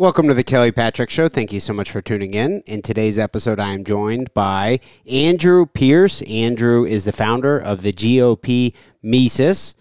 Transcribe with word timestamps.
Welcome 0.00 0.28
to 0.28 0.34
the 0.34 0.42
Kelly 0.42 0.72
Patrick 0.72 1.10
Show. 1.10 1.28
Thank 1.28 1.52
you 1.52 1.60
so 1.60 1.74
much 1.74 1.90
for 1.90 2.00
tuning 2.00 2.32
in. 2.32 2.62
In 2.62 2.80
today's 2.80 3.18
episode, 3.18 3.60
I 3.60 3.74
am 3.74 3.84
joined 3.84 4.32
by 4.32 4.80
Andrew 5.06 5.66
Pierce. 5.66 6.22
Andrew 6.22 6.86
is 6.86 7.04
the 7.04 7.12
founder 7.12 7.58
of 7.58 7.82
the 7.82 7.92
GOP 7.92 8.72
Mises. 9.02 9.74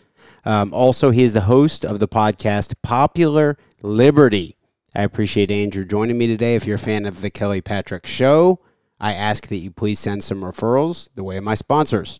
Um, 0.43 0.73
also, 0.73 1.11
he 1.11 1.23
is 1.23 1.32
the 1.32 1.47
host 1.47 1.86
of 1.86 2.00
the 2.00 2.07
podcast 2.09 2.75
Popular 2.83 3.57
Liberty. 3.82 4.57
I 4.93 5.04
appreciate 5.04 5.51
Andrew 5.51 5.86
joining 5.86 6.18
me 6.18 6.28
today. 6.28 6.56
If 6.56 6.67
you're 6.67 6.75
a 6.75 6.79
fan 6.79 7.06
of 7.06 7.21
the 7.21 7.29
Kelly 7.29 7.61
Patrick 7.61 8.06
Show, 8.06 8.59
I 9.00 9.14
ask 9.14 9.47
that 9.47 9.59
you 9.59 9.71
please 9.71 10.00
send 10.00 10.21
some 10.21 10.42
referrals 10.42 11.07
the 11.15 11.23
way 11.23 11.37
of 11.37 11.45
my 11.45 11.56
sponsors. 11.56 12.20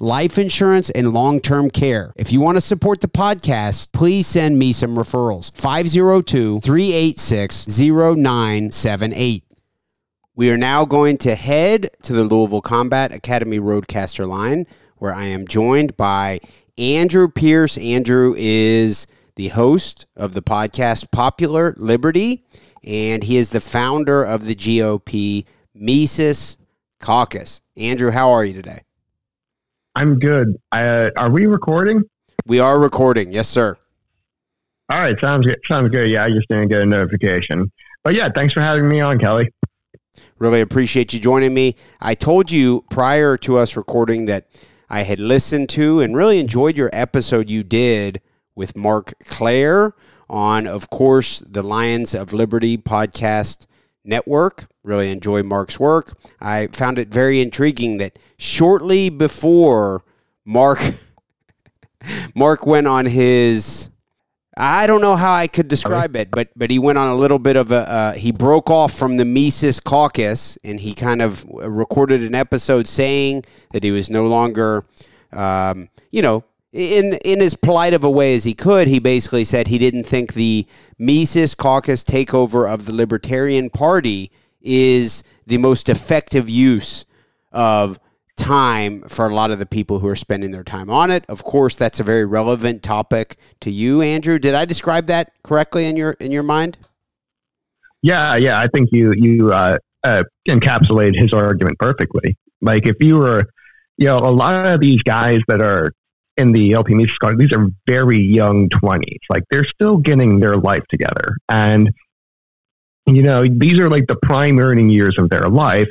life 0.01 0.39
insurance 0.39 0.89
and 0.89 1.13
long 1.13 1.39
term 1.39 1.69
care. 1.69 2.11
If 2.15 2.33
you 2.33 2.41
want 2.41 2.57
to 2.57 2.61
support 2.61 3.01
the 3.01 3.07
podcast, 3.07 3.93
please 3.93 4.25
send 4.27 4.57
me 4.57 4.73
some 4.73 4.95
referrals. 4.95 5.55
502 5.55 6.59
386 6.59 7.79
0978. 7.79 9.43
We 10.35 10.49
are 10.49 10.57
now 10.57 10.85
going 10.85 11.17
to 11.17 11.35
head 11.35 11.91
to 12.03 12.13
the 12.13 12.23
Louisville 12.23 12.61
Combat 12.61 13.13
Academy 13.13 13.59
RodeCaster 13.59 14.27
line, 14.27 14.65
where 14.97 15.13
I 15.13 15.25
am 15.25 15.47
joined 15.47 15.95
by 15.97 16.39
Andrew 16.77 17.27
Pierce. 17.29 17.77
Andrew 17.77 18.33
is 18.37 19.05
the 19.35 19.49
host 19.49 20.07
of 20.15 20.33
the 20.33 20.41
podcast 20.41 21.11
Popular 21.11 21.75
Liberty, 21.77 22.43
and 22.83 23.23
he 23.23 23.37
is 23.37 23.51
the 23.51 23.61
founder 23.61 24.23
of 24.23 24.45
the 24.45 24.55
GOP 24.55 25.45
Mises 25.75 26.57
Caucus. 26.99 27.61
Andrew, 27.77 28.09
how 28.09 28.31
are 28.31 28.43
you 28.43 28.53
today? 28.53 28.81
I'm 29.95 30.19
good. 30.19 30.57
Uh, 30.71 31.09
are 31.17 31.29
we 31.29 31.45
recording? 31.45 32.03
We 32.45 32.59
are 32.59 32.79
recording. 32.79 33.31
Yes, 33.31 33.47
sir. 33.47 33.77
All 34.89 34.99
right. 34.99 35.19
Sounds 35.19 35.45
good. 35.45 35.59
Sounds 35.67 35.89
good. 35.89 36.09
Yeah, 36.09 36.23
I 36.23 36.29
just 36.29 36.47
didn't 36.47 36.69
get 36.69 36.81
a 36.81 36.85
notification. 36.85 37.71
But 38.03 38.15
yeah, 38.15 38.29
thanks 38.33 38.53
for 38.53 38.61
having 38.61 38.87
me 38.87 38.99
on, 38.99 39.19
Kelly. 39.19 39.49
Really 40.39 40.61
appreciate 40.61 41.13
you 41.13 41.19
joining 41.19 41.53
me. 41.53 41.75
I 42.01 42.15
told 42.15 42.51
you 42.51 42.83
prior 42.89 43.37
to 43.37 43.57
us 43.57 43.77
recording 43.77 44.25
that 44.25 44.47
I 44.89 45.03
had 45.03 45.19
listened 45.19 45.69
to 45.69 46.01
and 46.01 46.17
really 46.17 46.39
enjoyed 46.39 46.75
your 46.75 46.89
episode 46.93 47.49
you 47.49 47.63
did 47.63 48.21
with 48.55 48.75
Marc 48.75 49.13
Clair 49.25 49.93
on, 50.29 50.67
of 50.67 50.89
course, 50.89 51.43
the 51.47 51.63
Lions 51.63 52.15
of 52.15 52.33
Liberty 52.33 52.77
podcast 52.77 53.67
network. 54.03 54.67
Really 54.83 55.11
enjoy 55.11 55.43
Marc's 55.43 55.79
work. 55.79 56.13
I 56.39 56.67
found 56.67 56.97
it 56.97 57.09
very 57.09 57.39
intriguing 57.39 57.97
that 57.97 58.17
shortly 58.41 59.09
before 59.09 60.03
Marc 60.45 60.79
Marc 62.35 62.65
went 62.65 62.87
on 62.87 63.05
his 63.05 63.89
I 64.57 64.85
don't 64.87 64.99
know 64.99 65.15
how 65.15 65.33
I 65.33 65.47
could 65.47 65.67
describe 65.67 66.15
it, 66.15 66.29
but 66.31 66.49
but 66.55 66.71
he 66.71 66.79
went 66.79 66.97
on 66.97 67.07
a 67.07 67.15
little 67.15 67.37
bit 67.37 67.55
of 67.55 67.71
a 67.71 67.89
uh, 67.89 68.13
he 68.13 68.31
broke 68.31 68.71
off 68.71 68.93
from 68.93 69.17
the 69.17 69.25
Mises 69.25 69.79
caucus 69.79 70.57
and 70.63 70.79
he 70.79 70.95
kind 70.95 71.21
of 71.21 71.45
recorded 71.45 72.23
an 72.23 72.33
episode 72.33 72.87
saying 72.87 73.43
that 73.73 73.83
he 73.83 73.91
was 73.91 74.09
no 74.09 74.25
longer 74.25 74.85
um, 75.31 75.87
you 76.09 76.23
know 76.23 76.43
in 76.73 77.13
in 77.23 77.41
as 77.41 77.53
polite 77.53 77.93
of 77.93 78.03
a 78.03 78.09
way 78.09 78.33
as 78.33 78.43
he 78.43 78.55
could, 78.55 78.87
he 78.87 78.99
basically 78.99 79.43
said 79.43 79.67
he 79.67 79.77
didn't 79.77 80.05
think 80.05 80.33
the 80.33 80.65
Mises 80.97 81.53
caucus 81.53 82.03
takeover 82.03 82.67
of 82.67 82.87
the 82.87 82.95
Libertarian 82.95 83.69
Party 83.69 84.31
is 84.61 85.23
the 85.45 85.59
most 85.59 85.89
effective 85.89 86.49
use 86.49 87.05
of 87.51 87.99
time 88.41 89.03
for 89.03 89.27
a 89.27 89.33
lot 89.33 89.51
of 89.51 89.59
the 89.59 89.65
people 89.65 89.99
who 89.99 90.07
are 90.07 90.15
spending 90.15 90.51
their 90.51 90.63
time 90.63 90.89
on 90.89 91.11
it. 91.11 91.23
Of 91.29 91.43
course, 91.43 91.75
that's 91.75 91.99
a 91.99 92.03
very 92.03 92.25
relevant 92.25 92.81
topic 92.81 93.37
to 93.59 93.69
you, 93.69 94.01
Andrew. 94.01 94.39
Did 94.39 94.55
I 94.55 94.65
describe 94.65 95.05
that 95.05 95.31
correctly 95.43 95.85
in 95.85 95.95
your 95.95 96.11
in 96.13 96.31
your 96.31 96.43
mind? 96.43 96.77
Yeah, 98.01 98.35
yeah, 98.35 98.59
I 98.59 98.67
think 98.73 98.89
you 98.91 99.13
you 99.15 99.53
uh, 99.53 99.77
uh, 100.03 100.23
encapsulated 100.47 101.15
his 101.15 101.33
argument 101.33 101.77
perfectly. 101.77 102.35
Like 102.61 102.87
if 102.87 102.95
you 102.99 103.17
were, 103.17 103.45
you 103.97 104.07
know, 104.07 104.17
a 104.17 104.33
lot 104.33 104.65
of 104.65 104.79
these 104.81 105.01
guys 105.03 105.41
that 105.47 105.61
are 105.61 105.91
in 106.37 106.51
the 106.51 106.73
LP 106.73 106.95
Mises 106.95 107.17
Caucus, 107.19 107.37
these 107.37 107.53
are 107.53 107.67
very 107.87 108.19
young 108.19 108.69
20s. 108.69 109.19
Like 109.29 109.43
they're 109.51 109.65
still 109.65 109.97
getting 109.97 110.39
their 110.39 110.57
life 110.57 110.83
together. 110.89 111.37
And, 111.49 111.91
you 113.05 113.21
know, 113.21 113.45
these 113.47 113.77
are 113.79 113.89
like 113.89 114.07
the 114.07 114.17
prime 114.23 114.59
earning 114.59 114.89
years 114.89 115.17
of 115.19 115.29
their 115.29 115.49
life, 115.49 115.89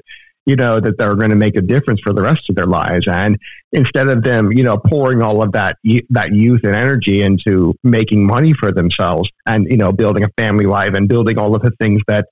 you 0.51 0.57
know, 0.57 0.81
that 0.81 0.99
they're 0.99 1.15
going 1.15 1.31
to 1.31 1.37
make 1.37 1.57
a 1.57 1.61
difference 1.61 2.01
for 2.01 2.13
the 2.13 2.23
rest 2.23 2.51
of 2.51 2.57
their 2.57 2.67
lives. 2.67 3.07
And 3.07 3.39
instead 3.71 4.09
of 4.09 4.25
them, 4.25 4.53
you 4.53 4.65
know, 4.65 4.79
pouring 4.79 5.23
all 5.23 5.43
of 5.43 5.53
that, 5.53 5.79
that 6.11 6.33
youth 6.33 6.65
and 6.65 6.75
energy 6.75 7.23
into 7.23 7.77
making 7.85 8.27
money 8.27 8.53
for 8.53 8.73
themselves 8.73 9.31
and, 9.47 9.71
you 9.71 9.77
know, 9.77 9.93
building 9.93 10.25
a 10.25 10.29
family 10.37 10.67
life 10.67 10.95
and 10.95 11.09
building 11.09 11.39
all 11.39 11.55
of 11.55 11.63
the 11.63 11.71
things 11.79 12.03
that 12.09 12.27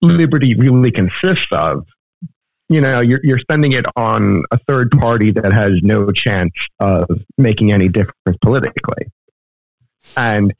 liberty 0.00 0.54
really 0.54 0.90
consists 0.90 1.52
of, 1.52 1.86
you 2.70 2.80
know 2.80 3.02
you're, 3.02 3.20
you're 3.22 3.38
spending 3.38 3.72
it 3.72 3.84
on 3.94 4.42
a 4.50 4.58
third 4.66 4.90
party 4.92 5.30
that 5.30 5.52
has 5.52 5.82
no 5.82 6.10
chance 6.10 6.54
of 6.80 7.06
making 7.36 7.72
any 7.72 7.88
difference 7.88 8.38
politically 8.40 9.04
and 10.16 10.54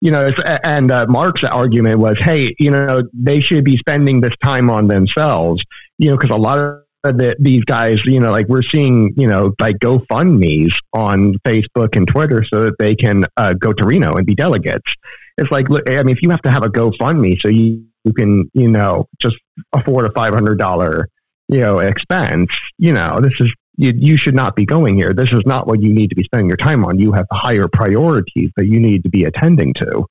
you 0.00 0.10
know 0.10 0.30
and 0.64 0.90
uh, 0.90 1.06
marc's 1.08 1.44
argument 1.44 1.98
was 1.98 2.18
hey 2.18 2.54
you 2.58 2.70
know 2.70 3.02
they 3.12 3.40
should 3.40 3.64
be 3.64 3.76
spending 3.76 4.20
this 4.20 4.34
time 4.42 4.70
on 4.70 4.88
themselves 4.88 5.62
you 5.98 6.10
know 6.10 6.16
because 6.16 6.30
a 6.30 6.36
lot 6.36 6.58
of 6.58 6.82
the, 7.04 7.36
these 7.38 7.64
guys, 7.64 8.04
you 8.04 8.18
know, 8.18 8.32
like 8.32 8.48
we're 8.48 8.60
seeing, 8.60 9.14
you 9.16 9.28
know, 9.28 9.54
like 9.60 9.76
GoFundMe's 9.76 10.78
on 10.92 11.34
Facebook 11.46 11.96
and 11.96 12.08
Twitter 12.08 12.42
so 12.42 12.64
that 12.64 12.74
they 12.80 12.96
can 12.96 13.24
uh, 13.36 13.52
go 13.52 13.72
to 13.72 13.86
Reno 13.86 14.14
and 14.14 14.26
be 14.26 14.34
delegates. 14.34 14.92
It's 15.38 15.50
like, 15.52 15.68
look, 15.68 15.88
I 15.88 16.02
mean, 16.02 16.16
if 16.16 16.22
you 16.22 16.30
have 16.30 16.42
to 16.42 16.50
have 16.50 16.64
a 16.64 16.68
GoFundMe 16.68 17.40
so 17.40 17.46
you, 17.46 17.84
you 18.04 18.12
can, 18.12 18.50
you 18.52 18.66
know, 18.66 19.06
just 19.20 19.36
afford 19.72 20.06
a 20.06 20.12
five 20.12 20.34
hundred 20.34 20.58
dollar 20.58 21.08
you 21.48 21.60
know, 21.60 21.78
expense, 21.78 22.50
you 22.76 22.92
know, 22.92 23.20
this 23.22 23.40
is, 23.40 23.52
you, 23.78 23.92
you 23.96 24.16
should 24.16 24.34
not 24.34 24.56
be 24.56 24.66
going 24.66 24.96
here. 24.96 25.14
This 25.14 25.30
is 25.32 25.42
not 25.46 25.66
what 25.68 25.80
you 25.80 25.94
need 25.94 26.10
to 26.10 26.16
be 26.16 26.24
spending 26.24 26.48
your 26.48 26.56
time 26.56 26.84
on. 26.84 26.98
You 26.98 27.12
have 27.12 27.26
higher 27.30 27.68
priorities 27.68 28.50
that 28.56 28.66
you 28.66 28.80
need 28.80 29.04
to 29.04 29.08
be 29.08 29.24
attending 29.24 29.72
to. 29.74 30.04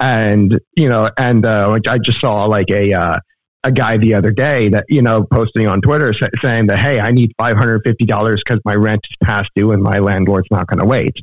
And, 0.00 0.58
you 0.74 0.88
know, 0.88 1.10
and 1.18 1.44
uh, 1.44 1.78
I 1.86 1.98
just 1.98 2.20
saw 2.20 2.46
like 2.46 2.70
a, 2.70 2.94
uh, 2.94 3.18
a 3.64 3.70
guy 3.70 3.98
the 3.98 4.14
other 4.14 4.32
day 4.32 4.70
that, 4.70 4.86
you 4.88 5.02
know, 5.02 5.24
posting 5.30 5.68
on 5.68 5.82
Twitter 5.82 6.14
saying 6.42 6.66
that, 6.68 6.78
hey, 6.78 6.98
I 7.00 7.10
need 7.10 7.32
$550 7.38 7.84
because 7.84 8.60
my 8.64 8.74
rent 8.74 9.06
is 9.08 9.16
past 9.22 9.50
due 9.54 9.72
and 9.72 9.82
my 9.82 9.98
landlord's 9.98 10.48
not 10.50 10.66
going 10.66 10.80
to 10.80 10.86
wait. 10.86 11.16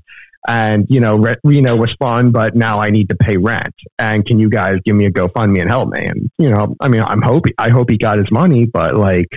and 0.47 0.85
you 0.89 0.99
know 0.99 1.17
Re- 1.17 1.35
Reno 1.43 1.75
was 1.75 1.93
fun, 1.99 2.31
but 2.31 2.55
now 2.55 2.79
I 2.79 2.91
need 2.91 3.09
to 3.09 3.15
pay 3.15 3.35
rent. 3.37 3.73
And 3.97 4.25
can 4.25 4.39
you 4.39 4.49
guys 4.49 4.77
give 4.85 4.95
me 4.95 5.05
a 5.05 5.11
GoFundMe 5.11 5.59
and 5.59 5.69
help 5.69 5.89
me? 5.89 6.05
And 6.05 6.31
you 6.37 6.49
know, 6.49 6.75
I 6.79 6.87
mean, 6.87 7.01
I'm 7.01 7.21
hoping 7.21 7.53
I 7.57 7.69
hope 7.69 7.89
he 7.89 7.97
got 7.97 8.19
his 8.19 8.31
money, 8.31 8.65
but 8.65 8.95
like, 8.95 9.27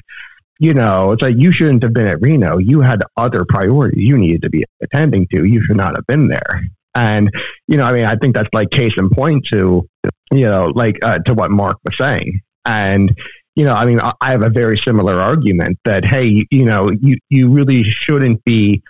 you 0.62 0.74
know, 0.74 1.10
it's 1.10 1.22
like 1.22 1.34
you 1.36 1.50
shouldn't 1.50 1.82
have 1.82 1.92
been 1.92 2.06
at 2.06 2.22
Reno. 2.22 2.56
You 2.56 2.82
had 2.82 3.02
other 3.16 3.44
priorities 3.48 4.06
you 4.06 4.16
needed 4.16 4.42
to 4.42 4.48
be 4.48 4.62
attending 4.80 5.26
to. 5.32 5.44
You 5.44 5.60
should 5.64 5.76
not 5.76 5.96
have 5.96 6.06
been 6.06 6.28
there. 6.28 6.62
And 6.94 7.34
you 7.66 7.76
know, 7.76 7.82
I 7.82 7.92
mean, 7.92 8.04
I 8.04 8.14
think 8.14 8.36
that's 8.36 8.48
like 8.52 8.70
case 8.70 8.94
in 8.96 9.10
point 9.10 9.44
to 9.52 9.88
you 10.30 10.44
know, 10.44 10.72
like 10.72 11.04
uh, 11.04 11.18
to 11.26 11.34
what 11.34 11.50
Marc 11.50 11.78
was 11.84 11.98
saying. 11.98 12.42
And 12.64 13.18
you 13.56 13.64
know, 13.64 13.74
I 13.74 13.86
mean, 13.86 13.98
I 14.00 14.30
have 14.30 14.44
a 14.44 14.50
very 14.50 14.78
similar 14.78 15.20
argument 15.20 15.80
that 15.84 16.04
hey, 16.04 16.46
you 16.52 16.64
know, 16.64 16.92
you 16.92 17.18
you 17.28 17.50
really 17.50 17.82
shouldn't 17.82 18.44
be 18.44 18.84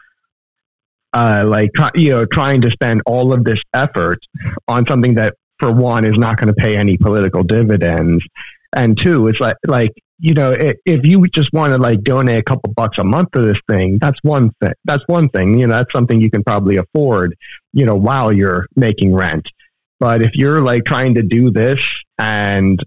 uh, 1.14 1.44
like 1.46 1.70
you 1.94 2.10
know 2.10 2.26
trying 2.26 2.60
to 2.60 2.70
spend 2.70 3.00
all 3.06 3.32
of 3.32 3.44
this 3.44 3.62
effort 3.72 4.18
on 4.68 4.86
something 4.86 5.14
that 5.14 5.36
for 5.58 5.72
one 5.72 6.04
is 6.04 6.18
not 6.18 6.36
going 6.36 6.48
to 6.48 6.54
pay 6.54 6.76
any 6.76 6.98
political 6.98 7.42
dividends 7.42 8.22
and 8.74 8.98
two 8.98 9.28
it's 9.28 9.38
like 9.38 9.56
like 9.66 9.92
you 10.22 10.34
know 10.34 10.54
if 10.56 11.04
you 11.04 11.26
just 11.28 11.52
want 11.52 11.72
to 11.72 11.78
like 11.78 12.02
donate 12.02 12.38
a 12.38 12.42
couple 12.42 12.72
bucks 12.74 12.96
a 12.98 13.04
month 13.04 13.32
to 13.32 13.42
this 13.42 13.58
thing 13.68 13.98
that's 14.00 14.18
one 14.22 14.50
thing 14.60 14.72
that's 14.84 15.02
one 15.08 15.28
thing 15.30 15.58
you 15.58 15.66
know 15.66 15.76
that's 15.76 15.92
something 15.92 16.20
you 16.20 16.30
can 16.30 16.44
probably 16.44 16.76
afford 16.76 17.36
you 17.72 17.84
know 17.84 17.96
while 17.96 18.32
you're 18.32 18.66
making 18.76 19.12
rent. 19.12 19.46
But 19.98 20.22
if 20.22 20.34
you're 20.34 20.62
like 20.62 20.84
trying 20.84 21.14
to 21.14 21.22
do 21.22 21.50
this 21.50 21.80
and 22.18 22.82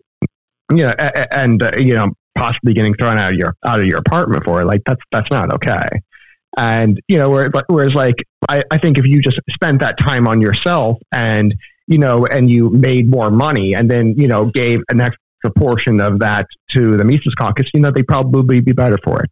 you 0.71 0.83
know 0.83 0.91
and 1.31 1.61
uh, 1.61 1.71
you 1.77 1.93
know 1.93 2.11
possibly 2.37 2.73
getting 2.73 2.93
thrown 2.95 3.17
out 3.17 3.33
of 3.33 3.37
your 3.37 3.55
out 3.65 3.79
of 3.79 3.85
your 3.85 3.99
apartment 3.99 4.43
for 4.45 4.61
it 4.61 4.65
like 4.65 4.81
that's 4.85 5.01
that's 5.11 5.29
not 5.29 5.53
okay. 5.53 5.87
And, 6.57 7.01
you 7.07 7.17
know, 7.17 7.29
whereas 7.67 7.95
like, 7.95 8.15
I, 8.47 8.63
I 8.71 8.77
think 8.77 8.97
if 8.97 9.05
you 9.05 9.21
just 9.21 9.39
spent 9.49 9.81
that 9.81 9.99
time 9.99 10.25
on 10.27 10.41
yourself 10.41 10.97
and, 11.11 11.53
you 11.87 11.97
know, 11.97 12.25
and 12.25 12.49
you 12.49 12.69
made 12.69 13.09
more 13.09 13.29
money 13.29 13.75
and 13.75 13.91
then, 13.91 14.15
you 14.17 14.27
know, 14.27 14.45
gave 14.45 14.79
an 14.89 15.01
extra 15.01 15.19
portion 15.51 15.99
of 16.01 16.19
that 16.19 16.47
to 16.71 16.97
the 16.97 17.03
Mises 17.03 17.35
caucus, 17.35 17.69
you 17.73 17.79
know, 17.79 17.91
they'd 17.91 18.07
probably 18.07 18.59
be 18.59 18.71
better 18.71 18.97
for 19.03 19.21
it. 19.21 19.31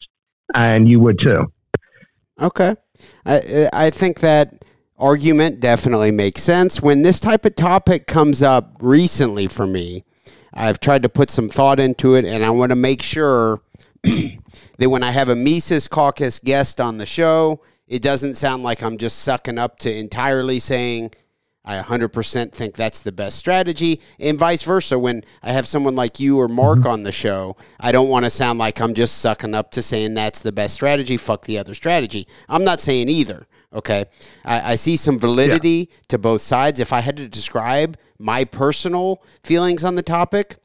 And 0.55 0.87
you 0.87 0.99
would 0.99 1.19
too. 1.19 1.51
Okay. 2.41 2.75
I, 3.25 3.69
I 3.73 3.89
think 3.89 4.19
that 4.19 4.65
argument 4.97 5.59
definitely 5.59 6.11
makes 6.11 6.41
sense. 6.41 6.81
When 6.81 7.01
this 7.01 7.19
type 7.19 7.45
of 7.45 7.55
topic 7.55 8.07
comes 8.07 8.41
up 8.41 8.77
recently 8.79 9.47
for 9.47 9.67
me, 9.67 10.03
I've 10.53 10.79
tried 10.79 11.03
to 11.03 11.09
put 11.09 11.29
some 11.29 11.49
thought 11.49 11.79
into 11.79 12.15
it 12.15 12.25
and 12.25 12.45
I 12.45 12.49
want 12.51 12.71
to 12.71 12.75
make 12.75 13.01
sure 13.01 13.61
that 14.03 14.89
when 14.89 15.03
I 15.03 15.11
have 15.11 15.29
a 15.29 15.35
Mises 15.35 15.87
Caucus 15.87 16.39
guest 16.39 16.79
on 16.79 16.97
the 16.97 17.05
show, 17.05 17.61
it 17.87 18.01
doesn't 18.01 18.35
sound 18.35 18.63
like 18.63 18.83
I'm 18.83 18.97
just 18.97 19.19
sucking 19.19 19.57
up 19.57 19.79
to 19.79 19.93
entirely 19.93 20.59
saying 20.59 21.11
I 21.65 21.81
100% 21.81 22.51
think 22.51 22.75
that's 22.75 22.99
the 22.99 23.11
best 23.13 23.37
strategy, 23.37 24.01
and 24.19 24.37
vice 24.37 24.63
versa. 24.63 24.99
When 24.99 25.23
I 25.41 25.53
have 25.53 25.65
someone 25.65 25.95
like 25.95 26.19
you 26.19 26.39
or 26.39 26.49
Marc 26.49 26.79
mm-hmm. 26.79 26.89
on 26.89 27.03
the 27.03 27.11
show, 27.11 27.55
I 27.79 27.93
don't 27.93 28.09
want 28.09 28.25
to 28.25 28.29
sound 28.29 28.59
like 28.59 28.81
I'm 28.81 28.93
just 28.93 29.19
sucking 29.19 29.55
up 29.55 29.71
to 29.71 29.81
saying 29.81 30.13
that's 30.13 30.41
the 30.41 30.51
best 30.51 30.73
strategy. 30.73 31.15
Fuck 31.15 31.45
the 31.45 31.57
other 31.57 31.73
strategy. 31.73 32.27
I'm 32.49 32.65
not 32.65 32.81
saying 32.81 33.07
either. 33.07 33.47
Okay, 33.73 34.05
I, 34.45 34.73
I 34.73 34.75
see 34.75 34.97
some 34.97 35.17
validity 35.17 35.89
yeah. 35.89 35.97
to 36.09 36.17
both 36.17 36.41
sides. 36.41 36.79
If 36.79 36.93
I 36.93 36.99
had 36.99 37.17
to 37.17 37.27
describe 37.27 37.97
my 38.19 38.43
personal 38.43 39.23
feelings 39.43 39.83
on 39.83 39.95
the 39.95 40.03
topic, 40.03 40.57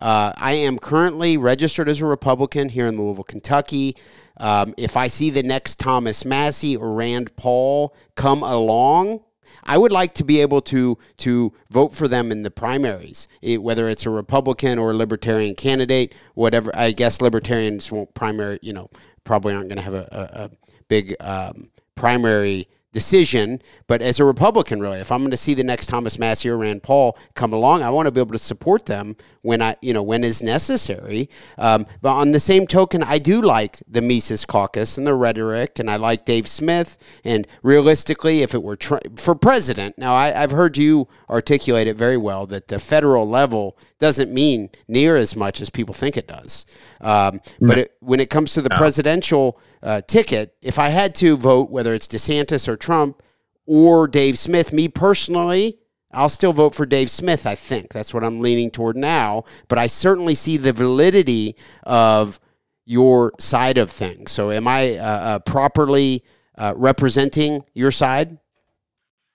uh, 0.00 0.32
I 0.36 0.52
am 0.52 0.78
currently 0.78 1.36
registered 1.36 1.88
as 1.88 2.00
a 2.00 2.06
Republican 2.06 2.68
here 2.68 2.86
in 2.86 2.98
Louisville, 2.98 3.24
Kentucky. 3.24 3.96
Um, 4.36 4.74
if 4.76 4.96
I 4.96 5.06
see 5.08 5.30
the 5.30 5.42
next 5.42 5.78
Thomas 5.78 6.24
Massie 6.24 6.76
or 6.76 6.92
Rand 6.92 7.36
Paul 7.36 7.94
come 8.14 8.42
along, 8.42 9.20
I 9.64 9.78
would 9.78 9.92
like 9.92 10.14
to 10.14 10.24
be 10.24 10.40
able 10.40 10.60
to 10.62 10.98
to 11.18 11.52
vote 11.70 11.92
for 11.92 12.08
them 12.08 12.32
in 12.32 12.42
the 12.42 12.50
primaries, 12.50 13.28
it, 13.42 13.62
whether 13.62 13.88
it's 13.88 14.06
a 14.06 14.10
Republican 14.10 14.78
or 14.78 14.90
a 14.90 14.94
Libertarian 14.94 15.54
candidate, 15.54 16.14
whatever. 16.34 16.70
I 16.74 16.92
guess 16.92 17.20
Libertarians 17.20 17.90
won't 17.92 18.14
primary, 18.14 18.58
you 18.62 18.72
know, 18.72 18.90
probably 19.24 19.54
aren't 19.54 19.68
going 19.68 19.78
to 19.78 19.82
have 19.82 19.94
a, 19.94 20.08
a, 20.10 20.44
a 20.44 20.50
big 20.88 21.14
um, 21.20 21.70
primary 21.94 22.68
decision. 22.92 23.60
But 23.86 24.02
as 24.02 24.20
a 24.20 24.24
Republican, 24.24 24.80
really, 24.80 24.98
if 24.98 25.12
I'm 25.12 25.20
going 25.20 25.30
to 25.30 25.36
see 25.36 25.54
the 25.54 25.64
next 25.64 25.86
Thomas 25.86 26.18
Massie 26.18 26.48
or 26.48 26.58
Rand 26.58 26.82
Paul 26.82 27.16
come 27.34 27.52
along, 27.52 27.82
I 27.82 27.90
want 27.90 28.06
to 28.06 28.12
be 28.12 28.20
able 28.20 28.32
to 28.32 28.38
support 28.38 28.86
them 28.86 29.16
when 29.42 29.62
I, 29.62 29.76
you 29.80 29.94
know, 29.94 30.02
when 30.02 30.24
is 30.24 30.42
necessary. 30.42 31.28
Um, 31.56 31.86
but 32.02 32.12
on 32.12 32.32
the 32.32 32.40
same 32.40 32.66
token, 32.66 33.02
I 33.02 33.18
do 33.18 33.40
like 33.40 33.78
the 33.88 34.02
Mises 34.02 34.44
Caucus 34.44 34.98
and 34.98 35.06
the 35.06 35.14
rhetoric, 35.14 35.78
and 35.78 35.90
I 35.90 35.96
like 35.96 36.24
Dave 36.24 36.46
Smith. 36.46 36.98
And 37.24 37.46
realistically, 37.62 38.42
if 38.42 38.54
it 38.54 38.62
were 38.62 38.76
tr- 38.76 38.98
for 39.16 39.34
president, 39.34 39.96
now 39.96 40.14
I, 40.14 40.28
have 40.28 40.50
heard 40.50 40.76
you 40.76 41.08
articulate 41.28 41.86
it 41.86 41.96
very 41.96 42.16
well 42.16 42.46
that 42.46 42.68
the 42.68 42.78
federal 42.78 43.28
level 43.28 43.78
doesn't 43.98 44.32
mean 44.32 44.70
near 44.88 45.16
as 45.16 45.36
much 45.36 45.60
as 45.60 45.70
people 45.70 45.94
think 45.94 46.16
it 46.16 46.26
does. 46.26 46.66
Um, 47.00 47.40
but 47.60 47.78
it, 47.78 47.96
when 48.00 48.20
it 48.20 48.30
comes 48.30 48.54
to 48.54 48.62
the 48.62 48.70
no. 48.70 48.76
presidential 48.76 49.60
uh, 49.82 50.00
ticket, 50.02 50.54
if 50.62 50.78
I 50.78 50.88
had 50.88 51.14
to 51.16 51.36
vote, 51.36 51.70
whether 51.70 51.94
it's 51.94 52.08
DeSantis 52.08 52.66
or 52.66 52.76
Trump 52.76 53.22
or 53.66 54.08
Dave 54.08 54.38
Smith, 54.38 54.72
me 54.72 54.88
personally, 54.88 55.78
I'll 56.12 56.28
still 56.28 56.52
vote 56.52 56.74
for 56.74 56.86
Dave 56.86 57.10
Smith, 57.10 57.46
I 57.46 57.54
think. 57.54 57.92
That's 57.92 58.12
what 58.12 58.24
I'm 58.24 58.40
leaning 58.40 58.70
toward 58.70 58.96
now. 58.96 59.44
But 59.68 59.78
I 59.78 59.86
certainly 59.86 60.34
see 60.34 60.56
the 60.56 60.72
validity 60.72 61.56
of 61.84 62.40
your 62.84 63.32
side 63.38 63.78
of 63.78 63.90
things. 63.90 64.32
So 64.32 64.50
am 64.50 64.66
I 64.66 64.96
uh, 64.96 65.02
uh, 65.02 65.38
properly 65.40 66.24
uh, 66.58 66.74
representing 66.76 67.64
your 67.74 67.92
side? 67.92 68.38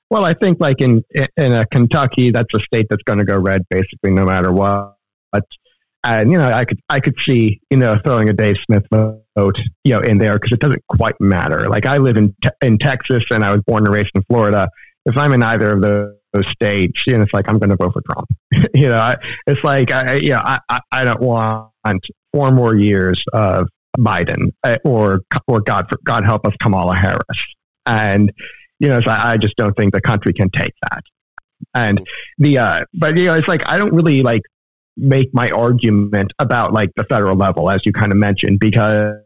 Well, 0.10 0.26
I 0.26 0.34
think 0.34 0.60
like 0.60 0.82
in 0.82 1.04
in 1.38 1.54
a 1.54 1.66
Kentucky, 1.68 2.30
that's 2.32 2.54
a 2.54 2.60
state 2.60 2.88
that's 2.90 3.04
going 3.04 3.20
to 3.20 3.26
go 3.26 3.38
red 3.38 3.64
basically 3.70 4.12
no 4.12 4.26
matter 4.26 4.52
what. 4.52 4.96
And 6.06 6.32
you 6.32 6.38
know, 6.38 6.46
I 6.46 6.66
could 6.66 6.80
I 6.90 7.00
could 7.00 7.20
see 7.20 7.60
you 7.72 7.78
know 7.78 7.98
throwing 8.06 8.30
a 8.30 8.34
Dave 8.34 8.58
Smith 8.66 8.86
vote 8.92 9.60
you 9.84 9.94
know 9.94 10.00
in 10.00 10.20
there 10.20 10.34
because 10.36 10.52
it 10.52 10.60
doesn't 10.60 10.84
quite 10.88 11.20
matter. 11.20 11.68
Like 11.68 11.88
I 11.88 11.98
live 11.98 12.16
in 12.16 12.34
te- 12.42 12.50
in 12.62 12.78
Texas 12.78 13.26
and 13.32 13.44
I 13.44 13.52
was 13.52 13.62
born 13.66 13.86
and 13.86 13.94
raised 13.94 14.12
in 14.14 14.22
Florida. 14.24 14.70
If 15.08 15.18
I'm 15.18 15.34
in 15.34 15.44
either 15.44 15.72
of 15.72 15.82
those, 15.82 16.16
those 16.32 16.48
states, 16.48 17.06
you 17.08 17.18
know, 17.18 17.24
it's 17.24 17.34
like 17.34 17.50
I'm 17.50 17.60
going 17.60 17.70
to 17.70 17.76
vote 17.76 17.94
for 17.94 18.02
Trump. 18.02 18.28
you 18.74 18.88
know, 18.88 18.98
I, 18.98 19.18
it's 19.48 19.64
like 19.64 19.92
I 19.92 20.16
you 20.16 20.30
know 20.30 20.42
I, 20.46 20.80
I, 20.92 21.04
don't 21.04 21.22
want 21.22 22.06
four 22.32 22.52
more 22.52 22.76
years 22.76 23.24
of 23.34 23.68
Biden 23.98 24.54
uh, 24.64 24.78
or 24.86 25.22
or 25.48 25.60
God 25.62 25.90
God 26.04 26.24
help 26.24 26.46
us 26.46 26.54
Kamala 26.62 26.96
Harris. 26.96 27.46
And 27.88 28.32
you 28.80 28.90
know, 28.90 29.02
so 29.02 29.10
I, 29.10 29.34
I 29.34 29.38
just 29.38 29.56
don't 29.56 29.76
think 29.76 29.92
the 29.94 30.02
country 30.02 30.34
can 30.34 30.52
take 30.52 30.74
that. 30.92 31.04
And 31.74 32.06
the 32.38 32.60
uh, 32.60 32.86
but 32.94 33.18
you 33.18 33.26
know, 33.26 33.34
it's 33.34 33.48
like 33.48 33.68
I 33.68 33.80
don't 33.80 33.94
really 33.94 34.22
like 34.22 34.44
make 34.98 35.34
my 35.34 35.50
argument 35.52 36.32
about 36.40 36.74
like 36.74 36.92
the 36.96 37.04
federal 37.06 37.36
level, 37.36 37.70
as 37.70 37.82
you 37.86 37.94
kind 37.94 38.12
of 38.12 38.18
mentioned, 38.18 38.60
because 38.60 39.18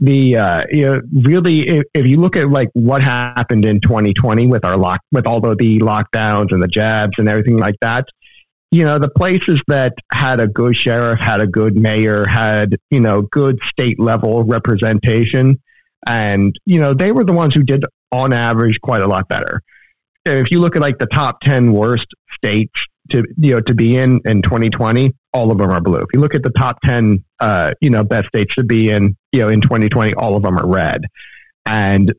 the 0.00 0.36
uh, 0.36 0.64
you 0.70 0.86
know 0.86 1.00
really 1.12 1.68
if, 1.68 1.84
if, 1.94 2.06
you 2.06 2.16
look 2.16 2.36
at 2.36 2.50
like 2.50 2.70
what 2.72 3.02
happened 3.02 3.64
in 3.64 3.80
2020 3.80 4.46
with 4.46 4.64
our 4.64 4.76
lock 4.76 5.00
with 5.12 5.26
all 5.26 5.44
of 5.46 5.58
the 5.58 5.78
lockdowns 5.80 6.52
and 6.52 6.62
the 6.62 6.68
jabs 6.68 7.18
and 7.18 7.28
everything 7.28 7.58
like 7.58 7.74
that 7.82 8.06
you 8.70 8.82
know 8.82 8.98
the 8.98 9.10
places 9.10 9.60
that 9.66 9.92
had 10.10 10.40
a 10.40 10.46
good 10.46 10.74
sheriff 10.74 11.20
had 11.20 11.42
a 11.42 11.46
good 11.46 11.76
mayor 11.76 12.24
had 12.24 12.78
you 12.90 12.98
know 12.98 13.20
good 13.20 13.60
state 13.64 14.00
level 14.00 14.42
representation 14.42 15.60
and 16.06 16.58
you 16.64 16.80
know 16.80 16.94
they 16.94 17.12
were 17.12 17.24
the 17.24 17.32
ones 17.34 17.54
who 17.54 17.62
did 17.62 17.84
on 18.12 18.32
average 18.32 18.80
quite 18.80 19.02
a 19.02 19.06
lot 19.06 19.28
better. 19.28 19.62
If 20.24 20.50
you 20.50 20.60
look 20.60 20.76
at 20.76 20.82
like 20.82 20.98
the 20.98 21.06
top 21.06 21.40
10 21.40 21.72
worst 21.72 22.06
states 22.32 22.86
to 23.10 23.24
you 23.38 23.54
know 23.54 23.60
to 23.60 23.74
be 23.74 23.96
in 23.96 24.20
in 24.24 24.42
2020 24.42 25.14
all 25.32 25.52
of 25.52 25.58
them 25.58 25.70
are 25.70 25.80
blue. 25.80 25.98
If 25.98 26.08
you 26.12 26.20
look 26.20 26.34
at 26.34 26.42
the 26.42 26.50
top 26.50 26.80
10 26.82 27.24
uh, 27.40 27.74
you 27.80 27.90
know 27.90 28.02
best 28.02 28.28
states 28.28 28.54
to 28.56 28.64
be 28.64 28.90
in 28.90 29.16
you 29.32 29.40
know 29.40 29.48
in 29.48 29.60
2020 29.60 30.14
all 30.14 30.36
of 30.36 30.42
them 30.42 30.58
are 30.58 30.66
red. 30.66 31.06
And 31.66 32.12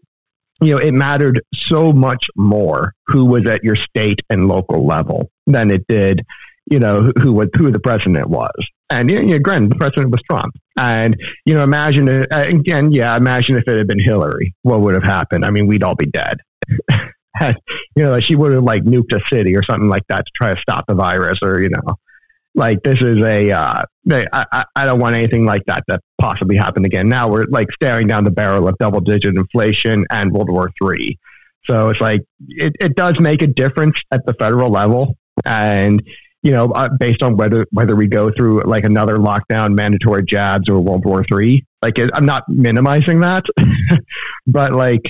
you 0.62 0.74
know 0.74 0.78
it 0.78 0.94
mattered 0.94 1.42
so 1.54 1.92
much 1.92 2.28
more 2.36 2.94
who 3.08 3.26
was 3.26 3.48
at 3.48 3.64
your 3.64 3.76
state 3.76 4.22
and 4.30 4.48
local 4.48 4.86
level 4.86 5.30
than 5.48 5.72
it 5.72 5.86
did 5.88 6.26
you 6.70 6.80
know 6.80 7.12
who, 7.20 7.34
was 7.34 7.50
who 7.58 7.72
the 7.72 7.80
president 7.80 8.30
was. 8.30 8.52
And 8.90 9.10
you 9.10 9.22
know, 9.22 9.40
granted 9.40 9.72
the 9.72 9.76
president 9.76 10.12
was 10.12 10.22
trump. 10.30 10.56
And 10.78 11.20
you 11.46 11.54
know 11.54 11.64
imagine 11.64 12.08
uh, 12.08 12.26
again 12.32 12.92
yeah 12.92 13.16
imagine 13.18 13.56
if 13.58 13.68
it 13.68 13.78
had 13.78 13.88
been 13.88 14.00
hillary 14.00 14.54
what 14.62 14.82
would 14.82 14.94
have 14.94 15.04
happened? 15.04 15.46
I 15.46 15.50
mean 15.50 15.68
we'd 15.68 15.84
all 15.84 15.96
be 15.96 16.06
dead 16.06 16.38
had, 17.36 17.56
you 17.96 18.04
know, 18.04 18.20
she 18.20 18.36
would 18.36 18.52
have 18.54 18.64
like 18.64 18.84
nuked 18.84 19.14
a 19.14 19.26
city 19.28 19.56
or 19.56 19.64
something 19.64 19.90
like 19.90 20.04
that 20.10 20.26
to 20.26 20.32
try 20.36 20.54
to 20.54 20.62
stop 20.62 20.86
the 20.88 20.96
virus 20.96 21.40
or, 21.44 21.62
you 21.62 21.70
know, 21.70 21.96
like 22.54 22.84
this 22.84 23.02
is 23.02 23.22
a, 23.22 23.52
uh, 23.52 23.84
I, 24.12 24.66
I 24.76 24.86
don't 24.86 25.00
want 25.00 25.16
anything 25.16 25.46
like 25.46 25.64
that 25.68 25.84
to 25.90 26.00
possibly 26.20 26.58
happen 26.58 26.86
again. 26.86 27.08
Now 27.08 27.30
we're 27.30 27.46
like 27.46 27.72
staring 27.72 28.08
down 28.08 28.26
the 28.26 28.32
barrel 28.32 28.68
of 28.68 28.78
double 28.78 29.00
digit 29.00 29.36
inflation 29.36 30.06
and 30.10 30.32
World 30.32 30.50
War 30.50 30.70
Three. 30.78 31.18
So 31.70 31.90
it's 31.90 32.02
like, 32.02 32.22
it, 32.50 32.74
it 32.80 32.96
does 32.96 33.20
make 33.20 33.42
a 33.42 33.48
difference 33.48 33.98
at 34.12 34.26
the 34.26 34.34
federal 34.34 34.72
level. 34.72 35.16
And, 35.46 36.02
you 36.44 36.52
know, 36.52 36.72
uh, 36.72 36.90
based 37.00 37.22
on 37.22 37.38
whether 37.38 37.66
whether 37.72 37.96
we 37.96 38.08
go 38.08 38.32
through 38.32 38.64
like 38.64 38.84
another 38.84 39.18
lockdown, 39.18 39.76
mandatory 39.76 40.24
jabs, 40.24 40.68
or 40.68 40.80
World 40.80 41.06
War 41.06 41.24
Three. 41.24 41.66
Like, 41.82 42.00
I'm 42.14 42.26
not 42.26 42.44
minimizing 42.48 43.22
that, 43.22 43.46
but 44.48 44.74
like, 44.74 45.02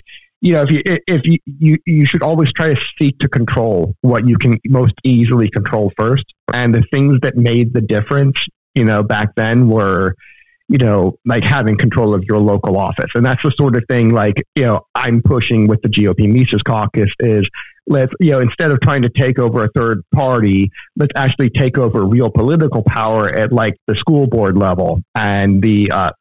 you 0.41 0.53
know, 0.53 0.63
if 0.63 0.71
you 0.71 0.81
if 0.85 1.25
you, 1.25 1.37
you 1.45 1.77
you 1.85 2.05
should 2.05 2.23
always 2.23 2.51
try 2.51 2.73
to 2.73 2.81
seek 2.97 3.19
to 3.19 3.29
control 3.29 3.95
what 4.01 4.27
you 4.27 4.37
can 4.37 4.59
most 4.67 4.95
easily 5.03 5.49
control 5.49 5.93
first. 5.95 6.25
And 6.51 6.73
the 6.73 6.83
things 6.91 7.19
that 7.21 7.37
made 7.37 7.73
the 7.73 7.81
difference, 7.81 8.47
you 8.73 8.83
know, 8.83 9.03
back 9.03 9.29
then 9.35 9.69
were, 9.69 10.15
you 10.67 10.79
know, 10.79 11.15
like 11.25 11.43
having 11.43 11.77
control 11.77 12.15
of 12.15 12.23
your 12.23 12.39
local 12.39 12.75
office. 12.77 13.11
And 13.13 13.23
that's 13.23 13.43
the 13.43 13.51
sort 13.51 13.77
of 13.77 13.83
thing 13.87 14.09
like, 14.09 14.43
you 14.55 14.65
know, 14.65 14.81
I'm 14.95 15.21
pushing 15.21 15.67
with 15.67 15.81
the 15.83 15.89
GOP 15.89 16.27
Mises 16.27 16.63
caucus 16.63 17.11
is 17.19 17.47
let's, 17.85 18.11
you 18.19 18.31
know, 18.31 18.39
instead 18.39 18.71
of 18.71 18.79
trying 18.81 19.03
to 19.03 19.09
take 19.09 19.37
over 19.37 19.63
a 19.63 19.69
third 19.75 20.01
party, 20.11 20.71
let's 20.95 21.11
actually 21.15 21.51
take 21.51 21.77
over 21.77 22.03
real 22.03 22.31
political 22.31 22.81
power 22.83 23.29
at 23.29 23.51
like 23.51 23.77
the 23.85 23.95
school 23.95 24.25
board 24.25 24.57
level 24.57 25.01
and 25.13 25.61
the, 25.61 25.91
uh, 25.91 26.11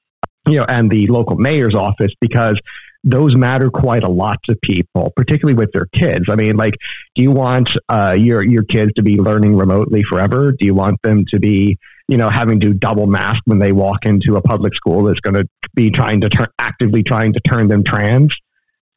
you 0.47 0.57
know, 0.57 0.67
and 0.69 0.91
the 0.91 1.07
local 1.07 1.37
mayor's 1.37 1.75
office 1.75 2.12
because 2.21 2.61
those 3.04 3.35
matter 3.35 3.71
quite 3.71 4.02
a 4.02 4.09
lot 4.09 4.42
to 4.45 4.57
people, 4.62 5.12
particularly 5.16 5.54
with 5.54 5.73
their 5.73 5.87
kids. 5.87 6.26
I 6.28 6.35
mean, 6.35 6.57
like, 6.57 6.75
do 7.14 7.23
you 7.23 7.30
want 7.30 7.71
uh, 7.88 8.14
your 8.19 8.42
your 8.42 8.64
kids 8.64 8.92
to 8.97 9.02
be 9.02 9.16
learning 9.16 9.57
remotely 9.57 10.02
forever? 10.02 10.52
Do 10.52 10.66
you 10.66 10.75
want 10.75 11.00
them 11.02 11.25
to 11.30 11.38
be, 11.38 11.78
you 12.09 12.16
know, 12.16 12.28
having 12.28 12.61
to 12.61 12.75
double 12.75 13.07
mask 13.07 13.42
when 13.47 13.59
they 13.59 13.73
walk 13.73 14.04
into 14.04 14.37
a 14.37 14.42
public 14.42 14.75
school 14.75 15.04
that's 15.04 15.21
going 15.21 15.35
to 15.35 15.49
be 15.75 15.90
trying 15.90 16.21
to 16.23 16.49
actively 16.59 17.02
trying 17.02 17.33
to 17.33 17.40
turn 17.40 17.69
them 17.69 17.85
trans? 17.85 18.35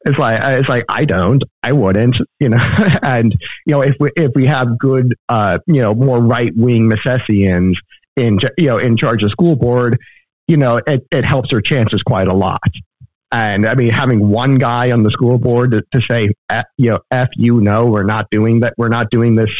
It's 0.06 0.18
like 0.18 0.40
it's 0.44 0.68
like 0.68 0.84
I 0.88 1.06
don't, 1.06 1.42
I 1.62 1.72
wouldn't, 1.72 2.18
you 2.38 2.50
know. 2.50 2.58
and 3.02 3.32
you 3.66 3.72
know, 3.72 3.80
if 3.80 3.96
we 3.98 4.10
if 4.16 4.32
we 4.34 4.46
have 4.46 4.78
good, 4.78 5.14
uh, 5.30 5.58
you 5.66 5.80
know, 5.80 5.94
more 5.94 6.20
right 6.20 6.52
wing 6.54 6.90
Misesians 6.90 7.76
in 8.16 8.38
you 8.58 8.66
know 8.66 8.76
in 8.76 8.98
charge 8.98 9.22
of 9.22 9.30
school 9.30 9.56
board, 9.56 9.98
you 10.46 10.58
know, 10.58 10.80
it, 10.86 11.06
it 11.10 11.24
helps 11.24 11.50
their 11.50 11.62
chances 11.62 12.02
quite 12.02 12.28
a 12.28 12.34
lot. 12.34 12.60
And 13.34 13.66
I 13.66 13.74
mean, 13.74 13.90
having 13.90 14.28
one 14.28 14.58
guy 14.58 14.92
on 14.92 15.02
the 15.02 15.10
school 15.10 15.38
board 15.38 15.72
to, 15.72 15.82
to 15.92 16.00
say, 16.00 16.28
you 16.78 16.90
know, 16.90 17.00
F 17.10 17.30
you, 17.34 17.60
no, 17.60 17.84
we're 17.86 18.04
not 18.04 18.30
doing 18.30 18.60
that. 18.60 18.74
We're 18.78 18.86
not 18.86 19.10
doing 19.10 19.34
this. 19.34 19.50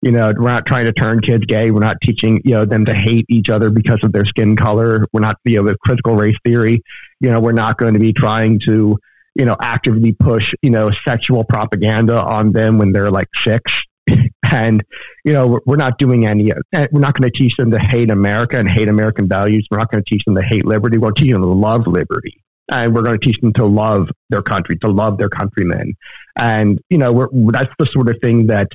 You 0.00 0.12
know, 0.12 0.32
we're 0.38 0.52
not 0.52 0.64
trying 0.64 0.84
to 0.84 0.92
turn 0.92 1.20
kids 1.20 1.44
gay. 1.44 1.72
We're 1.72 1.80
not 1.80 2.00
teaching, 2.00 2.40
you 2.44 2.54
know, 2.54 2.64
them 2.64 2.84
to 2.84 2.94
hate 2.94 3.26
each 3.28 3.48
other 3.48 3.70
because 3.70 3.98
of 4.04 4.12
their 4.12 4.26
skin 4.26 4.54
color. 4.54 5.06
We're 5.12 5.22
not, 5.22 5.38
you 5.44 5.56
know, 5.56 5.64
with 5.64 5.78
critical 5.80 6.14
race 6.14 6.36
theory, 6.44 6.84
you 7.18 7.28
know, 7.28 7.40
we're 7.40 7.50
not 7.50 7.78
going 7.78 7.94
to 7.94 7.98
be 7.98 8.12
trying 8.12 8.60
to, 8.60 8.96
you 9.34 9.44
know, 9.44 9.56
actively 9.60 10.12
push, 10.12 10.54
you 10.62 10.70
know, 10.70 10.92
sexual 11.04 11.42
propaganda 11.42 12.22
on 12.22 12.52
them 12.52 12.78
when 12.78 12.92
they're 12.92 13.10
like 13.10 13.28
six. 13.42 13.72
and, 14.44 14.84
you 15.24 15.32
know, 15.32 15.58
we're 15.66 15.74
not 15.74 15.98
doing 15.98 16.28
any, 16.28 16.52
eh, 16.52 16.86
we're 16.92 17.00
not 17.00 17.18
going 17.18 17.28
to 17.28 17.36
teach 17.36 17.56
them 17.56 17.72
to 17.72 17.78
hate 17.80 18.12
America 18.12 18.56
and 18.56 18.70
hate 18.70 18.88
American 18.88 19.26
values. 19.26 19.66
We're 19.68 19.78
not 19.78 19.90
going 19.90 20.04
to 20.04 20.08
teach 20.08 20.24
them 20.26 20.36
to 20.36 20.42
hate 20.42 20.64
liberty. 20.64 20.96
We're 20.96 21.10
teaching 21.10 21.32
them 21.32 21.42
to 21.42 21.48
love 21.48 21.88
liberty 21.88 22.40
and 22.70 22.94
we're 22.94 23.02
going 23.02 23.18
to 23.18 23.24
teach 23.24 23.40
them 23.40 23.52
to 23.54 23.66
love 23.66 24.08
their 24.30 24.42
country, 24.42 24.76
to 24.78 24.88
love 24.88 25.18
their 25.18 25.28
countrymen. 25.28 25.96
And, 26.36 26.80
you 26.90 26.98
know, 26.98 27.28
that's 27.52 27.72
the 27.78 27.86
sort 27.86 28.08
of 28.08 28.16
thing 28.20 28.48
that, 28.48 28.68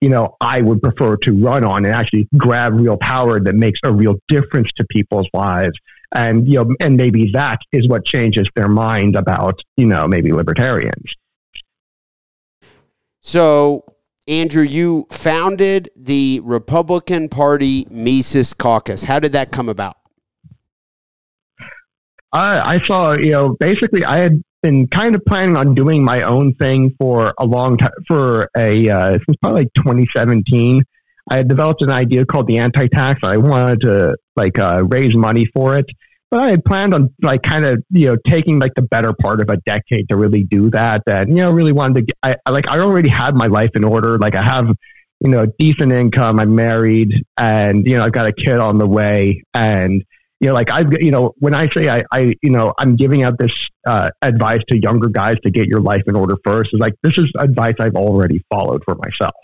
you 0.00 0.08
know, 0.08 0.36
I 0.40 0.60
would 0.60 0.82
prefer 0.82 1.16
to 1.16 1.32
run 1.32 1.64
on 1.64 1.84
and 1.84 1.94
actually 1.94 2.28
grab 2.36 2.74
real 2.74 2.96
power 2.96 3.40
that 3.40 3.54
makes 3.54 3.80
a 3.84 3.92
real 3.92 4.16
difference 4.28 4.70
to 4.72 4.84
people's 4.90 5.28
lives. 5.34 5.78
And, 6.14 6.46
you 6.48 6.56
know, 6.56 6.74
and 6.80 6.96
maybe 6.96 7.30
that 7.32 7.60
is 7.72 7.88
what 7.88 8.04
changes 8.04 8.48
their 8.56 8.68
mind 8.68 9.16
about, 9.16 9.60
you 9.76 9.86
know, 9.86 10.08
maybe 10.08 10.32
libertarians. 10.32 11.14
So, 13.20 13.84
Andrew, 14.26 14.62
you 14.62 15.06
founded 15.10 15.90
the 15.94 16.40
Republican 16.42 17.28
Party 17.28 17.86
Mises 17.90 18.54
Caucus. 18.54 19.04
How 19.04 19.18
did 19.18 19.32
that 19.32 19.52
come 19.52 19.68
about? 19.68 19.96
I, 22.32 22.76
I 22.76 22.80
saw, 22.80 23.12
you 23.12 23.32
know, 23.32 23.56
basically 23.58 24.04
I 24.04 24.18
had 24.18 24.42
been 24.62 24.86
kind 24.88 25.16
of 25.16 25.24
planning 25.24 25.56
on 25.56 25.74
doing 25.74 26.04
my 26.04 26.22
own 26.22 26.54
thing 26.54 26.94
for 26.98 27.34
a 27.38 27.46
long 27.46 27.76
time, 27.76 27.90
for 28.06 28.48
a, 28.56 28.88
uh, 28.88 29.18
was 29.26 29.36
probably 29.42 29.62
like 29.62 29.74
2017. 29.74 30.84
I 31.30 31.36
had 31.36 31.48
developed 31.48 31.82
an 31.82 31.90
idea 31.90 32.26
called 32.26 32.46
the 32.48 32.58
anti-tax. 32.58 33.20
I 33.22 33.36
wanted 33.36 33.80
to 33.82 34.16
like 34.36 34.58
uh, 34.58 34.84
raise 34.84 35.14
money 35.14 35.46
for 35.46 35.76
it, 35.78 35.86
but 36.30 36.40
I 36.40 36.50
had 36.50 36.64
planned 36.64 36.92
on 36.92 37.14
like 37.22 37.42
kind 37.42 37.64
of 37.64 37.82
you 37.90 38.06
know 38.06 38.16
taking 38.26 38.58
like 38.58 38.74
the 38.74 38.82
better 38.82 39.12
part 39.12 39.40
of 39.40 39.48
a 39.48 39.56
decade 39.58 40.08
to 40.08 40.16
really 40.16 40.42
do 40.42 40.70
that. 40.70 41.02
And 41.06 41.28
you 41.30 41.36
know 41.36 41.50
really 41.50 41.72
wanted 41.72 41.94
to. 41.94 42.02
Get, 42.02 42.40
I 42.46 42.50
like 42.50 42.68
I 42.68 42.80
already 42.80 43.08
had 43.08 43.34
my 43.36 43.46
life 43.46 43.70
in 43.74 43.84
order. 43.84 44.18
Like 44.18 44.34
I 44.34 44.42
have 44.42 44.68
you 45.20 45.30
know 45.30 45.46
decent 45.58 45.92
income. 45.92 46.40
I'm 46.40 46.56
married, 46.56 47.24
and 47.36 47.86
you 47.86 47.96
know 47.96 48.04
I've 48.04 48.12
got 48.12 48.26
a 48.26 48.32
kid 48.32 48.58
on 48.58 48.78
the 48.78 48.86
way, 48.86 49.44
and 49.54 50.04
you 50.40 50.48
know, 50.48 50.54
like 50.54 50.70
I've, 50.70 50.90
you 51.00 51.10
know, 51.10 51.34
when 51.38 51.54
I 51.54 51.68
say 51.68 51.88
I, 51.88 52.02
I, 52.12 52.34
you 52.42 52.50
know, 52.50 52.72
I'm 52.78 52.96
giving 52.96 53.22
out 53.22 53.38
this 53.38 53.52
uh, 53.86 54.10
advice 54.22 54.62
to 54.68 54.78
younger 54.78 55.08
guys 55.08 55.36
to 55.44 55.50
get 55.50 55.68
your 55.68 55.80
life 55.80 56.02
in 56.06 56.16
order 56.16 56.36
first, 56.44 56.70
is 56.72 56.80
like 56.80 56.94
this 57.02 57.18
is 57.18 57.30
advice 57.38 57.74
I've 57.78 57.94
already 57.94 58.42
followed 58.50 58.82
for 58.84 58.94
myself. 58.94 59.34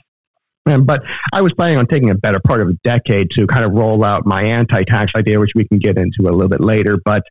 And, 0.67 0.87
but 0.87 1.03
I 1.33 1.43
was 1.43 1.53
planning 1.53 1.79
on 1.79 1.87
taking 1.87 2.11
a 2.11 2.15
better 2.15 2.41
part 2.41 2.61
of 2.61 2.69
a 2.69 2.73
decade 2.83 3.31
to 3.33 3.47
kind 3.47 3.65
of 3.65 3.73
roll 3.73 4.05
out 4.05 4.27
my 4.27 4.43
anti-tax 4.43 5.13
idea, 5.17 5.39
which 5.39 5.53
we 5.55 5.67
can 5.69 5.79
get 5.79 5.97
into 5.97 6.23
a 6.23 6.33
little 6.33 6.49
bit 6.49 6.61
later. 6.61 6.99
But 7.05 7.23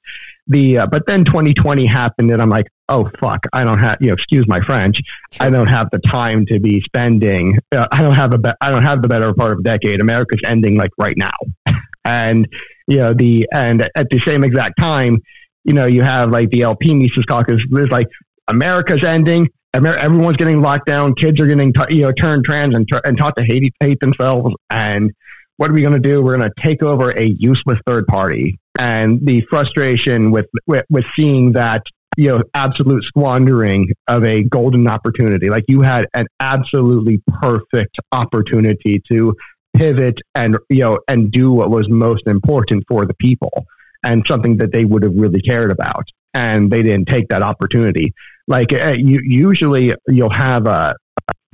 the 0.48 0.80
uh, 0.80 0.88
but 0.88 1.08
then 1.08 1.26
2020 1.26 1.86
happened, 1.86 2.32
and 2.32 2.42
I'm 2.42 2.50
like, 2.50 2.68
oh 2.88 3.10
fuck, 3.20 3.46
I 3.52 3.64
don't 3.64 3.80
have 3.80 3.98
you 4.00 4.08
know, 4.08 4.14
excuse 4.14 4.48
my 4.48 4.62
French, 4.62 5.00
I 5.40 5.50
don't 5.50 5.68
have 5.68 5.90
the 5.92 6.00
time 6.00 6.46
to 6.48 6.60
be 6.60 6.82
spending. 6.82 7.58
Uh, 7.72 7.88
I 7.92 8.02
don't 8.02 8.14
have 8.14 8.34
a 8.34 8.38
be- 8.38 8.54
I 8.62 8.70
don't 8.70 8.84
have 8.84 9.02
the 9.02 9.08
better 9.08 9.34
part 9.34 9.54
of 9.54 9.60
a 9.60 9.64
decade. 9.64 10.02
America's 10.02 10.42
ending 10.46 10.78
like 10.78 10.92
right 10.98 11.18
now, 11.18 11.34
and 12.06 12.48
you 12.88 12.98
know 12.98 13.14
the 13.14 13.48
and 13.52 13.90
at 13.96 14.10
the 14.10 14.20
same 14.20 14.44
exact 14.44 14.80
time, 14.80 15.18
you 15.64 15.74
know 15.74 15.86
you 15.86 16.02
have 16.02 16.30
like 16.32 16.50
the 16.50 16.62
LP 16.62 16.94
Mises 16.94 17.26
caucus. 17.26 17.62
There's 17.70 17.90
like 17.90 18.08
America's 18.48 19.04
ending. 19.04 19.50
Amer- 19.76 19.98
everyone's 19.98 20.38
getting 20.38 20.62
locked 20.62 20.86
down. 20.86 21.16
Kids 21.16 21.40
are 21.40 21.48
getting 21.48 21.74
t- 21.74 21.96
you 21.96 22.04
know 22.04 22.12
turned 22.12 22.46
trans 22.46 22.76
and, 22.76 22.88
t- 22.88 23.00
and 23.04 23.18
taught 23.18 23.36
to 23.38 23.44
hate 23.44 23.74
hate 23.82 24.00
themselves. 24.00 24.56
And 24.70 25.12
what 25.58 25.70
are 25.70 25.74
we 25.74 25.82
going 25.82 25.94
to 25.94 26.00
do? 26.00 26.22
We're 26.22 26.38
going 26.38 26.50
to 26.50 26.62
take 26.62 26.84
over 26.84 27.12
a 27.12 27.26
useless 27.26 27.80
third 27.88 28.08
party. 28.08 28.60
And 28.78 29.26
the 29.26 29.42
frustration 29.50 30.32
with, 30.32 30.48
with 30.68 30.86
with 30.90 31.06
seeing 31.16 31.54
that 31.54 31.84
you 32.18 32.30
know 32.30 32.42
absolute 32.54 33.04
squandering 33.04 33.92
of 34.08 34.24
a 34.24 34.44
golden 34.44 34.88
opportunity. 34.88 35.50
Like 35.50 35.66
you 35.68 35.82
had 35.82 36.08
an 36.14 36.28
absolutely 36.40 37.22
perfect 37.42 37.98
opportunity 38.12 39.02
to 39.10 39.36
pivot 39.78 40.20
and 40.36 40.58
you 40.70 40.80
know 40.80 41.00
and 41.08 41.32
do 41.32 41.52
what 41.52 41.70
was 41.70 41.88
most 41.90 42.28
important 42.28 42.84
for 42.88 43.06
the 43.06 43.14
people 43.16 43.66
and 44.04 44.26
something 44.28 44.58
that 44.58 44.72
they 44.72 44.86
would 44.86 45.04
have 45.04 45.16
really 45.16 45.42
cared 45.42 45.72
about. 45.72 46.08
And 46.34 46.70
they 46.70 46.84
didn't 46.84 47.08
take 47.08 47.30
that 47.30 47.42
opportunity. 47.42 48.14
Like 48.48 48.74
uh, 48.74 48.96
you, 48.98 49.20
usually 49.24 49.96
you'll 50.08 50.30
have 50.30 50.68
a 50.68 50.96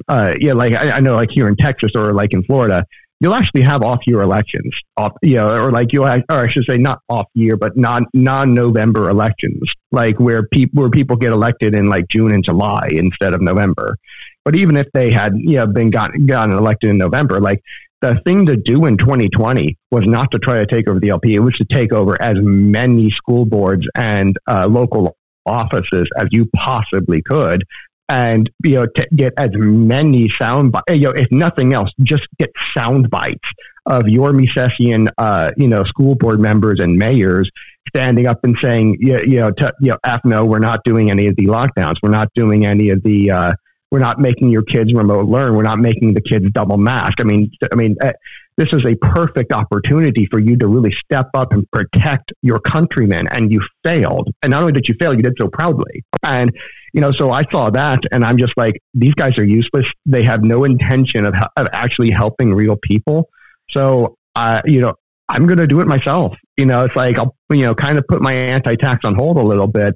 uh, 0.07 0.35
yeah 0.39 0.53
like 0.53 0.73
I, 0.73 0.91
I, 0.91 0.99
know 0.99 1.15
like 1.15 1.29
here 1.29 1.47
in 1.47 1.55
texas 1.55 1.91
or 1.95 2.13
like 2.13 2.33
in 2.33 2.43
florida 2.43 2.85
you'll 3.21 3.35
actually 3.35 3.61
have 3.61 3.83
off 3.83 4.05
year 4.05 4.21
elections 4.21 4.77
off 4.97 5.13
you 5.21 5.35
know 5.35 5.47
or 5.47 5.71
like 5.71 5.91
have, 5.93 6.23
or 6.29 6.37
i 6.37 6.47
should 6.47 6.65
say 6.65 6.77
not 6.77 6.99
off 7.07 7.27
year 7.33 7.55
but 7.55 7.77
non 7.77 8.05
non 8.13 8.53
november 8.53 9.09
elections 9.09 9.71
like 9.91 10.19
where 10.19 10.47
people 10.47 10.81
where 10.81 10.89
people 10.89 11.15
get 11.15 11.31
elected 11.31 11.73
in 11.73 11.87
like 11.87 12.07
june 12.09 12.33
and 12.33 12.43
july 12.43 12.89
instead 12.91 13.33
of 13.33 13.41
november 13.41 13.95
but 14.43 14.55
even 14.55 14.75
if 14.75 14.87
they 14.93 15.11
had 15.11 15.33
you 15.37 15.55
know 15.55 15.67
been 15.67 15.89
gotten 15.89 16.25
gotten 16.25 16.57
elected 16.57 16.89
in 16.89 16.97
november 16.97 17.39
like 17.39 17.61
the 18.01 18.19
thing 18.25 18.47
to 18.47 18.57
do 18.57 18.85
in 18.87 18.97
2020 18.97 19.77
was 19.91 20.07
not 20.07 20.31
to 20.31 20.39
try 20.39 20.57
to 20.57 20.65
take 20.65 20.89
over 20.89 20.99
the 20.99 21.09
LP. 21.09 21.35
It 21.35 21.39
was 21.39 21.55
to 21.57 21.65
take 21.65 21.93
over 21.93 22.19
as 22.19 22.35
many 22.41 23.11
school 23.11 23.45
boards 23.45 23.87
and 23.95 24.35
uh, 24.47 24.65
local 24.65 25.15
offices 25.45 26.09
as 26.17 26.27
you 26.31 26.49
possibly 26.55 27.21
could, 27.21 27.63
and 28.11 28.49
you 28.63 28.75
know 28.75 28.85
to 28.85 29.07
get 29.15 29.33
as 29.37 29.49
many 29.53 30.29
sound 30.29 30.73
bites. 30.73 30.85
You 30.89 30.99
know, 30.99 31.11
if 31.11 31.31
nothing 31.31 31.73
else, 31.73 31.89
just 32.01 32.27
get 32.37 32.51
sound 32.73 33.09
bites 33.09 33.49
of 33.85 34.07
your 34.07 34.31
Misesian, 34.31 35.09
uh, 35.17 35.51
you 35.57 35.67
know, 35.67 35.83
school 35.85 36.15
board 36.15 36.39
members 36.39 36.79
and 36.79 36.97
mayors 36.97 37.49
standing 37.87 38.27
up 38.27 38.43
and 38.43 38.55
saying, 38.59 38.97
you, 38.99 39.19
you 39.25 39.39
know, 39.39 39.51
to, 39.51 39.73
you 39.79 39.91
know, 39.91 39.97
F 40.03 40.21
no, 40.23 40.45
we're 40.45 40.59
not 40.59 40.83
doing 40.83 41.09
any 41.09 41.27
of 41.27 41.35
the 41.37 41.45
lockdowns. 41.45 41.95
We're 42.03 42.09
not 42.09 42.27
doing 42.35 42.65
any 42.65 42.89
of 42.89 43.01
the 43.01 43.31
uh, 43.31 43.53
we're 43.91 43.99
not 43.99 44.19
making 44.19 44.51
your 44.51 44.63
kids 44.63 44.93
remote 44.93 45.27
learn. 45.27 45.55
We're 45.55 45.63
not 45.63 45.79
making 45.79 46.13
the 46.13 46.21
kids 46.21 46.45
double 46.51 46.77
mask. 46.77 47.19
I 47.19 47.23
mean, 47.23 47.51
I 47.71 47.75
mean, 47.75 47.95
eh, 48.01 48.13
this 48.57 48.73
is 48.73 48.85
a 48.85 48.95
perfect 48.95 49.51
opportunity 49.51 50.27
for 50.27 50.39
you 50.39 50.57
to 50.57 50.67
really 50.67 50.91
step 50.91 51.29
up 51.33 51.51
and 51.51 51.69
protect 51.71 52.31
your 52.41 52.59
countrymen. 52.59 53.27
And 53.29 53.51
you 53.51 53.61
failed. 53.83 54.29
And 54.43 54.51
not 54.51 54.61
only 54.61 54.73
did 54.73 54.87
you 54.87 54.95
fail, 54.99 55.13
you 55.13 55.23
did 55.23 55.35
so 55.39 55.47
proudly. 55.47 56.03
And 56.23 56.51
you 56.93 56.99
know, 56.99 57.11
so 57.11 57.31
I 57.31 57.43
saw 57.49 57.69
that, 57.69 57.99
and 58.11 58.25
I'm 58.25 58.37
just 58.37 58.57
like, 58.57 58.81
these 58.93 59.13
guys 59.13 59.37
are 59.37 59.45
useless. 59.45 59.87
They 60.05 60.23
have 60.23 60.43
no 60.43 60.65
intention 60.65 61.25
of 61.25 61.33
of 61.55 61.67
actually 61.71 62.11
helping 62.11 62.53
real 62.53 62.75
people. 62.75 63.29
So, 63.69 64.17
uh, 64.35 64.61
you 64.65 64.81
know, 64.81 64.95
I'm 65.29 65.47
going 65.47 65.59
to 65.59 65.67
do 65.67 65.79
it 65.79 65.87
myself. 65.87 66.35
You 66.57 66.65
know, 66.65 66.83
it's 66.83 66.95
like 66.95 67.17
I'll, 67.17 67.35
you 67.49 67.63
know, 67.63 67.73
kind 67.73 67.97
of 67.97 68.05
put 68.07 68.21
my 68.21 68.33
anti-tax 68.33 69.05
on 69.05 69.15
hold 69.15 69.37
a 69.37 69.41
little 69.41 69.67
bit 69.67 69.93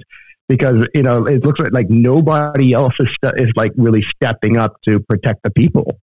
because 0.48 0.88
you 0.94 1.04
know 1.04 1.26
it 1.26 1.44
looks 1.44 1.60
like, 1.60 1.72
like 1.72 1.90
nobody 1.90 2.74
else 2.74 2.96
is, 3.00 3.10
is 3.38 3.52
like 3.56 3.72
really 3.78 4.02
stepping 4.02 4.58
up 4.58 4.82
to 4.84 5.00
protect 5.00 5.42
the 5.44 5.50
people 5.52 6.00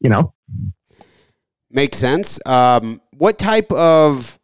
you 0.00 0.10
know 0.10 0.32
makes 1.70 1.98
sense. 1.98 2.38
Um, 2.46 3.00
what 3.16 3.38
type 3.38 3.70
of 3.72 4.38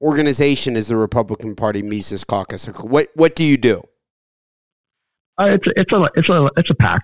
organization 0.00 0.76
is 0.76 0.88
the 0.88 0.96
republican 0.96 1.54
party 1.54 1.82
mises 1.82 2.24
caucus? 2.24 2.66
What 2.66 3.08
what 3.14 3.34
do 3.34 3.44
you 3.44 3.56
do? 3.56 3.82
Uh, 5.40 5.46
it's 5.46 5.66
it's 5.76 5.92
a 5.92 6.08
it's 6.14 6.28
a 6.28 6.50
it's 6.56 6.70
a 6.70 6.74
PAC. 6.74 7.02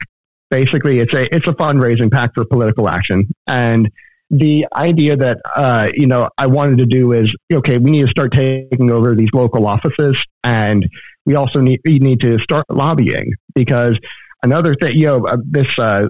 Basically, 0.51 1.01
it's 1.01 1.13
a 1.13 1.35
it's 1.35 1.47
a 1.47 1.53
fundraising 1.53 2.11
PAC 2.11 2.35
for 2.35 2.45
political 2.45 2.89
action, 2.89 3.27
and 3.47 3.91
the 4.31 4.67
idea 4.75 5.17
that 5.17 5.39
uh, 5.57 5.89
you 5.95 6.07
know 6.07 6.29
I 6.39 6.47
wanted 6.47 6.79
to 6.79 6.87
do 6.87 7.13
is 7.13 7.33
okay, 7.53 7.79
we 7.79 7.91
need 7.91 8.03
to 8.03 8.09
start 8.09 8.33
taking 8.33 8.91
over 8.91 9.15
these 9.15 9.31
local 9.33 9.67
offices, 9.67 10.23
and 10.45 10.89
we 11.27 11.35
also 11.35 11.61
need 11.61 11.81
we 11.85 11.99
need 11.99 12.21
to 12.21 12.39
start 12.39 12.65
lobbying 12.71 13.33
because 13.55 13.99
another 14.43 14.75
thing, 14.75 14.97
you 14.97 15.07
know, 15.07 15.27
uh, 15.27 15.37
this 15.45 15.79
uh, 15.79 16.09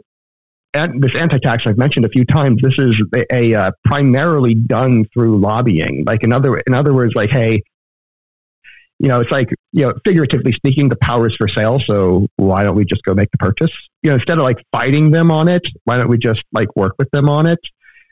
this 0.73 1.15
anti-tax 1.15 1.67
I've 1.67 1.79
mentioned 1.79 2.05
a 2.05 2.09
few 2.09 2.25
times. 2.25 2.61
This 2.63 2.79
is 2.79 3.01
a, 3.15 3.35
a 3.35 3.55
uh, 3.55 3.71
primarily 3.85 4.55
done 4.55 5.07
through 5.13 5.39
lobbying. 5.41 6.05
Like 6.07 6.23
in 6.23 6.33
other 6.33 6.59
in 6.59 6.75
other 6.75 6.93
words, 6.93 7.15
like 7.15 7.31
hey, 7.31 7.63
you 8.99 9.09
know, 9.09 9.21
it's 9.21 9.31
like 9.31 9.49
you 9.73 9.87
know, 9.87 9.95
figuratively 10.05 10.53
speaking, 10.53 10.89
the 10.89 10.97
power 10.97 11.27
is 11.27 11.37
for 11.37 11.49
sale. 11.49 11.81
So 11.81 12.27
why 12.37 12.65
don't 12.65 12.77
we 12.77 12.85
just 12.85 13.03
go 13.05 13.15
make 13.15 13.31
the 13.31 13.39
purchase? 13.39 13.71
You 14.03 14.11
know, 14.11 14.17
instead 14.17 14.39
of 14.39 14.45
like 14.45 14.59
fighting 14.73 15.11
them 15.11 15.31
on 15.31 15.49
it, 15.49 15.67
why 15.85 15.97
don't 15.97 16.09
we 16.09 16.19
just 16.19 16.43
like 16.53 16.75
work 16.77 16.95
with 16.99 17.11
them 17.11 17.29
on 17.29 17.47
it? 17.47 17.61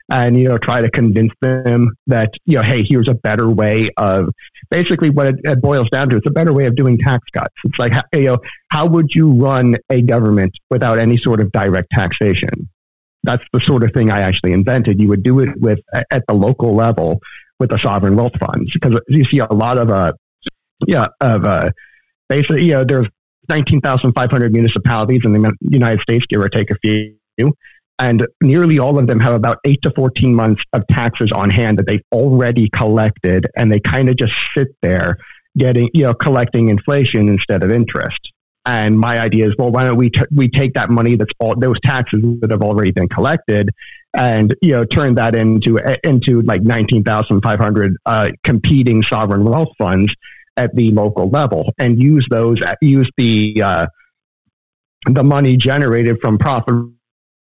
And 0.09 0.39
you 0.39 0.47
know 0.47 0.57
try 0.57 0.81
to 0.81 0.89
convince 0.89 1.31
them 1.41 1.89
that 2.07 2.33
you 2.45 2.55
know 2.55 2.63
hey 2.63 2.83
here's 2.83 3.07
a 3.07 3.13
better 3.13 3.49
way 3.49 3.89
of 3.97 4.29
basically 4.69 5.09
what 5.09 5.27
it, 5.27 5.35
it, 5.43 5.61
boils 5.61 5.89
down 5.89 6.09
to 6.09 6.17
it's 6.17 6.27
a 6.27 6.31
better 6.31 6.53
way 6.53 6.65
of 6.65 6.75
doing 6.75 6.97
tax 6.97 7.29
cuts. 7.31 7.53
It's 7.63 7.79
like 7.79 7.93
you 8.13 8.23
know 8.23 8.37
how 8.69 8.85
would 8.85 9.13
you 9.13 9.31
run 9.31 9.75
a 9.89 10.01
government 10.01 10.57
without 10.69 10.99
any 10.99 11.17
sort 11.17 11.41
of 11.41 11.51
direct 11.51 11.89
taxation? 11.91 12.69
That's 13.23 13.43
the 13.51 13.59
sort 13.59 13.83
of 13.83 13.91
thing 13.93 14.11
i 14.11 14.19
actually 14.21 14.53
invented. 14.53 15.01
You 15.01 15.09
would 15.09 15.23
do 15.23 15.39
it 15.41 15.59
with 15.59 15.79
at 15.93 16.23
the 16.27 16.33
local 16.33 16.75
level 16.75 17.19
with 17.59 17.71
the 17.71 17.77
sovereign 17.77 18.15
wealth 18.15 18.37
funds 18.39 18.71
because 18.71 18.99
you 19.07 19.25
see 19.25 19.39
a 19.39 19.53
lot 19.53 19.79
of 19.79 19.89
uh 19.89 20.13
yeah 20.85 21.07
of 21.21 21.43
uh 21.45 21.71
basically 22.29 22.65
you 22.65 22.73
know 22.73 22.85
there's 22.85 23.07
19,500 23.49 24.51
municipalities 24.51 25.21
in 25.23 25.31
the 25.31 25.53
United 25.61 26.01
States, 26.01 26.25
give 26.25 26.41
or 26.41 26.49
take 26.49 26.69
a 26.69 26.75
few 26.75 27.15
and 27.99 28.27
nearly 28.41 28.79
all 28.79 28.99
of 28.99 29.07
them 29.07 29.19
have 29.19 29.33
about 29.33 29.57
eight 29.65 29.81
to 29.81 29.91
14 29.91 30.33
months 30.33 30.63
of 30.73 30.85
taxes 30.87 31.31
on 31.31 31.49
hand 31.49 31.79
that 31.79 31.87
they've 31.87 32.03
already 32.11 32.69
collected. 32.69 33.47
And 33.55 33.71
they 33.71 33.79
kind 33.79 34.09
of 34.09 34.17
just 34.17 34.33
sit 34.55 34.67
there 34.81 35.17
getting, 35.57 35.89
you 35.93 36.03
know, 36.03 36.13
collecting 36.13 36.69
inflation 36.69 37.27
instead 37.27 37.63
of 37.63 37.71
interest. 37.71 38.31
And 38.67 38.99
my 38.99 39.19
idea 39.19 39.47
is, 39.47 39.55
well, 39.57 39.71
why 39.71 39.85
don't 39.85 39.95
we, 39.95 40.09
t- 40.09 40.25
we 40.29 40.49
take 40.49 40.73
that 40.73 40.89
money 40.89 41.15
that's 41.15 41.31
all 41.39 41.55
those 41.57 41.79
taxes 41.83 42.21
that 42.41 42.51
have 42.51 42.61
already 42.61 42.91
been 42.91 43.07
collected 43.07 43.71
and, 44.13 44.53
you 44.61 44.73
know, 44.73 44.83
turn 44.83 45.15
that 45.15 45.35
into, 45.35 45.79
into 46.03 46.41
like 46.41 46.61
19,500 46.61 47.97
uh, 48.05 48.29
competing 48.43 49.01
sovereign 49.01 49.43
wealth 49.45 49.69
funds 49.77 50.13
at 50.57 50.75
the 50.75 50.91
local 50.91 51.29
level 51.29 51.71
and 51.79 52.01
use 52.01 52.27
those, 52.29 52.59
use 52.81 53.09
the, 53.17 53.61
uh, 53.63 53.87
the 55.09 55.23
money 55.23 55.55
generated 55.55 56.17
from 56.21 56.37
profit 56.37 56.75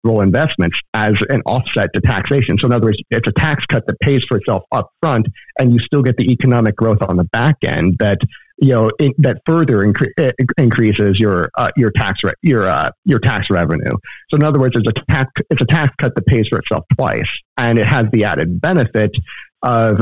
investments 0.05 0.79
as 0.93 1.21
an 1.29 1.41
offset 1.45 1.89
to 1.93 2.01
taxation. 2.01 2.57
So 2.57 2.67
in 2.67 2.73
other 2.73 2.85
words, 2.85 2.97
it's 3.11 3.27
a 3.27 3.31
tax 3.33 3.65
cut 3.65 3.85
that 3.87 3.99
pays 3.99 4.23
for 4.23 4.37
itself 4.37 4.63
up 4.71 4.89
front, 5.01 5.27
and 5.59 5.73
you 5.73 5.79
still 5.79 6.01
get 6.01 6.17
the 6.17 6.31
economic 6.31 6.75
growth 6.75 7.01
on 7.01 7.17
the 7.17 7.25
back 7.25 7.57
end 7.63 7.97
that 7.99 8.19
you 8.57 8.73
know 8.73 8.91
that 9.19 9.41
further 9.45 9.83
incre- 9.83 10.11
eh, 10.17 10.31
increases 10.57 11.19
your 11.19 11.49
uh, 11.57 11.69
your 11.77 11.91
tax 11.91 12.23
re- 12.23 12.33
your 12.41 12.67
uh, 12.67 12.91
your 13.05 13.19
tax 13.19 13.49
revenue. 13.49 13.91
So 14.29 14.37
in 14.37 14.43
other 14.43 14.59
words, 14.59 14.75
it's 14.77 14.87
a 14.87 15.11
tax 15.11 15.31
it's 15.49 15.61
a 15.61 15.65
tax 15.65 15.93
cut 15.97 16.15
that 16.15 16.25
pays 16.25 16.47
for 16.47 16.59
itself 16.59 16.85
twice, 16.95 17.29
and 17.57 17.77
it 17.77 17.85
has 17.85 18.05
the 18.11 18.23
added 18.23 18.61
benefit 18.61 19.15
of 19.61 20.01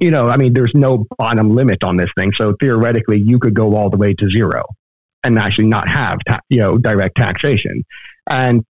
you 0.00 0.10
know, 0.10 0.28
I 0.28 0.36
mean, 0.36 0.52
there's 0.52 0.72
no 0.74 1.06
bottom 1.16 1.54
limit 1.54 1.84
on 1.84 1.96
this 1.96 2.10
thing. 2.16 2.32
So 2.32 2.56
theoretically, 2.60 3.20
you 3.20 3.38
could 3.38 3.54
go 3.54 3.76
all 3.76 3.88
the 3.88 3.96
way 3.96 4.14
to 4.14 4.28
zero 4.28 4.64
and 5.22 5.38
actually 5.38 5.68
not 5.68 5.86
have 5.88 6.18
ta- 6.26 6.40
you 6.48 6.58
know 6.58 6.78
direct 6.78 7.16
taxation. 7.16 7.84
And 8.28 8.64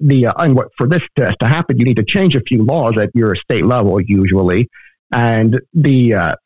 the, 0.00 0.26
uh, 0.26 0.32
and 0.38 0.54
what 0.54 0.68
for 0.76 0.88
this 0.88 1.02
to, 1.16 1.34
to 1.40 1.46
happen, 1.46 1.78
you 1.78 1.84
need 1.84 1.96
to 1.96 2.04
change 2.04 2.34
a 2.34 2.40
few 2.40 2.64
laws 2.64 2.96
at 2.98 3.10
your 3.14 3.34
state 3.36 3.66
level 3.66 4.00
usually, 4.00 4.68
and 5.14 5.60
the 5.74 6.14
uh, 6.14 6.36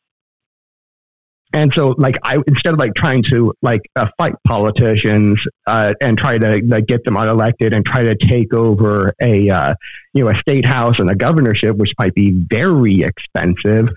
and 1.52 1.72
so 1.74 1.94
like 1.98 2.16
I 2.22 2.38
instead 2.46 2.72
of 2.74 2.78
like 2.78 2.94
trying 2.94 3.22
to 3.24 3.52
like 3.62 3.82
uh, 3.96 4.06
fight 4.16 4.34
politicians 4.46 5.44
uh, 5.66 5.94
and 6.00 6.16
try 6.16 6.38
to 6.38 6.62
like, 6.64 6.86
get 6.86 7.04
them 7.04 7.14
unelected 7.14 7.74
and 7.74 7.84
try 7.84 8.02
to 8.02 8.14
take 8.14 8.54
over 8.54 9.12
a 9.20 9.50
uh, 9.50 9.74
you 10.14 10.24
know 10.24 10.30
a 10.30 10.34
state 10.36 10.64
house 10.64 10.98
and 10.98 11.10
a 11.10 11.14
governorship, 11.14 11.76
which 11.76 11.92
might 11.98 12.14
be 12.14 12.32
very 12.48 13.02
expensive. 13.02 13.88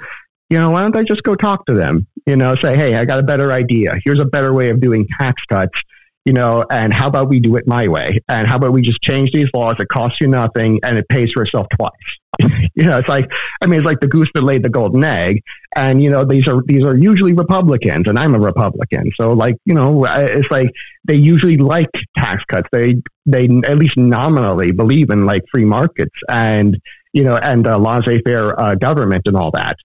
You 0.49 0.60
know, 0.60 0.71
why 0.71 0.82
don't 0.82 0.95
I 0.95 1.03
just 1.03 1.23
go 1.23 1.36
talk 1.36 1.65
to 1.67 1.73
them? 1.73 2.08
You 2.25 2.36
know, 2.36 2.56
say, 2.56 2.75
hey, 2.75 2.95
I 2.95 3.06
got 3.06 3.19
a 3.19 3.23
better 3.23 3.51
idea. 3.51 3.95
Here's 4.03 4.19
a 4.19 4.25
better 4.25 4.53
way 4.53 4.69
of 4.69 4.79
doing 4.79 5.08
tax 5.19 5.41
cuts 5.45 5.79
you 6.25 6.33
know, 6.33 6.63
and 6.69 6.93
how 6.93 7.07
about 7.07 7.27
we 7.27 7.39
do 7.39 7.55
it 7.57 7.67
my 7.67 7.88
way? 7.88 8.19
And 8.29 8.47
how 8.47 8.55
about 8.55 8.71
we 8.71 8.81
just 8.81 9.01
change 9.01 9.31
these 9.31 9.49
laws? 9.53 9.75
It 9.79 9.89
costs 9.89 10.21
you 10.21 10.27
nothing 10.27 10.79
and 10.83 10.97
it 10.97 11.07
pays 11.09 11.31
for 11.31 11.43
itself 11.43 11.67
twice. 11.75 11.91
you 12.75 12.83
know, 12.83 12.97
it's 12.97 13.09
like, 13.09 13.31
I 13.62 13.65
mean, 13.65 13.79
it's 13.79 13.86
like 13.86 13.99
the 13.99 14.07
goose 14.07 14.29
that 14.33 14.43
laid 14.43 14.63
the 14.63 14.69
golden 14.69 15.03
egg. 15.03 15.43
And, 15.75 16.01
you 16.01 16.09
know, 16.09 16.23
these 16.23 16.47
are, 16.47 16.62
these 16.65 16.83
are 16.83 16.95
usually 16.95 17.33
Republicans 17.33 18.07
and 18.07 18.17
I'm 18.17 18.36
a 18.36 18.39
Republican. 18.39 19.12
So 19.15 19.33
like, 19.33 19.57
you 19.65 19.73
know, 19.73 20.05
it's 20.05 20.49
like 20.49 20.71
they 21.03 21.15
usually 21.15 21.57
like 21.57 21.89
tax 22.15 22.43
cuts. 22.45 22.69
They, 22.71 23.01
they 23.25 23.49
at 23.65 23.77
least 23.77 23.97
nominally 23.97 24.71
believe 24.71 25.09
in 25.09 25.25
like 25.25 25.43
free 25.51 25.65
markets 25.65 26.15
and, 26.29 26.79
you 27.12 27.23
know, 27.23 27.36
and 27.36 27.67
uh, 27.67 27.77
laissez-faire 27.77 28.59
uh, 28.59 28.75
government 28.75 29.27
and 29.27 29.36
all 29.36 29.51
that. 29.51 29.75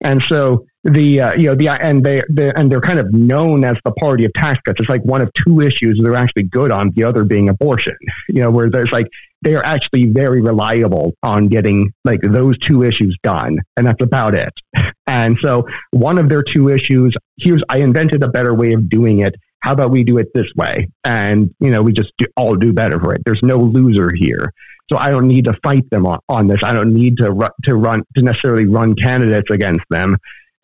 And 0.00 0.22
so 0.22 0.64
the 0.88 1.20
uh, 1.20 1.34
you 1.34 1.48
know 1.48 1.54
the 1.54 1.68
and 1.68 2.04
they 2.04 2.22
and 2.56 2.70
they're 2.70 2.80
kind 2.80 2.98
of 2.98 3.12
known 3.12 3.64
as 3.64 3.76
the 3.84 3.92
party 3.92 4.24
of 4.24 4.32
tax 4.34 4.60
cuts. 4.64 4.80
It's 4.80 4.88
like 4.88 5.04
one 5.04 5.22
of 5.22 5.30
two 5.34 5.60
issues 5.60 6.00
they're 6.02 6.14
actually 6.14 6.44
good 6.44 6.72
on. 6.72 6.92
The 6.94 7.04
other 7.04 7.24
being 7.24 7.48
abortion. 7.48 7.96
You 8.28 8.42
know, 8.42 8.50
where 8.50 8.68
there's 8.68 8.92
like 8.92 9.06
they 9.42 9.54
are 9.54 9.64
actually 9.64 10.06
very 10.06 10.42
reliable 10.42 11.14
on 11.22 11.48
getting 11.48 11.92
like 12.04 12.20
those 12.20 12.58
two 12.58 12.82
issues 12.82 13.16
done, 13.22 13.58
and 13.76 13.86
that's 13.86 14.02
about 14.02 14.34
it. 14.34 14.52
And 15.10 15.38
so 15.38 15.66
one 15.90 16.18
of 16.18 16.28
their 16.28 16.42
two 16.42 16.68
issues. 16.68 17.16
Here's 17.38 17.62
I 17.70 17.78
invented 17.78 18.22
a 18.22 18.28
better 18.28 18.52
way 18.52 18.74
of 18.74 18.90
doing 18.90 19.20
it. 19.20 19.34
How 19.60 19.72
about 19.72 19.90
we 19.90 20.04
do 20.04 20.18
it 20.18 20.28
this 20.34 20.48
way? 20.54 20.88
And 21.02 21.54
you 21.60 21.70
know, 21.70 21.80
we 21.82 21.94
just 21.94 22.12
do, 22.18 22.26
all 22.36 22.56
do 22.56 22.74
better 22.74 23.00
for 23.00 23.14
it. 23.14 23.22
There's 23.24 23.42
no 23.42 23.56
loser 23.56 24.10
here. 24.14 24.52
So 24.90 24.96
I 24.96 25.10
don't 25.10 25.28
need 25.28 25.44
to 25.44 25.54
fight 25.62 25.88
them 25.90 26.06
on, 26.06 26.20
on 26.28 26.46
this. 26.46 26.62
I 26.62 26.72
don't 26.72 26.94
need 26.94 27.18
to 27.18 27.30
run, 27.30 27.50
to 27.64 27.74
run 27.74 28.04
to 28.16 28.22
necessarily 28.22 28.66
run 28.66 28.94
candidates 28.94 29.50
against 29.50 29.84
them, 29.90 30.16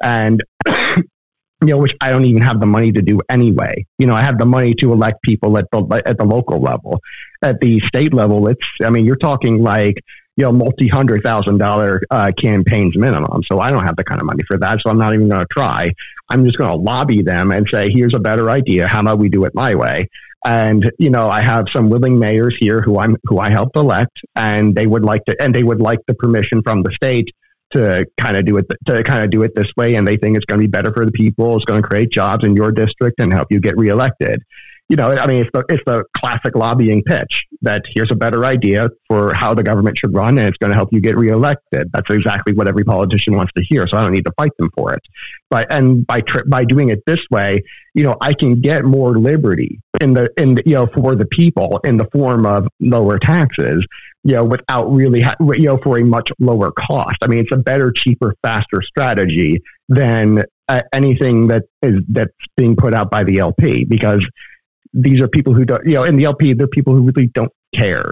and 0.05 0.45
you 0.67 1.71
know, 1.71 1.79
which 1.79 1.95
I 2.01 2.11
don't 2.11 2.25
even 2.27 2.43
have 2.43 2.61
the 2.61 2.67
money 2.67 2.93
to 2.93 3.03
do 3.03 3.21
anyway. 3.29 3.87
You 3.99 4.07
know, 4.07 4.15
I 4.15 4.23
have 4.23 4.39
the 4.39 4.45
money 4.45 4.75
to 4.75 4.93
elect 4.93 5.23
people 5.23 5.57
at 5.59 5.67
the 5.73 6.03
at 6.07 6.19
the 6.19 6.25
local 6.25 6.61
level, 6.61 7.01
at 7.43 7.61
the 7.61 7.81
state 7.81 8.13
level. 8.13 8.47
It's 8.49 8.67
I 8.83 8.91
mean, 8.91 9.07
you're 9.07 9.17
talking 9.17 9.63
like 9.63 9.97
you 10.37 10.45
know 10.45 10.53
multi 10.53 10.89
hundred 10.89 11.23
thousand 11.23 11.59
dollar 11.59 12.03
uh, 12.11 12.31
campaigns 12.37 12.97
minimum. 12.97 13.43
So 13.45 13.61
I 13.61 13.71
don't 13.71 13.85
have 13.85 13.97
the 13.97 14.05
kind 14.05 14.21
of 14.21 14.27
money 14.27 14.43
for 14.47 14.59
that. 14.59 14.81
So 14.81 14.91
I'm 14.91 14.99
not 14.99 15.15
even 15.15 15.29
going 15.29 15.41
to 15.41 15.49
try. 15.51 15.93
I'm 16.29 16.45
just 16.45 16.59
going 16.59 16.71
to 16.71 16.77
lobby 16.77 17.23
them 17.23 17.51
and 17.51 17.69
say, 17.69 17.91
here's 17.91 18.15
a 18.15 18.19
better 18.19 18.51
idea. 18.51 18.87
How 18.87 19.01
about 19.01 19.19
we 19.19 19.29
do 19.29 19.45
it 19.45 19.55
my 19.55 19.75
way? 19.75 20.09
And 20.47 20.91
you 20.99 21.09
know, 21.09 21.31
I 21.31 21.41
have 21.41 21.71
some 21.71 21.89
willing 21.89 22.19
mayors 22.19 22.55
here 22.59 22.83
who 22.83 22.99
I'm 22.99 23.17
who 23.25 23.39
I 23.39 23.51
helped 23.51 23.77
elect, 23.77 24.21
and 24.37 24.75
they 24.75 24.87
would 24.87 25.03
like 25.03 25.25
to, 25.25 25.43
and 25.43 25.55
they 25.55 25.63
would 25.63 25.81
like 25.81 26.01
the 26.07 26.15
permission 26.15 26.63
from 26.63 26.83
the 26.83 26.93
state 26.93 27.31
to 27.75 28.07
kind 28.21 28.37
of 28.37 28.45
do 28.47 28.57
it 28.57 28.67
to 28.87 29.03
kind 29.05 29.25
of 29.25 29.31
do 29.31 29.43
it 29.43 29.55
this 29.55 29.71
way, 29.77 29.95
and 29.95 30.07
they 30.07 30.17
think 30.17 30.37
it's 30.37 30.47
going 30.47 30.61
to 30.61 30.67
be 30.67 30.71
better 30.71 30.93
for 30.93 31.05
the 31.05 31.13
people. 31.13 31.57
It's 31.57 31.65
going 31.65 31.83
to 31.83 31.87
create 31.87 32.11
jobs 32.11 32.45
in 32.45 32.55
your 32.57 32.73
district 32.73 33.21
and 33.21 33.33
help 33.33 33.49
you 33.51 33.61
get 33.61 33.77
reelected 33.77 34.43
you 34.89 34.97
know, 34.97 35.11
I 35.11 35.27
mean, 35.27 35.41
it's 35.41 35.51
the, 35.55 35.65
it's 35.71 35.83
the 35.87 36.05
classic 36.17 36.55
lobbying 36.55 37.03
pitch 37.05 37.45
that 37.63 37.83
here's 37.89 38.11
a 38.11 38.15
better 38.15 38.45
idea 38.45 38.91
for 39.09 39.33
how 39.33 39.55
the 39.55 39.63
government 39.63 39.97
should 39.97 40.13
run 40.13 40.37
and 40.39 40.47
it's 40.47 40.59
going 40.59 40.71
to 40.71 40.77
help 40.77 40.91
you 40.93 41.01
get 41.01 41.17
reelected. 41.17 41.91
That's 41.93 42.11
exactly 42.11 42.53
what 42.53 42.69
every 42.69 42.85
politician 42.85 43.35
wants 43.35 43.53
to 43.55 43.63
hear. 43.63 43.87
So 43.87 43.97
I 43.97 44.03
don't 44.03 44.13
need 44.13 44.27
to 44.27 44.33
fight 44.37 44.53
them 44.59 44.71
for 44.77 44.93
it. 44.93 45.01
But, 45.49 45.73
and 45.73 46.07
by, 46.07 46.21
tri- 46.21 46.43
by 46.47 46.65
doing 46.65 46.91
it 46.91 47.03
this 47.07 47.21
way, 47.31 47.63
you 47.95 48.05
know, 48.05 48.17
I 48.21 48.35
can 48.35 48.61
get 48.61 48.85
more 48.85 49.19
liberty 49.19 49.81
in 50.01 50.15
the, 50.15 50.29
in 50.37 50.57
the, 50.57 50.63
you 50.67 50.75
know, 50.75 50.87
for 50.87 51.15
the 51.15 51.27
people 51.27 51.81
in 51.85 51.97
the 51.97 52.07
form 52.13 52.47
of 52.47 52.67
lower 52.81 53.19
taxes, 53.19 53.87
you 54.23 54.35
know, 54.35 54.45
without 54.45 54.87
really, 54.87 55.21
ha- 55.21 55.37
you 55.41 55.65
know, 55.65 55.79
for 55.79 55.99
a 55.99 56.05
much 56.05 56.31
lower 56.39 56.73
cost. 56.73 57.19
I 57.23 57.27
mean, 57.27 57.41
it's 57.41 57.53
a 57.53 57.57
better, 57.57 57.93
cheaper, 57.93 58.35
faster 58.43 58.83
strategy 58.83 59.63
than 59.89 60.43
uh, 60.69 60.83
anything 60.93 61.49
that 61.49 61.65
is, 61.83 62.03
that's 62.09 62.33
being 62.57 62.75
put 62.77 62.95
out 62.95 63.11
by 63.11 63.23
the 63.23 63.39
LP 63.39 63.85
because 63.85 64.27
these 64.93 65.21
are 65.21 65.29
people 65.29 65.55
who 65.55 65.65
don't, 65.65 65.85
you 65.85 65.95
know, 65.95 66.05
in 66.05 66.17
the 66.17 66.25
LP, 66.25 66.55
they're 66.55 66.67
people 66.67 66.95
who 66.95 67.11
really 67.11 67.27
don't 67.29 67.53
care 67.75 68.11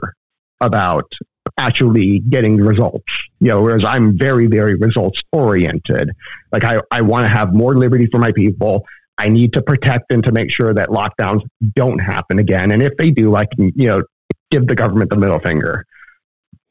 about 0.61 1.11
actually 1.59 2.21
getting 2.21 2.57
results. 2.57 3.13
You 3.41 3.49
know, 3.49 3.63
whereas 3.63 3.85
I'm 3.85 4.17
very, 4.17 4.47
very 4.47 4.75
results 4.77 5.21
oriented. 5.33 6.11
Like 6.53 6.65
I, 6.65 6.81
I 6.91 7.01
want 7.01 7.25
to 7.25 7.29
have 7.29 7.55
more 7.55 7.77
liberty 7.77 8.07
for 8.11 8.19
my 8.19 8.33
people. 8.33 8.87
I 9.23 9.29
need 9.29 9.53
to 9.53 9.63
protect 9.63 10.13
and 10.13 10.25
to 10.25 10.33
make 10.33 10.51
sure 10.51 10.75
that 10.75 10.89
lockdowns 10.89 11.43
don't 11.77 12.01
happen 12.01 12.41
again. 12.41 12.73
And 12.73 12.83
if 12.83 12.97
they 12.97 13.11
do, 13.11 13.37
I 13.37 13.47
can, 13.47 13.73
you 13.77 13.87
know, 13.87 14.03
give 14.51 14.67
the 14.67 14.75
government 14.75 15.11
the 15.11 15.17
middle 15.17 15.39
finger. 15.39 15.85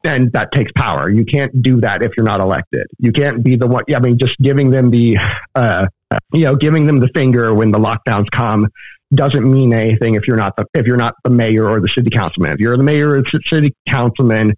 And 0.03 0.33
that 0.33 0.51
takes 0.51 0.71
power. 0.73 1.09
You 1.09 1.23
can't 1.23 1.61
do 1.61 1.79
that 1.79 2.03
if 2.03 2.11
you're 2.17 2.25
not 2.25 2.41
elected. 2.41 2.87
You 2.99 3.13
can't 3.13 3.41
be 3.41 3.55
the 3.55 3.67
one. 3.67 3.83
I 3.95 3.99
mean, 3.99 4.17
just 4.17 4.37
giving 4.39 4.69
them 4.69 4.91
the, 4.91 5.17
uh, 5.55 5.87
you 6.33 6.43
know, 6.43 6.57
giving 6.57 6.85
them 6.87 6.97
the 6.97 7.07
finger 7.15 7.53
when 7.53 7.71
the 7.71 7.79
lockdowns 7.79 8.29
come 8.31 8.67
doesn't 9.13 9.49
mean 9.49 9.73
anything 9.73 10.15
if 10.15 10.27
you're 10.27 10.37
not 10.37 10.55
the 10.57 10.65
if 10.73 10.85
you're 10.85 10.97
not 10.97 11.15
the 11.23 11.29
mayor 11.29 11.69
or 11.69 11.79
the 11.79 11.87
city 11.87 12.09
councilman. 12.09 12.51
If 12.51 12.59
you're 12.59 12.75
the 12.75 12.83
mayor 12.83 13.11
or 13.11 13.21
the 13.21 13.39
city 13.45 13.73
councilman, 13.87 14.53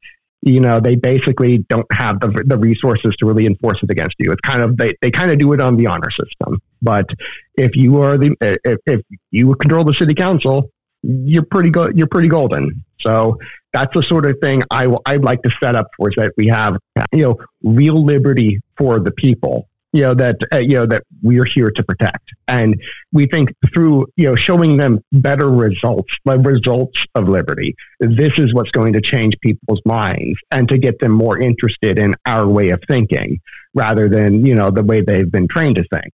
you 0.45 0.59
know 0.59 0.79
they 0.79 0.95
basically 0.95 1.59
don't 1.69 1.89
have 1.91 2.19
the, 2.19 2.43
the 2.45 2.57
resources 2.57 3.15
to 3.15 3.25
really 3.25 3.45
enforce 3.45 3.81
it 3.81 3.89
against 3.89 4.15
you. 4.19 4.31
It's 4.31 4.41
kind 4.41 4.61
of 4.61 4.77
they, 4.77 4.93
they 5.01 5.09
kind 5.09 5.31
of 5.31 5.39
do 5.39 5.53
it 5.53 5.61
on 5.61 5.77
the 5.77 5.87
honor 5.87 6.11
system. 6.11 6.61
But 6.81 7.09
if 7.55 7.75
you 7.75 8.01
are 8.01 8.17
the 8.17 8.35
if, 8.41 8.79
if 8.85 9.01
you 9.31 9.55
control 9.55 9.85
the 9.85 9.93
city 9.93 10.13
council, 10.13 10.69
you're 11.01 11.45
pretty 11.45 11.69
good. 11.69 11.97
You're 11.97 12.07
pretty 12.07 12.27
golden. 12.27 12.83
So 12.99 13.37
that's 13.71 13.93
the 13.93 14.03
sort 14.03 14.25
of 14.25 14.37
thing 14.41 14.63
I 14.69 14.93
I'd 15.05 15.23
like 15.23 15.41
to 15.43 15.51
set 15.61 15.75
up 15.75 15.87
for 15.95 16.09
is 16.09 16.15
that 16.17 16.33
we 16.35 16.47
have 16.47 16.77
you 17.13 17.23
know 17.23 17.37
real 17.63 18.03
liberty 18.03 18.59
for 18.77 18.99
the 18.99 19.11
people 19.11 19.69
you 19.93 20.01
know 20.01 20.13
that 20.15 20.37
uh, 20.53 20.57
you 20.57 20.73
know 20.73 20.85
that 20.87 21.03
we're 21.21 21.45
here 21.45 21.69
to 21.71 21.83
protect. 21.83 22.31
And 22.47 22.81
we 23.13 23.27
think 23.27 23.55
through 23.73 24.07
you 24.17 24.27
know 24.27 24.35
showing 24.35 24.75
them 24.77 24.99
better 25.11 25.49
results 25.49 26.13
the 26.25 26.37
results 26.39 27.05
of 27.15 27.29
liberty 27.29 27.75
this 27.99 28.37
is 28.37 28.53
what's 28.53 28.71
going 28.71 28.91
to 28.93 29.01
change 29.01 29.33
people's 29.41 29.81
minds 29.85 30.37
and 30.51 30.67
to 30.67 30.77
get 30.77 30.99
them 30.99 31.11
more 31.11 31.39
interested 31.39 31.99
in 31.99 32.15
our 32.25 32.47
way 32.47 32.69
of 32.69 32.81
thinking 32.87 33.39
rather 33.73 34.09
than 34.09 34.45
you 34.45 34.55
know 34.55 34.71
the 34.71 34.83
way 34.83 35.01
they've 35.01 35.31
been 35.31 35.47
trained 35.47 35.75
to 35.75 35.83
think. 35.93 36.11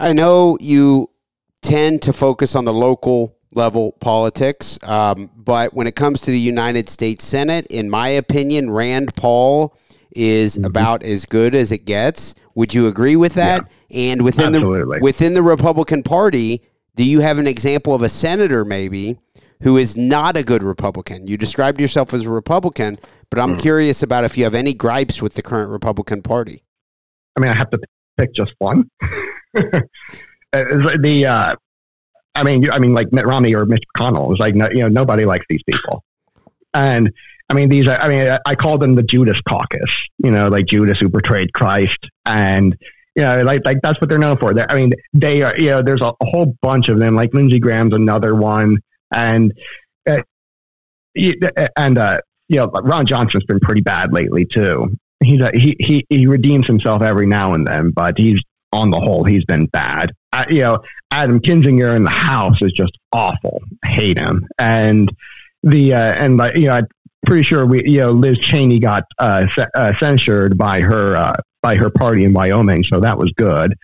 I 0.00 0.12
know 0.12 0.58
you 0.60 1.10
tend 1.62 2.02
to 2.02 2.12
focus 2.12 2.54
on 2.54 2.64
the 2.64 2.72
local 2.72 3.36
level 3.52 3.92
politics 3.92 4.78
um, 4.82 5.30
but 5.36 5.72
when 5.72 5.86
it 5.86 5.94
comes 5.96 6.20
to 6.20 6.30
the 6.30 6.38
united 6.38 6.88
states 6.88 7.24
senate 7.24 7.66
in 7.70 7.88
my 7.88 8.08
opinion 8.08 8.70
rand 8.70 9.14
paul 9.14 9.74
is 10.16 10.56
mm-hmm. 10.56 10.64
about 10.64 11.02
as 11.02 11.24
good 11.26 11.54
as 11.54 11.70
it 11.70 11.84
gets. 11.84 12.34
Would 12.54 12.74
you 12.74 12.88
agree 12.88 13.16
with 13.16 13.34
that? 13.34 13.68
Yeah. 13.90 14.12
And 14.12 14.24
within 14.24 14.54
Absolutely. 14.54 14.98
the 14.98 15.02
within 15.02 15.34
the 15.34 15.42
Republican 15.42 16.02
Party, 16.02 16.62
do 16.96 17.04
you 17.04 17.20
have 17.20 17.38
an 17.38 17.46
example 17.46 17.94
of 17.94 18.02
a 18.02 18.08
senator 18.08 18.64
maybe 18.64 19.18
who 19.62 19.76
is 19.76 19.96
not 19.96 20.36
a 20.36 20.42
good 20.42 20.62
Republican? 20.62 21.28
You 21.28 21.36
described 21.36 21.80
yourself 21.80 22.12
as 22.14 22.24
a 22.24 22.30
Republican, 22.30 22.98
but 23.30 23.38
I'm 23.38 23.56
mm. 23.56 23.60
curious 23.60 24.02
about 24.02 24.24
if 24.24 24.36
you 24.36 24.44
have 24.44 24.54
any 24.54 24.74
gripes 24.74 25.22
with 25.22 25.34
the 25.34 25.42
current 25.42 25.70
Republican 25.70 26.22
Party. 26.22 26.62
I 27.36 27.40
mean, 27.40 27.50
I 27.50 27.54
have 27.54 27.70
to 27.70 27.78
pick 28.16 28.34
just 28.34 28.54
one. 28.58 28.90
the 30.52 31.26
uh, 31.28 31.54
I 32.34 32.42
mean, 32.42 32.70
I 32.70 32.78
mean, 32.78 32.94
like 32.94 33.12
Mitt 33.12 33.26
Romney 33.26 33.54
or 33.54 33.64
Mitch 33.64 33.84
McConnell 33.96 34.32
is 34.32 34.38
like, 34.38 34.54
no, 34.54 34.68
you 34.70 34.80
know, 34.80 34.88
nobody 34.88 35.24
likes 35.24 35.46
these 35.48 35.62
people, 35.68 36.02
and 36.74 37.10
I 37.48 37.54
mean, 37.54 37.68
these 37.68 37.86
are, 37.86 37.96
I 38.00 38.08
mean, 38.08 38.38
I 38.44 38.54
call 38.54 38.78
them 38.78 38.96
the 38.96 39.02
Judas 39.02 39.40
caucus, 39.42 39.90
you 40.18 40.30
know, 40.30 40.48
like 40.48 40.66
Judas 40.66 40.98
who 40.98 41.08
betrayed 41.08 41.52
Christ. 41.52 41.98
And, 42.24 42.76
you 43.14 43.22
know, 43.22 43.42
like, 43.42 43.64
like 43.64 43.80
that's 43.82 44.00
what 44.00 44.10
they're 44.10 44.18
known 44.18 44.36
for. 44.38 44.52
They're, 44.52 44.70
I 44.70 44.74
mean, 44.74 44.92
they 45.12 45.42
are, 45.42 45.56
you 45.56 45.70
know, 45.70 45.82
there's 45.82 46.00
a, 46.00 46.12
a, 46.20 46.26
whole 46.26 46.56
bunch 46.60 46.88
of 46.88 46.98
them, 46.98 47.14
like 47.14 47.32
Lindsey 47.34 47.60
Graham's 47.60 47.94
another 47.94 48.34
one. 48.34 48.78
And, 49.12 49.52
uh, 50.08 50.22
and, 51.76 51.98
uh, 51.98 52.20
you 52.48 52.56
know, 52.56 52.66
Ron 52.66 53.06
Johnson's 53.06 53.44
been 53.44 53.60
pretty 53.60 53.80
bad 53.80 54.12
lately 54.12 54.44
too. 54.44 54.96
He's 55.22 55.40
a, 55.40 55.50
he, 55.54 55.76
he, 55.78 56.04
he 56.08 56.26
redeems 56.26 56.66
himself 56.66 57.00
every 57.00 57.26
now 57.26 57.54
and 57.54 57.66
then, 57.66 57.90
but 57.90 58.18
he's 58.18 58.40
on 58.72 58.90
the 58.90 59.00
whole, 59.00 59.24
he's 59.24 59.44
been 59.44 59.66
bad. 59.66 60.12
Uh, 60.32 60.44
you 60.50 60.60
know, 60.60 60.80
Adam 61.12 61.40
Kinzinger 61.40 61.94
in 61.94 62.02
the 62.02 62.10
House 62.10 62.60
is 62.60 62.72
just 62.72 62.98
awful. 63.12 63.62
I 63.84 63.88
hate 63.88 64.18
him. 64.18 64.46
And, 64.58 65.10
the 65.66 65.94
uh, 65.94 66.12
and 66.12 66.40
uh, 66.40 66.50
you 66.54 66.68
know 66.68 66.80
pretty 67.26 67.42
sure 67.42 67.66
we, 67.66 67.82
you 67.84 67.98
know, 67.98 68.12
Liz 68.12 68.38
Cheney 68.38 68.78
got 68.78 69.04
uh, 69.18 69.46
uh, 69.74 69.92
censured 69.98 70.56
by 70.56 70.80
her 70.80 71.16
uh, 71.16 71.34
by 71.62 71.76
her 71.76 71.90
party 71.90 72.24
in 72.24 72.32
Wyoming, 72.32 72.84
so 72.84 73.00
that 73.00 73.18
was 73.18 73.30
good. 73.36 73.74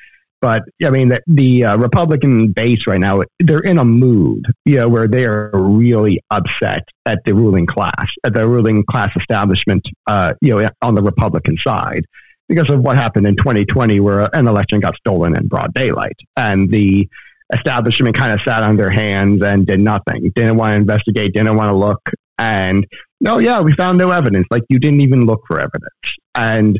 But 0.40 0.64
I 0.84 0.90
mean, 0.90 1.08
the, 1.08 1.20
the 1.28 1.64
uh, 1.64 1.76
Republican 1.76 2.52
base 2.52 2.86
right 2.88 2.98
now, 2.98 3.22
they're 3.38 3.60
in 3.60 3.78
a 3.78 3.84
mood, 3.84 4.44
you 4.64 4.76
know, 4.76 4.88
where 4.88 5.06
they 5.06 5.24
are 5.24 5.50
really 5.52 6.20
upset 6.30 6.82
at 7.06 7.20
the 7.24 7.32
ruling 7.32 7.66
class, 7.66 8.10
at 8.24 8.34
the 8.34 8.46
ruling 8.46 8.84
class 8.90 9.12
establishment, 9.16 9.86
uh, 10.08 10.34
you 10.40 10.58
know, 10.58 10.68
on 10.82 10.96
the 10.96 11.02
Republican 11.02 11.56
side, 11.58 12.04
because 12.48 12.70
of 12.70 12.80
what 12.80 12.96
happened 12.96 13.26
in 13.26 13.36
2020, 13.36 14.00
where 14.00 14.28
an 14.34 14.48
election 14.48 14.80
got 14.80 14.96
stolen 14.96 15.36
in 15.36 15.46
broad 15.46 15.72
daylight, 15.74 16.16
and 16.36 16.72
the 16.72 17.08
establishment 17.54 18.16
kind 18.16 18.32
of 18.32 18.40
sat 18.40 18.64
on 18.64 18.76
their 18.76 18.90
hands 18.90 19.44
and 19.44 19.64
did 19.64 19.78
nothing. 19.78 20.32
Didn't 20.34 20.56
want 20.56 20.72
to 20.72 20.76
investigate, 20.76 21.34
didn't 21.34 21.56
want 21.56 21.68
to 21.68 21.76
look, 21.76 22.00
and 22.38 22.84
no, 23.22 23.38
yeah, 23.38 23.60
we 23.60 23.72
found 23.72 23.98
no 23.98 24.10
evidence. 24.10 24.48
Like 24.50 24.64
you 24.68 24.80
didn't 24.80 25.00
even 25.00 25.26
look 25.26 25.42
for 25.46 25.60
evidence, 25.60 26.16
and 26.34 26.78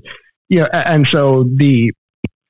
you 0.49 0.61
know, 0.61 0.67
and 0.73 1.07
so 1.07 1.45
the 1.55 1.93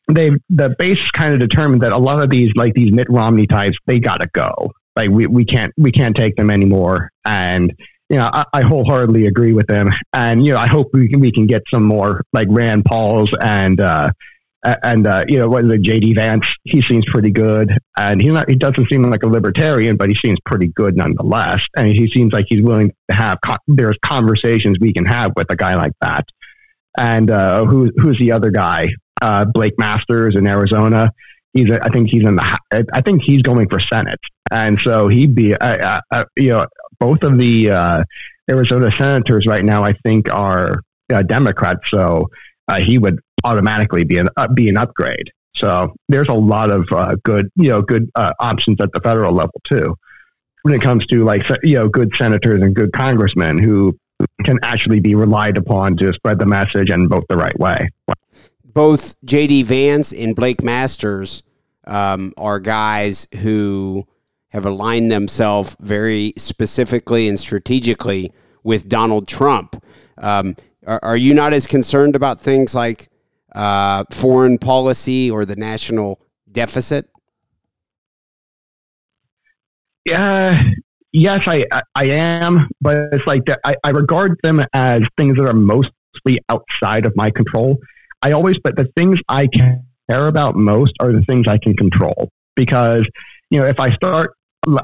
they 0.09 0.31
the 0.49 0.75
base 0.79 1.11
kind 1.11 1.35
of 1.35 1.41
determined 1.41 1.83
that 1.83 1.93
a 1.93 1.99
lot 1.99 2.23
of 2.23 2.31
these 2.31 2.55
like 2.57 2.73
these 2.73 2.91
Mitt 2.91 3.09
Romney 3.11 3.47
types 3.47 3.77
they 3.87 4.01
got 4.01 4.23
to 4.23 4.29
go. 4.33 4.73
Like 4.97 5.11
we, 5.11 5.27
we 5.27 5.45
can't 5.45 5.75
we 5.77 5.93
can't 5.93 6.17
take 6.17 6.37
them 6.37 6.51
anymore, 6.51 7.11
and 7.27 7.71
you 8.09 8.17
know 8.17 8.31
I, 8.33 8.47
I, 8.55 8.63
wholeheartedly 8.63 9.27
agree 9.27 9.53
with 9.53 9.67
them. 9.67 9.91
And 10.15 10.45
you 10.45 10.55
know 10.55 10.59
I 10.59 10.69
hope 10.69 10.89
we 10.95 11.11
can 11.11 11.21
we 11.21 11.31
can 11.31 11.47
get 11.47 11.63
some 11.69 11.83
more 11.83 12.23
like 12.33 12.49
Rand 12.51 12.87
Paul's 12.87 13.31
and 13.43 13.79
uh, 13.79 14.11
and 14.65 15.07
uh, 15.07 15.25
you 15.27 15.39
know 15.39 15.49
what 15.49 15.65
it, 15.65 15.83
JD 15.83 16.15
Vance? 16.15 16.47
He 16.65 16.83
seems 16.83 17.05
pretty 17.07 17.31
good, 17.31 17.77
and 17.97 18.21
he's 18.21 18.33
not. 18.33 18.49
He 18.49 18.57
doesn't 18.57 18.89
seem 18.89 19.03
like 19.03 19.23
a 19.25 19.29
libertarian, 19.29 19.97
but 19.97 20.09
he 20.09 20.15
seems 20.15 20.39
pretty 20.45 20.69
good 20.69 20.97
nonetheless. 20.97 21.67
And 21.77 21.89
he 21.89 22.09
seems 22.09 22.33
like 22.33 22.47
he's 22.49 22.63
willing 22.63 22.93
to 23.11 23.17
have. 23.17 23.39
There's 23.67 23.99
conversations 24.05 24.79
we 24.81 24.93
can 24.93 25.05
have 25.05 25.33
with 25.37 25.51
a 25.51 25.57
guy 25.57 25.75
like 25.75 25.93
that. 26.01 26.25
And 26.97 27.31
uh, 27.31 27.65
who, 27.65 27.91
who's 27.97 28.19
the 28.19 28.33
other 28.33 28.51
guy? 28.51 28.91
Uh, 29.21 29.45
Blake 29.47 29.79
Masters 29.79 30.37
in 30.37 30.47
Arizona. 30.47 31.11
He's. 31.53 31.71
I 31.71 31.89
think 31.89 32.11
he's 32.11 32.25
in 32.25 32.37
the. 32.37 32.59
I 32.93 33.01
think 33.01 33.23
he's 33.23 33.43
going 33.43 33.69
for 33.69 33.81
Senate, 33.81 34.21
and 34.51 34.79
so 34.79 35.09
he'd 35.09 35.35
be. 35.35 35.55
Uh, 35.55 35.77
uh, 35.77 36.01
uh, 36.13 36.25
you 36.37 36.51
know, 36.51 36.67
both 37.01 37.25
of 37.25 37.37
the 37.37 38.05
Arizona 38.49 38.93
senators 38.93 39.47
right 39.47 39.65
now, 39.65 39.83
I 39.83 39.95
think, 40.05 40.33
are 40.33 40.81
Democrats. 41.27 41.91
So 41.91 42.31
he 42.79 42.97
would 42.99 43.21
automatically 43.45 44.05
be 44.05 44.19
an 44.19 44.29
uh, 44.37 44.49
be 44.49 44.69
an 44.69 44.77
upgrade. 44.77 45.31
So 45.55 45.95
there's 46.09 46.29
a 46.29 46.35
lot 46.35 46.71
of 46.71 46.87
uh, 46.93 47.17
good 47.25 47.51
you 47.57 47.69
know 47.69 47.83
good 47.83 48.11
uh, 48.15 48.33
options 48.41 48.79
at 48.81 48.93
the 48.93 49.01
federal 49.01 49.35
level 49.35 49.61
too. 49.65 49.97
When 50.63 50.75
it 50.75 50.81
comes 50.81 51.07
to 51.07 51.25
like 51.25 51.47
you 51.63 51.75
know 51.75 51.89
good 51.89 52.15
senators 52.17 52.63
and 52.63 52.75
good 52.75 52.93
congressmen 52.93 53.63
who 53.63 53.97
can 54.45 54.59
actually 54.63 55.01
be 55.01 55.15
relied 55.15 55.57
upon 55.57 55.97
to 55.97 56.13
spread 56.13 56.39
the 56.39 56.47
message 56.47 56.91
and 56.91 57.09
vote 57.09 57.25
the 57.29 57.37
right 57.37 57.59
way. 57.59 57.89
Both 58.65 59.17
J.D. 59.25 59.65
Vance 59.65 60.13
and 60.13 60.35
Blake 60.35 60.63
Masters 60.63 61.43
um, 61.87 62.33
are 62.37 62.61
guys 62.61 63.27
who 63.41 64.07
have 64.51 64.65
aligned 64.65 65.11
themselves 65.11 65.77
very 65.81 66.33
specifically 66.37 67.29
and 67.29 67.39
strategically 67.39 68.33
with 68.63 68.89
Donald 68.89 69.27
Trump. 69.27 69.83
Um, 70.19 70.57
are, 70.87 71.01
are, 71.03 71.17
you 71.17 71.35
not 71.35 71.53
as 71.53 71.67
concerned 71.67 72.15
about 72.15 72.41
things 72.41 72.75
like 72.75 73.09
uh, 73.55 74.05
foreign 74.11 74.59
policy 74.59 75.31
or 75.31 75.45
the 75.45 75.57
national 75.57 76.21
deficit? 76.51 77.09
Yeah, 80.05 80.63
yes, 81.13 81.45
I, 81.47 81.65
I 81.95 82.05
am, 82.07 82.69
but 82.81 83.09
it's 83.13 83.27
like. 83.27 83.43
I, 83.65 83.77
I 83.85 83.91
regard 83.91 84.39
them 84.43 84.65
as 84.73 85.03
things 85.17 85.37
that 85.37 85.47
are 85.47 85.53
mostly 85.53 86.41
outside 86.49 87.07
of 87.07 87.15
my 87.17 87.31
control. 87.31 87.79
I 88.23 88.33
always, 88.33 88.57
but 88.63 88.77
the 88.77 88.91
things 88.97 89.21
I 89.29 89.47
care 89.49 90.27
about 90.27 90.57
most 90.57 90.93
are 91.01 91.13
the 91.13 91.23
things 91.23 91.47
I 91.47 91.59
can 91.59 91.77
control 91.77 92.31
because 92.55 93.09
you 93.51 93.59
know 93.59 93.67
if 93.67 93.81
I 93.81 93.91
start 93.91 94.35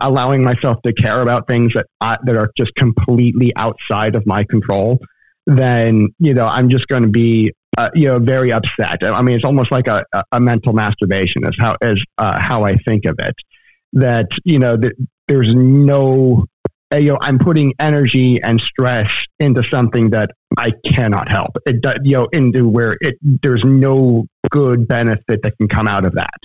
allowing 0.01 0.43
myself 0.43 0.83
to 0.83 0.93
care 0.93 1.21
about 1.21 1.47
things 1.47 1.73
that 1.75 1.87
I, 2.01 2.19
that 2.25 2.37
are 2.37 2.51
just 2.57 2.75
completely 2.75 3.53
outside 3.57 4.17
of 4.17 4.27
my 4.27 4.45
control, 4.45 4.99
then 5.47 6.09
you 6.19 6.35
know 6.35 6.47
I'm 6.47 6.69
just 6.69 6.89
going 6.89 7.05
to 7.05 7.09
be 7.09 7.53
uh, 7.79 7.91
you 7.95 8.09
know, 8.09 8.19
very 8.19 8.53
upset. 8.53 9.05
I 9.05 9.23
mean, 9.23 9.37
it's 9.37 9.45
almost 9.45 9.71
like 9.71 9.87
a, 9.87 10.05
a 10.33 10.41
mental 10.41 10.73
masturbation 10.73 11.47
is 11.47 11.57
how 11.59 11.77
is 11.81 12.05
uh, 12.19 12.38
how 12.41 12.64
I 12.64 12.77
think 12.77 13.05
of 13.05 13.14
it. 13.21 13.37
That 13.93 14.27
you 14.45 14.59
know, 14.59 14.77
that 14.77 14.95
there's 15.29 15.55
no, 15.55 16.47
you 16.93 17.12
know, 17.12 17.19
I'm 17.21 17.38
putting 17.38 17.75
energy 17.79 18.43
and 18.43 18.61
stress 18.61 19.11
into 19.38 19.62
something 19.62 20.11
that 20.11 20.33
I 20.59 20.73
cannot 20.85 21.29
help. 21.29 21.57
It, 21.67 21.85
you 22.05 22.17
know, 22.17 22.27
into 22.33 22.69
where 22.69 22.97
it 23.01 23.14
there's 23.23 23.64
no 23.64 24.27
good 24.51 24.88
benefit 24.88 25.41
that 25.45 25.57
can 25.57 25.69
come 25.69 25.87
out 25.87 26.05
of 26.05 26.14
that. 26.14 26.41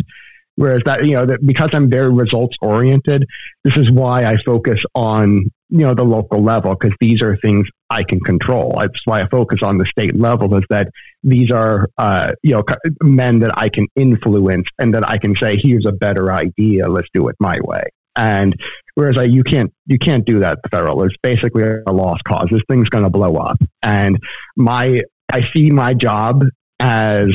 Whereas 0.55 0.83
that, 0.85 1.03
you 1.03 1.13
know, 1.13 1.25
that 1.25 1.43
because 1.43 1.71
I'm 1.73 1.89
very 1.89 2.13
results 2.13 2.57
oriented, 2.61 3.25
this 3.63 3.75
is 3.75 3.91
why 3.91 4.25
I 4.25 4.37
focus 4.37 4.83
on, 4.93 5.49
you 5.69 5.79
know, 5.79 5.95
the 5.95 6.03
local 6.03 6.43
level 6.43 6.75
because 6.75 6.95
these 6.99 7.23
are 7.23 7.35
things 7.37 7.67
I 7.93 8.03
can 8.03 8.19
control. 8.19 8.75
That's 8.79 8.99
why 9.05 9.21
I 9.21 9.27
focus 9.29 9.61
on 9.61 9.77
the 9.77 9.85
state 9.85 10.15
level 10.15 10.55
is 10.57 10.63
that 10.69 10.87
these 11.23 11.51
are, 11.51 11.87
uh, 11.97 12.33
you 12.43 12.53
know, 12.53 12.63
men 13.01 13.39
that 13.39 13.51
I 13.57 13.69
can 13.69 13.87
influence 13.95 14.67
and 14.79 14.93
that 14.95 15.07
I 15.07 15.17
can 15.17 15.35
say, 15.35 15.57
here's 15.61 15.85
a 15.85 15.91
better 15.91 16.33
idea. 16.33 16.89
Let's 16.89 17.07
do 17.13 17.27
it 17.29 17.35
my 17.39 17.57
way. 17.61 17.83
And 18.15 18.59
whereas 18.95 19.17
I, 19.17 19.23
you 19.23 19.43
can't, 19.43 19.71
you 19.85 19.97
can't 19.97 20.25
do 20.25 20.39
that 20.39 20.59
federal. 20.69 21.03
It's 21.03 21.15
basically 21.23 21.63
a 21.63 21.91
lost 21.91 22.23
cause. 22.25 22.47
This 22.51 22.61
thing's 22.69 22.89
going 22.89 23.03
to 23.03 23.09
blow 23.09 23.35
up. 23.35 23.57
And 23.81 24.19
my, 24.55 25.01
I 25.31 25.41
see 25.51 25.71
my 25.71 25.93
job 25.93 26.43
as 26.79 27.33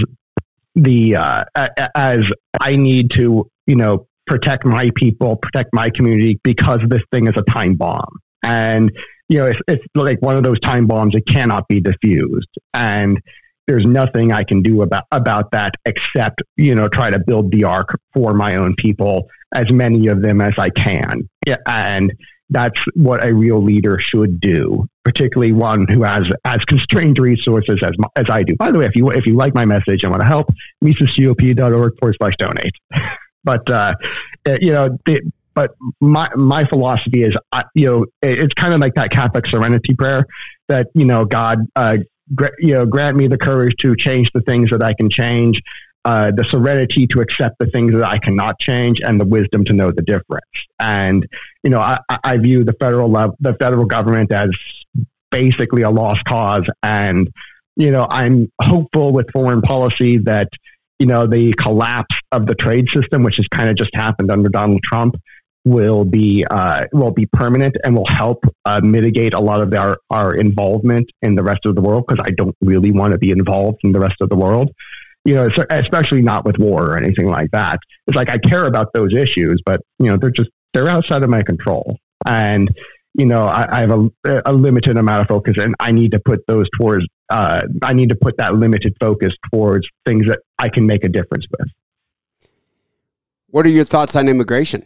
the 0.74 1.16
uh, 1.16 1.44
as 1.94 2.24
I 2.60 2.76
need 2.76 3.10
to 3.12 3.50
you 3.66 3.76
know 3.76 4.06
protect 4.28 4.64
my 4.64 4.90
people, 4.94 5.36
protect 5.36 5.70
my 5.72 5.90
community 5.90 6.38
because 6.44 6.80
this 6.88 7.02
thing 7.10 7.26
is 7.26 7.34
a 7.36 7.42
time 7.50 7.74
bomb. 7.74 8.20
And, 8.42 8.92
you 9.28 9.38
know, 9.38 9.46
it's, 9.46 9.60
it's 9.68 9.84
like 9.94 10.20
one 10.22 10.36
of 10.36 10.44
those 10.44 10.58
time 10.60 10.86
bombs 10.86 11.14
that 11.14 11.26
cannot 11.26 11.68
be 11.68 11.80
diffused. 11.80 12.48
And 12.74 13.20
there's 13.66 13.84
nothing 13.84 14.32
I 14.32 14.44
can 14.44 14.62
do 14.62 14.82
about, 14.82 15.04
about 15.12 15.50
that 15.52 15.74
except, 15.84 16.42
you 16.56 16.74
know, 16.74 16.88
try 16.88 17.10
to 17.10 17.18
build 17.18 17.52
the 17.52 17.64
ark 17.64 18.00
for 18.14 18.32
my 18.32 18.56
own 18.56 18.74
people, 18.76 19.28
as 19.54 19.70
many 19.70 20.08
of 20.08 20.22
them 20.22 20.40
as 20.40 20.54
I 20.58 20.70
can. 20.70 21.28
And 21.66 22.12
that's 22.50 22.80
what 22.94 23.22
a 23.22 23.34
real 23.34 23.62
leader 23.62 23.98
should 23.98 24.40
do, 24.40 24.86
particularly 25.04 25.52
one 25.52 25.86
who 25.86 26.02
has 26.02 26.30
as 26.46 26.64
constrained 26.64 27.18
resources 27.18 27.82
as, 27.82 27.92
as 28.16 28.30
I 28.30 28.42
do. 28.42 28.56
By 28.56 28.72
the 28.72 28.78
way, 28.78 28.86
if 28.86 28.96
you, 28.96 29.10
if 29.10 29.26
you 29.26 29.36
like 29.36 29.54
my 29.54 29.66
message 29.66 30.02
and 30.02 30.10
want 30.10 30.22
to 30.22 30.26
help, 30.26 30.48
misesgop.org 30.82 31.98
forward 31.98 32.16
slash 32.18 32.36
donate. 32.38 32.72
but, 33.44 33.68
uh, 33.70 33.94
you 34.62 34.72
know, 34.72 34.96
the, 35.04 35.20
but 35.58 35.72
my, 36.00 36.28
my 36.36 36.64
philosophy 36.68 37.24
is, 37.24 37.36
uh, 37.50 37.64
you 37.74 37.84
know, 37.84 38.06
it's 38.22 38.54
kind 38.54 38.72
of 38.72 38.78
like 38.78 38.94
that 38.94 39.10
Catholic 39.10 39.44
serenity 39.44 39.92
prayer 39.92 40.24
that, 40.68 40.86
you 40.94 41.04
know, 41.04 41.24
God, 41.24 41.58
uh, 41.74 41.96
you 42.60 42.74
know, 42.74 42.86
grant 42.86 43.16
me 43.16 43.26
the 43.26 43.38
courage 43.38 43.74
to 43.80 43.96
change 43.96 44.30
the 44.32 44.40
things 44.42 44.70
that 44.70 44.84
I 44.84 44.92
can 44.94 45.10
change, 45.10 45.60
uh, 46.04 46.30
the 46.30 46.44
serenity 46.44 47.08
to 47.08 47.20
accept 47.20 47.56
the 47.58 47.66
things 47.66 47.92
that 47.94 48.04
I 48.04 48.18
cannot 48.18 48.60
change, 48.60 49.00
and 49.00 49.20
the 49.20 49.24
wisdom 49.24 49.64
to 49.64 49.72
know 49.72 49.90
the 49.90 50.02
difference. 50.02 50.46
And 50.78 51.26
you 51.64 51.70
know, 51.70 51.80
I, 51.80 51.98
I 52.08 52.36
view 52.36 52.62
the 52.62 52.74
federal 52.74 53.10
level, 53.10 53.36
the 53.40 53.54
federal 53.54 53.84
government 53.84 54.30
as 54.30 54.50
basically 55.32 55.82
a 55.82 55.90
lost 55.90 56.24
cause. 56.24 56.68
And 56.84 57.32
you 57.74 57.90
know, 57.90 58.06
I'm 58.08 58.52
hopeful 58.62 59.10
with 59.12 59.28
foreign 59.32 59.62
policy 59.62 60.18
that 60.18 60.50
you 61.00 61.06
know 61.06 61.26
the 61.26 61.52
collapse 61.54 62.14
of 62.30 62.46
the 62.46 62.54
trade 62.54 62.88
system, 62.90 63.24
which 63.24 63.38
has 63.38 63.48
kind 63.48 63.68
of 63.68 63.74
just 63.74 63.90
happened 63.92 64.30
under 64.30 64.48
Donald 64.48 64.84
Trump, 64.84 65.16
will 65.68 66.04
be 66.04 66.44
uh, 66.50 66.86
will 66.92 67.10
be 67.10 67.26
permanent 67.26 67.76
and 67.84 67.96
will 67.96 68.06
help 68.06 68.42
uh, 68.64 68.80
mitigate 68.80 69.34
a 69.34 69.40
lot 69.40 69.60
of 69.60 69.72
our, 69.74 69.98
our 70.10 70.34
involvement 70.34 71.10
in 71.22 71.34
the 71.34 71.42
rest 71.42 71.66
of 71.66 71.74
the 71.74 71.82
world 71.82 72.04
because 72.08 72.24
I 72.26 72.30
don't 72.30 72.56
really 72.62 72.90
want 72.90 73.12
to 73.12 73.18
be 73.18 73.30
involved 73.30 73.80
in 73.84 73.92
the 73.92 74.00
rest 74.00 74.16
of 74.20 74.30
the 74.30 74.36
world. 74.36 74.70
You 75.24 75.34
know, 75.34 75.48
especially 75.70 76.22
not 76.22 76.46
with 76.46 76.58
war 76.58 76.92
or 76.92 76.96
anything 76.96 77.28
like 77.28 77.50
that. 77.50 77.80
It's 78.06 78.16
like 78.16 78.30
I 78.30 78.38
care 78.38 78.64
about 78.64 78.88
those 78.94 79.12
issues, 79.12 79.60
but 79.66 79.82
you 79.98 80.06
know, 80.06 80.16
they're 80.16 80.30
just 80.30 80.48
they're 80.72 80.88
outside 80.88 81.22
of 81.22 81.28
my 81.28 81.42
control, 81.42 81.98
and 82.24 82.70
you 83.14 83.26
know, 83.26 83.44
I, 83.44 83.78
I 83.78 83.80
have 83.80 83.90
a, 83.90 84.42
a, 84.46 84.52
limited 84.52 84.96
amount 84.96 85.22
of 85.22 85.28
focus, 85.28 85.58
and 85.58 85.74
I 85.80 85.90
need 85.92 86.12
to 86.12 86.20
put 86.20 86.46
those 86.46 86.66
towards. 86.78 87.04
Uh, 87.28 87.62
I 87.82 87.92
need 87.92 88.08
to 88.08 88.14
put 88.14 88.38
that 88.38 88.54
limited 88.54 88.96
focus 89.00 89.34
towards 89.52 89.86
things 90.06 90.26
that 90.28 90.38
I 90.58 90.68
can 90.68 90.86
make 90.86 91.04
a 91.04 91.08
difference 91.08 91.44
with. 91.58 91.68
What 93.48 93.66
are 93.66 93.70
your 93.70 93.84
thoughts 93.84 94.14
on 94.16 94.28
immigration? 94.28 94.84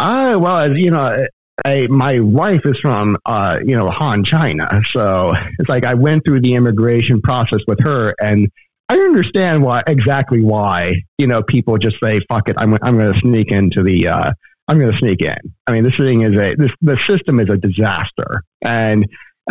Uh, 0.00 0.38
well, 0.40 0.56
as 0.56 0.78
you 0.78 0.90
know, 0.90 1.26
I, 1.66 1.86
my 1.88 2.20
wife 2.20 2.62
is 2.64 2.78
from, 2.78 3.18
uh, 3.26 3.58
you 3.62 3.76
know, 3.76 3.90
Han, 3.90 4.24
China. 4.24 4.80
So 4.90 5.34
it's 5.58 5.68
like 5.68 5.84
I 5.84 5.92
went 5.92 6.24
through 6.24 6.40
the 6.40 6.54
immigration 6.54 7.20
process 7.20 7.60
with 7.68 7.78
her 7.80 8.14
and 8.18 8.50
I 8.88 8.94
understand 8.94 9.62
why, 9.62 9.82
exactly 9.86 10.40
why, 10.40 11.02
you 11.18 11.26
know, 11.26 11.42
people 11.42 11.76
just 11.76 11.98
say, 12.02 12.18
fuck 12.30 12.48
it, 12.48 12.56
I'm, 12.58 12.78
I'm 12.80 12.98
going 12.98 13.12
to 13.12 13.20
sneak 13.20 13.52
into 13.52 13.82
the, 13.82 14.08
uh, 14.08 14.32
I'm 14.68 14.78
going 14.78 14.90
to 14.90 14.96
sneak 14.96 15.20
in. 15.20 15.36
I 15.66 15.72
mean, 15.72 15.84
this 15.84 15.98
thing 15.98 16.22
is 16.22 16.32
a, 16.32 16.54
this, 16.54 16.72
the 16.80 16.96
system 17.06 17.38
is 17.38 17.50
a 17.50 17.58
disaster. 17.58 18.42
And 18.62 19.06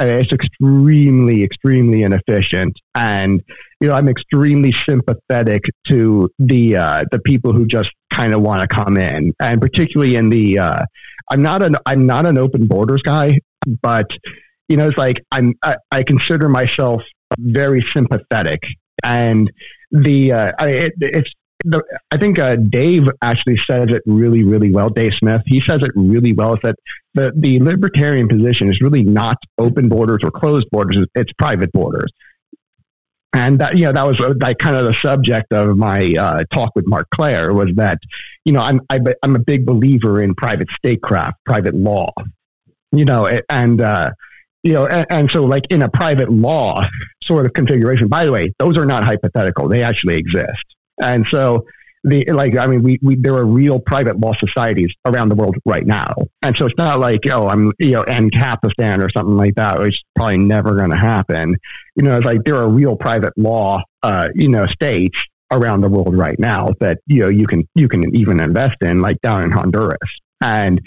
it's 0.07 0.31
extremely, 0.31 1.43
extremely 1.43 2.03
inefficient, 2.03 2.77
and 2.95 3.43
you 3.79 3.87
know 3.87 3.93
I'm 3.93 4.07
extremely 4.07 4.71
sympathetic 4.71 5.65
to 5.87 6.29
the 6.39 6.75
uh, 6.75 7.05
the 7.11 7.19
people 7.19 7.53
who 7.53 7.65
just 7.65 7.91
kind 8.09 8.33
of 8.33 8.41
want 8.41 8.69
to 8.69 8.75
come 8.75 8.97
in, 8.97 9.33
and 9.39 9.61
particularly 9.61 10.15
in 10.15 10.29
the 10.29 10.59
uh, 10.59 10.85
I'm 11.31 11.41
not 11.41 11.63
an 11.63 11.75
I'm 11.85 12.05
not 12.05 12.25
an 12.25 12.37
open 12.37 12.67
borders 12.67 13.01
guy, 13.01 13.39
but 13.81 14.09
you 14.67 14.77
know 14.77 14.87
it's 14.87 14.97
like 14.97 15.23
I'm 15.31 15.55
I, 15.63 15.75
I 15.91 16.03
consider 16.03 16.49
myself 16.49 17.03
very 17.37 17.81
sympathetic, 17.81 18.63
and 19.03 19.51
the 19.91 20.31
uh, 20.31 20.51
I, 20.59 20.67
it, 20.69 20.93
it's 20.99 21.31
the, 21.65 21.83
I 22.11 22.17
think 22.17 22.39
uh, 22.39 22.55
Dave 22.55 23.07
actually 23.21 23.57
says 23.57 23.91
it 23.91 24.01
really, 24.05 24.43
really 24.43 24.71
well. 24.71 24.89
Dave 24.89 25.13
Smith, 25.13 25.41
he 25.45 25.59
says 25.59 25.81
it 25.81 25.91
really 25.95 26.33
well. 26.33 26.53
Is 26.53 26.59
that 26.63 26.75
the 27.13 27.31
the 27.35 27.59
libertarian 27.59 28.27
position 28.27 28.69
is 28.69 28.81
really 28.81 29.03
not 29.03 29.37
open 29.57 29.89
borders 29.89 30.21
or 30.23 30.31
closed 30.31 30.69
borders; 30.71 31.05
it's 31.15 31.31
private 31.33 31.71
borders. 31.73 32.11
And 33.33 33.59
that 33.59 33.77
you 33.77 33.85
know 33.85 33.93
that 33.93 34.07
was 34.07 34.19
uh, 34.19 34.33
like 34.39 34.57
kind 34.57 34.75
of 34.75 34.85
the 34.85 34.93
subject 34.93 35.53
of 35.53 35.75
my 35.77 36.15
uh, 36.15 36.43
talk 36.51 36.71
with 36.75 36.87
Marc 36.87 37.09
Clair 37.13 37.53
was 37.53 37.69
that 37.75 37.99
you 38.45 38.53
know 38.53 38.61
I'm 38.61 38.79
I'm 38.89 39.35
a 39.35 39.39
big 39.39 39.65
believer 39.65 40.21
in 40.21 40.35
private 40.35 40.69
statecraft, 40.71 41.37
private 41.45 41.75
law, 41.75 42.09
you 42.91 43.05
know, 43.05 43.29
and 43.49 43.81
uh, 43.81 44.09
you 44.63 44.73
know, 44.73 44.87
and, 44.87 45.05
and, 45.09 45.31
so 45.31 45.43
like 45.43 45.65
in 45.69 45.81
a 45.81 45.89
private 45.89 46.31
law 46.31 46.85
sort 47.23 47.45
of 47.45 47.53
configuration. 47.53 48.07
By 48.07 48.25
the 48.25 48.31
way, 48.31 48.53
those 48.59 48.77
are 48.77 48.85
not 48.85 49.03
hypothetical; 49.03 49.67
they 49.67 49.83
actually 49.83 50.15
exist. 50.15 50.65
And 51.01 51.25
so 51.27 51.65
the 52.05 52.23
like 52.31 52.55
I 52.55 52.65
mean 52.67 52.81
we, 52.81 52.97
we 53.01 53.15
there 53.15 53.35
are 53.35 53.45
real 53.45 53.79
private 53.79 54.17
law 54.19 54.33
societies 54.33 54.93
around 55.05 55.29
the 55.29 55.35
world 55.35 55.57
right 55.65 55.85
now. 55.85 56.13
And 56.41 56.55
so 56.55 56.65
it's 56.65 56.77
not 56.77 56.99
like, 56.99 57.27
oh, 57.27 57.47
I'm 57.47 57.73
you 57.79 57.91
know, 57.91 58.03
in 58.03 58.29
Capistan 58.29 59.03
or 59.03 59.09
something 59.09 59.35
like 59.35 59.55
that, 59.55 59.79
which 59.79 60.01
probably 60.15 60.37
never 60.37 60.75
gonna 60.75 60.97
happen. 60.97 61.55
You 61.95 62.03
know, 62.03 62.15
it's 62.15 62.25
like 62.25 62.43
there 62.45 62.55
are 62.55 62.69
real 62.69 62.95
private 62.95 63.33
law 63.37 63.83
uh, 64.03 64.29
you 64.33 64.47
know, 64.47 64.65
states 64.65 65.17
around 65.51 65.81
the 65.81 65.89
world 65.89 66.15
right 66.15 66.39
now 66.39 66.67
that, 66.79 66.99
you 67.07 67.21
know, 67.21 67.27
you 67.27 67.47
can 67.47 67.67
you 67.75 67.89
can 67.89 68.15
even 68.15 68.39
invest 68.39 68.77
in, 68.81 68.99
like 68.99 69.19
down 69.21 69.43
in 69.43 69.51
Honduras. 69.51 69.97
And 70.41 70.79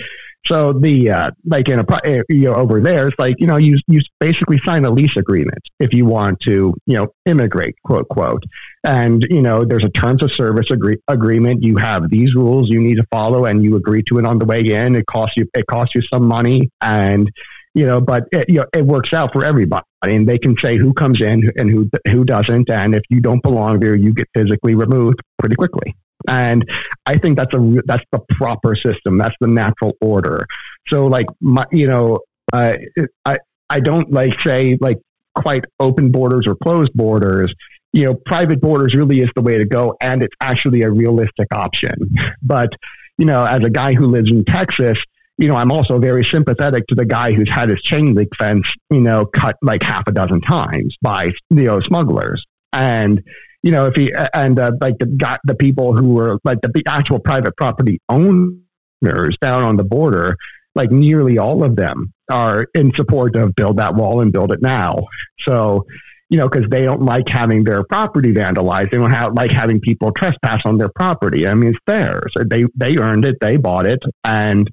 so 0.44 0.72
the 0.72 1.10
uh, 1.10 1.30
like 1.44 1.68
in 1.68 1.78
a 1.78 1.84
eh, 2.04 2.22
you 2.28 2.50
know 2.50 2.54
over 2.54 2.80
there, 2.80 3.08
it's 3.08 3.18
like 3.18 3.36
you 3.38 3.46
know 3.46 3.58
you 3.58 3.78
you 3.86 4.00
basically 4.18 4.58
sign 4.58 4.84
a 4.84 4.90
lease 4.90 5.16
agreement 5.16 5.60
if 5.78 5.94
you 5.94 6.04
want 6.04 6.40
to 6.40 6.74
you 6.86 6.96
know 6.96 7.08
immigrate 7.26 7.76
quote 7.84 8.08
quote, 8.08 8.42
and 8.82 9.24
you 9.30 9.40
know 9.40 9.64
there's 9.64 9.84
a 9.84 9.88
terms 9.90 10.22
of 10.22 10.32
service 10.32 10.70
agree- 10.70 11.00
agreement. 11.06 11.62
You 11.62 11.76
have 11.76 12.10
these 12.10 12.34
rules 12.34 12.70
you 12.70 12.80
need 12.80 12.96
to 12.96 13.06
follow, 13.12 13.44
and 13.44 13.62
you 13.62 13.76
agree 13.76 14.02
to 14.04 14.18
it 14.18 14.26
on 14.26 14.38
the 14.38 14.44
way 14.44 14.60
in. 14.60 14.96
It 14.96 15.06
costs 15.06 15.36
you 15.36 15.48
it 15.54 15.66
costs 15.68 15.94
you 15.94 16.02
some 16.02 16.24
money, 16.24 16.70
and 16.80 17.30
you 17.74 17.86
know, 17.86 18.00
but 18.00 18.24
it, 18.32 18.48
you 18.48 18.56
know, 18.56 18.66
it 18.74 18.84
works 18.84 19.12
out 19.12 19.32
for 19.32 19.44
everybody, 19.44 19.84
and 20.02 20.28
they 20.28 20.38
can 20.38 20.56
say 20.58 20.76
who 20.76 20.92
comes 20.92 21.20
in 21.20 21.52
and 21.56 21.70
who 21.70 21.88
who 22.08 22.24
doesn't, 22.24 22.68
and 22.68 22.96
if 22.96 23.02
you 23.10 23.20
don't 23.20 23.42
belong 23.44 23.78
there, 23.78 23.94
you 23.94 24.12
get 24.12 24.26
physically 24.34 24.74
removed 24.74 25.20
pretty 25.38 25.54
quickly. 25.54 25.94
And 26.28 26.68
I 27.06 27.18
think 27.18 27.38
that's 27.38 27.54
a 27.54 27.82
that's 27.86 28.04
the 28.12 28.20
proper 28.30 28.74
system. 28.74 29.18
That's 29.18 29.34
the 29.40 29.48
natural 29.48 29.96
order. 30.00 30.46
So 30.88 31.06
like 31.06 31.26
my, 31.40 31.64
you 31.72 31.86
know, 31.86 32.20
uh, 32.52 32.74
I 33.24 33.38
I 33.70 33.80
don't 33.80 34.12
like 34.12 34.38
say 34.40 34.76
like 34.80 34.98
quite 35.34 35.64
open 35.80 36.10
borders 36.10 36.46
or 36.46 36.54
closed 36.56 36.92
borders. 36.94 37.54
You 37.92 38.04
know, 38.04 38.14
private 38.14 38.60
borders 38.60 38.94
really 38.94 39.20
is 39.20 39.30
the 39.36 39.42
way 39.42 39.58
to 39.58 39.66
go, 39.66 39.94
and 40.00 40.22
it's 40.22 40.34
actually 40.40 40.82
a 40.82 40.90
realistic 40.90 41.48
option. 41.54 41.94
But 42.42 42.70
you 43.18 43.26
know, 43.26 43.44
as 43.44 43.60
a 43.64 43.70
guy 43.70 43.92
who 43.92 44.06
lives 44.06 44.30
in 44.30 44.44
Texas, 44.44 44.98
you 45.38 45.48
know, 45.48 45.54
I'm 45.54 45.72
also 45.72 45.98
very 45.98 46.24
sympathetic 46.24 46.86
to 46.88 46.94
the 46.94 47.04
guy 47.04 47.32
who's 47.32 47.48
had 47.48 47.70
his 47.70 47.80
chain 47.82 48.14
link 48.14 48.34
fence, 48.36 48.66
you 48.90 49.00
know, 49.00 49.26
cut 49.26 49.56
like 49.62 49.82
half 49.82 50.04
a 50.06 50.12
dozen 50.12 50.40
times 50.40 50.96
by 51.02 51.32
you 51.50 51.64
know 51.64 51.80
smugglers. 51.80 52.44
And 52.72 53.22
you 53.62 53.70
know, 53.70 53.86
if 53.86 53.94
he 53.94 54.12
and 54.34 54.58
uh, 54.58 54.72
like 54.80 54.98
the 54.98 55.06
got 55.06 55.40
the 55.44 55.54
people 55.54 55.96
who 55.96 56.14
were 56.14 56.38
like 56.44 56.58
the 56.62 56.82
actual 56.86 57.18
private 57.18 57.56
property 57.56 58.00
owners 58.08 59.36
down 59.40 59.62
on 59.62 59.76
the 59.76 59.84
border, 59.84 60.36
like 60.74 60.90
nearly 60.90 61.38
all 61.38 61.62
of 61.64 61.76
them 61.76 62.12
are 62.30 62.66
in 62.74 62.92
support 62.94 63.36
of 63.36 63.54
build 63.54 63.76
that 63.76 63.94
wall 63.94 64.20
and 64.20 64.32
build 64.32 64.52
it 64.52 64.62
now. 64.62 65.06
So, 65.40 65.86
you 66.28 66.38
know, 66.38 66.48
because 66.48 66.68
they 66.70 66.82
don't 66.82 67.02
like 67.02 67.28
having 67.28 67.62
their 67.62 67.84
property 67.84 68.32
vandalized. 68.32 68.90
They 68.90 68.98
don't 68.98 69.10
have, 69.10 69.34
like 69.34 69.50
having 69.50 69.80
people 69.80 70.12
trespass 70.12 70.62
on 70.64 70.78
their 70.78 70.88
property. 70.88 71.46
I 71.46 71.54
mean, 71.54 71.70
it's 71.70 71.78
theirs. 71.86 72.32
They 72.46 72.64
they 72.74 72.96
earned 72.96 73.24
it. 73.24 73.36
They 73.40 73.58
bought 73.58 73.86
it, 73.86 74.02
and 74.24 74.68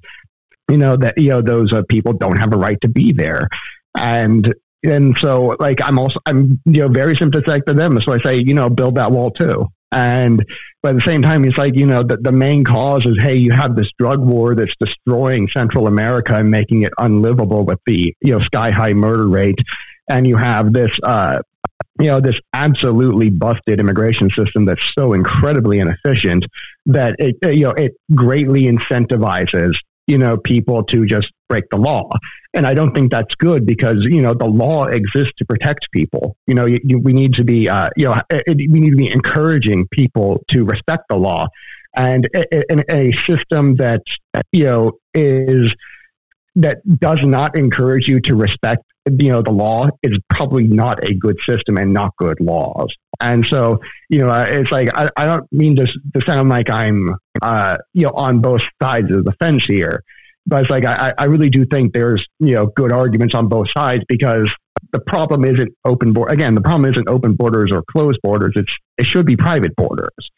you 0.68 0.78
know 0.78 0.96
that 0.96 1.18
you 1.18 1.28
know 1.28 1.42
those 1.42 1.72
uh, 1.72 1.82
people 1.88 2.14
don't 2.14 2.38
have 2.38 2.52
a 2.52 2.56
right 2.56 2.80
to 2.80 2.88
be 2.88 3.12
there. 3.12 3.48
And 3.94 4.54
and 4.82 5.16
so 5.18 5.56
like 5.60 5.80
I'm 5.82 5.98
also 5.98 6.20
I'm 6.26 6.60
you 6.64 6.82
know 6.82 6.88
very 6.88 7.16
sympathetic 7.16 7.66
to 7.66 7.74
them. 7.74 8.00
So 8.00 8.12
I 8.12 8.18
say 8.20 8.36
you 8.38 8.54
know 8.54 8.68
build 8.70 8.96
that 8.96 9.12
wall 9.12 9.30
too. 9.30 9.68
And 9.92 10.44
but 10.82 10.90
at 10.90 10.94
the 10.94 11.02
same 11.02 11.22
time, 11.22 11.44
it's 11.44 11.58
like 11.58 11.74
you 11.74 11.86
know 11.86 12.02
the, 12.02 12.16
the 12.16 12.32
main 12.32 12.64
cause 12.64 13.04
is 13.06 13.18
hey 13.20 13.36
you 13.36 13.52
have 13.52 13.76
this 13.76 13.90
drug 13.98 14.20
war 14.20 14.54
that's 14.54 14.74
destroying 14.80 15.48
Central 15.48 15.86
America 15.86 16.34
and 16.34 16.50
making 16.50 16.82
it 16.82 16.92
unlivable 16.98 17.64
with 17.64 17.80
the 17.86 18.14
you 18.20 18.32
know 18.32 18.40
sky 18.40 18.70
high 18.70 18.92
murder 18.92 19.28
rate, 19.28 19.58
and 20.08 20.26
you 20.26 20.36
have 20.36 20.72
this 20.72 20.92
uh, 21.02 21.40
you 21.98 22.06
know 22.06 22.20
this 22.20 22.38
absolutely 22.54 23.30
busted 23.30 23.80
immigration 23.80 24.30
system 24.30 24.64
that's 24.64 24.82
so 24.98 25.12
incredibly 25.12 25.80
inefficient 25.80 26.46
that 26.86 27.16
it 27.18 27.36
you 27.54 27.64
know 27.64 27.72
it 27.72 27.92
greatly 28.14 28.62
incentivizes 28.62 29.74
you 30.06 30.18
know, 30.18 30.36
people 30.36 30.82
to 30.84 31.06
just 31.06 31.30
break 31.48 31.64
the 31.70 31.76
law. 31.76 32.08
And 32.54 32.66
I 32.66 32.74
don't 32.74 32.94
think 32.94 33.12
that's 33.12 33.34
good 33.36 33.64
because, 33.64 34.04
you 34.04 34.20
know, 34.20 34.34
the 34.34 34.46
law 34.46 34.86
exists 34.86 35.34
to 35.38 35.44
protect 35.44 35.90
people. 35.92 36.36
You 36.46 36.54
know, 36.54 36.66
you, 36.66 36.80
you, 36.82 36.98
we 36.98 37.12
need 37.12 37.34
to 37.34 37.44
be, 37.44 37.68
uh, 37.68 37.90
you 37.96 38.06
know, 38.06 38.20
it, 38.30 38.56
we 38.70 38.80
need 38.80 38.90
to 38.90 38.96
be 38.96 39.10
encouraging 39.10 39.86
people 39.88 40.42
to 40.48 40.64
respect 40.64 41.04
the 41.08 41.16
law. 41.16 41.46
And 41.94 42.28
in 42.70 42.84
a 42.90 43.12
system 43.26 43.76
that, 43.76 44.02
you 44.52 44.64
know, 44.64 44.92
is, 45.14 45.74
that 46.56 46.78
does 46.98 47.20
not 47.22 47.56
encourage 47.56 48.08
you 48.08 48.20
to 48.20 48.34
respect 48.34 48.84
you 49.18 49.30
know 49.30 49.42
the 49.42 49.50
law 49.50 49.88
is 50.02 50.18
probably 50.28 50.64
not 50.64 51.04
a 51.04 51.14
good 51.14 51.38
system 51.40 51.76
and 51.76 51.92
not 51.92 52.14
good 52.16 52.40
laws. 52.40 52.94
And 53.20 53.44
so 53.44 53.80
you 54.10 54.18
know 54.18 54.32
it's 54.34 54.70
like 54.70 54.88
i, 54.94 55.08
I 55.16 55.24
don't 55.24 55.50
mean 55.52 55.76
to, 55.76 55.86
to 55.86 56.20
sound 56.26 56.50
like 56.50 56.68
i'm 56.68 57.16
uh, 57.40 57.78
you 57.94 58.02
know 58.02 58.12
on 58.12 58.40
both 58.40 58.62
sides 58.82 59.10
of 59.10 59.24
the 59.24 59.32
fence 59.40 59.64
here 59.64 60.02
but 60.46 60.62
it's 60.62 60.70
like 60.70 60.84
I, 60.84 61.14
I 61.16 61.24
really 61.24 61.48
do 61.48 61.64
think 61.64 61.94
there's 61.94 62.26
you 62.40 62.54
know 62.54 62.66
good 62.66 62.92
arguments 62.92 63.34
on 63.34 63.48
both 63.48 63.70
sides 63.70 64.04
because 64.08 64.52
the 64.92 64.98
problem 64.98 65.44
isn't 65.44 65.72
open 65.84 66.12
border 66.12 66.34
again 66.34 66.54
the 66.54 66.60
problem 66.60 66.90
isn't 66.90 67.08
open 67.08 67.34
borders 67.34 67.70
or 67.70 67.82
closed 67.90 68.18
borders 68.22 68.52
it's 68.56 68.76
it 68.98 69.06
should 69.06 69.24
be 69.24 69.36
private 69.36 69.74
borders. 69.76 70.30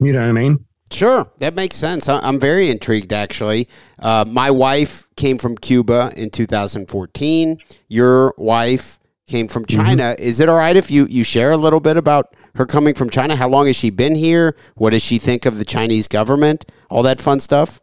You 0.00 0.12
know 0.12 0.20
what 0.20 0.28
i 0.28 0.32
mean 0.32 0.64
Sure, 0.94 1.28
that 1.38 1.54
makes 1.54 1.76
sense. 1.76 2.08
I'm 2.08 2.38
very 2.38 2.70
intrigued, 2.70 3.12
actually. 3.12 3.68
Uh, 3.98 4.24
my 4.28 4.50
wife 4.50 5.08
came 5.16 5.38
from 5.38 5.56
Cuba 5.56 6.12
in 6.16 6.30
2014. 6.30 7.58
Your 7.88 8.32
wife 8.38 9.00
came 9.26 9.48
from 9.48 9.64
mm-hmm. 9.64 9.82
China. 9.82 10.02
Mm-hmm. 10.02 10.22
Is 10.22 10.40
it 10.40 10.48
all 10.48 10.56
right 10.56 10.76
if 10.76 10.90
you, 10.90 11.06
you 11.10 11.24
share 11.24 11.50
a 11.50 11.56
little 11.56 11.80
bit 11.80 11.96
about 11.96 12.34
her 12.54 12.64
coming 12.64 12.94
from 12.94 13.10
China? 13.10 13.34
How 13.34 13.48
long 13.48 13.66
has 13.66 13.76
she 13.76 13.90
been 13.90 14.14
here? 14.14 14.56
What 14.76 14.90
does 14.90 15.02
she 15.02 15.18
think 15.18 15.46
of 15.46 15.58
the 15.58 15.64
Chinese 15.64 16.06
government? 16.06 16.64
All 16.90 17.02
that 17.02 17.20
fun 17.20 17.40
stuff? 17.40 17.80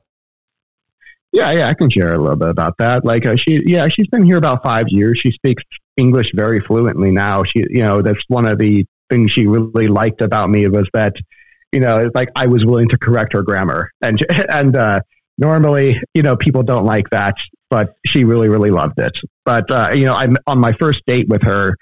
Yeah, 1.33 1.51
yeah, 1.51 1.67
I 1.67 1.73
can 1.73 1.89
share 1.89 2.13
a 2.13 2.17
little 2.17 2.35
bit 2.35 2.49
about 2.49 2.77
that. 2.77 3.05
Like, 3.05 3.25
uh, 3.25 3.35
she, 3.35 3.61
yeah, 3.65 3.87
she's 3.87 4.07
been 4.07 4.23
here 4.23 4.37
about 4.37 4.63
five 4.63 4.87
years. 4.89 5.17
She 5.17 5.31
speaks 5.31 5.63
English 5.97 6.31
very 6.33 6.59
fluently 6.61 7.11
now. 7.11 7.43
She, 7.43 7.63
you 7.69 7.83
know, 7.83 8.01
that's 8.01 8.23
one 8.27 8.45
of 8.45 8.57
the 8.57 8.85
things 9.09 9.31
she 9.31 9.47
really 9.47 9.87
liked 9.87 10.21
about 10.21 10.49
me 10.49 10.67
was 10.67 10.89
that 10.93 11.15
you 11.71 11.79
know, 11.79 11.97
it's 11.97 12.15
like 12.15 12.29
I 12.35 12.47
was 12.47 12.65
willing 12.65 12.89
to 12.89 12.97
correct 12.97 13.33
her 13.33 13.43
grammar. 13.43 13.91
And 14.01 14.23
and 14.49 14.75
uh, 14.75 15.01
normally, 15.37 16.01
you 16.13 16.23
know, 16.23 16.35
people 16.35 16.63
don't 16.63 16.85
like 16.85 17.09
that, 17.11 17.35
but 17.69 17.95
she 18.05 18.23
really, 18.23 18.49
really 18.49 18.71
loved 18.71 18.99
it. 18.99 19.17
But 19.45 19.69
uh, 19.71 19.89
you 19.93 20.05
know, 20.05 20.13
I'm 20.13 20.37
on 20.47 20.59
my 20.59 20.73
first 20.73 21.01
date 21.05 21.27
with 21.29 21.43
her. 21.43 21.77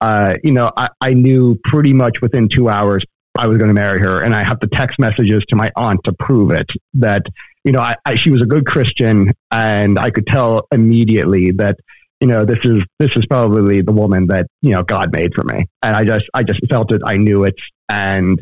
Uh, 0.00 0.34
you 0.42 0.52
know, 0.52 0.70
I, 0.76 0.88
I 1.00 1.14
knew 1.14 1.58
pretty 1.64 1.92
much 1.92 2.20
within 2.20 2.48
two 2.48 2.68
hours 2.68 3.04
I 3.36 3.46
was 3.46 3.58
going 3.58 3.68
to 3.68 3.74
marry 3.74 4.00
her, 4.00 4.22
and 4.22 4.34
I 4.34 4.44
have 4.44 4.60
the 4.60 4.68
text 4.68 4.98
messages 4.98 5.44
to 5.48 5.56
my 5.56 5.70
aunt 5.76 6.00
to 6.04 6.12
prove 6.12 6.50
it. 6.50 6.70
That 6.94 7.22
you 7.64 7.72
know, 7.72 7.80
I, 7.80 7.96
I, 8.04 8.14
she 8.14 8.30
was 8.30 8.42
a 8.42 8.46
good 8.46 8.66
Christian, 8.66 9.32
and 9.50 9.98
I 9.98 10.10
could 10.10 10.26
tell 10.26 10.66
immediately 10.70 11.50
that 11.52 11.76
you 12.20 12.28
know 12.28 12.44
this 12.44 12.64
is 12.64 12.82
this 12.98 13.16
is 13.16 13.26
probably 13.26 13.80
the 13.80 13.92
woman 13.92 14.26
that 14.28 14.46
you 14.62 14.70
know 14.70 14.82
God 14.82 15.12
made 15.12 15.34
for 15.34 15.42
me, 15.44 15.66
and 15.82 15.96
I 15.96 16.04
just 16.04 16.26
I 16.34 16.42
just 16.42 16.60
felt 16.68 16.92
it, 16.92 17.02
I 17.04 17.16
knew 17.16 17.44
it, 17.44 17.56
and 17.88 18.40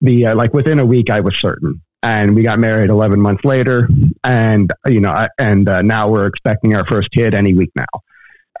the 0.00 0.26
uh, 0.26 0.34
like 0.34 0.52
within 0.52 0.78
a 0.78 0.86
week 0.86 1.10
I 1.10 1.20
was 1.20 1.36
certain, 1.36 1.80
and 2.02 2.34
we 2.34 2.42
got 2.42 2.58
married 2.58 2.90
11 2.90 3.20
months 3.20 3.44
later, 3.44 3.88
and 4.22 4.72
you 4.86 5.00
know, 5.00 5.26
and 5.38 5.68
uh, 5.68 5.82
now 5.82 6.08
we're 6.08 6.26
expecting 6.26 6.74
our 6.74 6.86
first 6.86 7.10
kid 7.10 7.34
any 7.34 7.54
week 7.54 7.70
now. 7.76 8.00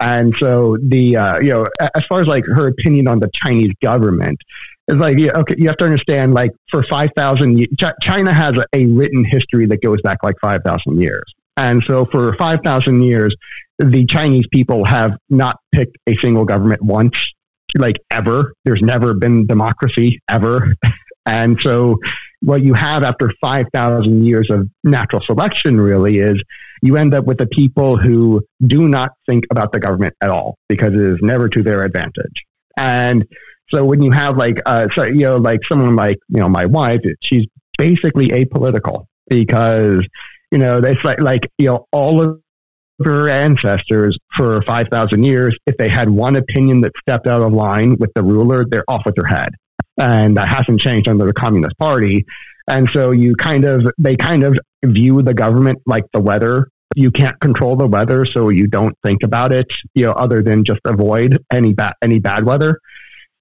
And 0.00 0.34
so 0.36 0.76
the 0.82 1.16
uh, 1.16 1.38
you 1.40 1.50
know, 1.50 1.66
as 1.94 2.04
far 2.06 2.20
as 2.20 2.26
like 2.26 2.44
her 2.46 2.68
opinion 2.68 3.08
on 3.08 3.20
the 3.20 3.30
Chinese 3.32 3.72
government, 3.82 4.38
is 4.88 4.96
like 4.96 5.18
yeah, 5.18 5.32
okay, 5.36 5.54
you 5.56 5.68
have 5.68 5.76
to 5.78 5.84
understand 5.84 6.34
like 6.34 6.50
for 6.70 6.82
5,000 6.82 7.66
China 8.02 8.32
has 8.32 8.56
a, 8.56 8.64
a 8.74 8.86
written 8.86 9.24
history 9.24 9.66
that 9.66 9.82
goes 9.82 10.00
back 10.02 10.18
like 10.22 10.36
5,000 10.40 11.00
years. 11.00 11.24
And 11.56 11.82
so 11.84 12.06
for 12.06 12.34
5,000 12.36 13.02
years, 13.02 13.34
the 13.78 14.04
Chinese 14.06 14.46
people 14.48 14.84
have 14.84 15.12
not 15.30 15.58
picked 15.72 15.96
a 16.06 16.16
single 16.16 16.44
government 16.44 16.82
once, 16.82 17.32
like 17.76 17.96
ever. 18.10 18.52
There's 18.64 18.82
never 18.82 19.14
been 19.14 19.46
democracy 19.46 20.20
ever. 20.28 20.74
And 21.26 21.58
so, 21.60 21.98
what 22.42 22.62
you 22.62 22.74
have 22.74 23.04
after 23.04 23.32
5,000 23.40 24.26
years 24.26 24.50
of 24.50 24.68
natural 24.82 25.22
selection 25.22 25.80
really 25.80 26.18
is 26.18 26.42
you 26.82 26.96
end 26.98 27.14
up 27.14 27.24
with 27.24 27.38
the 27.38 27.46
people 27.46 27.96
who 27.96 28.42
do 28.66 28.86
not 28.88 29.12
think 29.26 29.44
about 29.50 29.72
the 29.72 29.80
government 29.80 30.14
at 30.20 30.28
all 30.28 30.58
because 30.68 30.92
it 30.92 31.00
is 31.00 31.18
never 31.22 31.48
to 31.48 31.62
their 31.62 31.82
advantage. 31.82 32.44
And 32.76 33.24
so, 33.68 33.84
when 33.84 34.02
you 34.02 34.10
have 34.10 34.36
like, 34.36 34.60
uh, 34.66 34.88
so, 34.94 35.04
you 35.04 35.20
know, 35.20 35.36
like 35.36 35.60
someone 35.64 35.96
like, 35.96 36.18
you 36.28 36.40
know, 36.40 36.48
my 36.48 36.66
wife, 36.66 37.00
she's 37.22 37.46
basically 37.78 38.28
apolitical 38.28 39.06
because, 39.28 40.06
you 40.52 40.58
know, 40.58 40.78
it's 40.78 41.02
like, 41.04 41.20
like, 41.20 41.50
you 41.56 41.66
know, 41.66 41.86
all 41.92 42.22
of 42.22 42.40
her 43.02 43.28
ancestors 43.28 44.16
for 44.34 44.62
5,000 44.62 45.24
years, 45.24 45.56
if 45.66 45.76
they 45.78 45.88
had 45.88 46.10
one 46.10 46.36
opinion 46.36 46.82
that 46.82 46.92
stepped 47.00 47.26
out 47.26 47.42
of 47.42 47.52
line 47.52 47.96
with 47.98 48.12
the 48.14 48.22
ruler, 48.22 48.64
they're 48.68 48.84
off 48.88 49.02
with 49.06 49.14
their 49.16 49.26
head 49.26 49.50
and 49.98 50.36
that 50.36 50.48
hasn't 50.48 50.80
changed 50.80 51.08
under 51.08 51.26
the 51.26 51.32
Communist 51.32 51.76
Party. 51.78 52.24
And 52.68 52.88
so 52.90 53.10
you 53.10 53.34
kind 53.36 53.64
of, 53.64 53.86
they 53.98 54.16
kind 54.16 54.42
of 54.42 54.58
view 54.84 55.22
the 55.22 55.34
government 55.34 55.80
like 55.86 56.04
the 56.12 56.20
weather. 56.20 56.68
You 56.96 57.10
can't 57.10 57.38
control 57.40 57.76
the 57.76 57.86
weather, 57.86 58.24
so 58.24 58.50
you 58.50 58.68
don't 58.68 58.96
think 59.04 59.22
about 59.22 59.52
it, 59.52 59.66
you 59.94 60.04
know, 60.06 60.12
other 60.12 60.42
than 60.42 60.64
just 60.64 60.80
avoid 60.84 61.42
any 61.52 61.72
bad 61.72 61.94
any 62.02 62.20
bad 62.20 62.44
weather. 62.44 62.78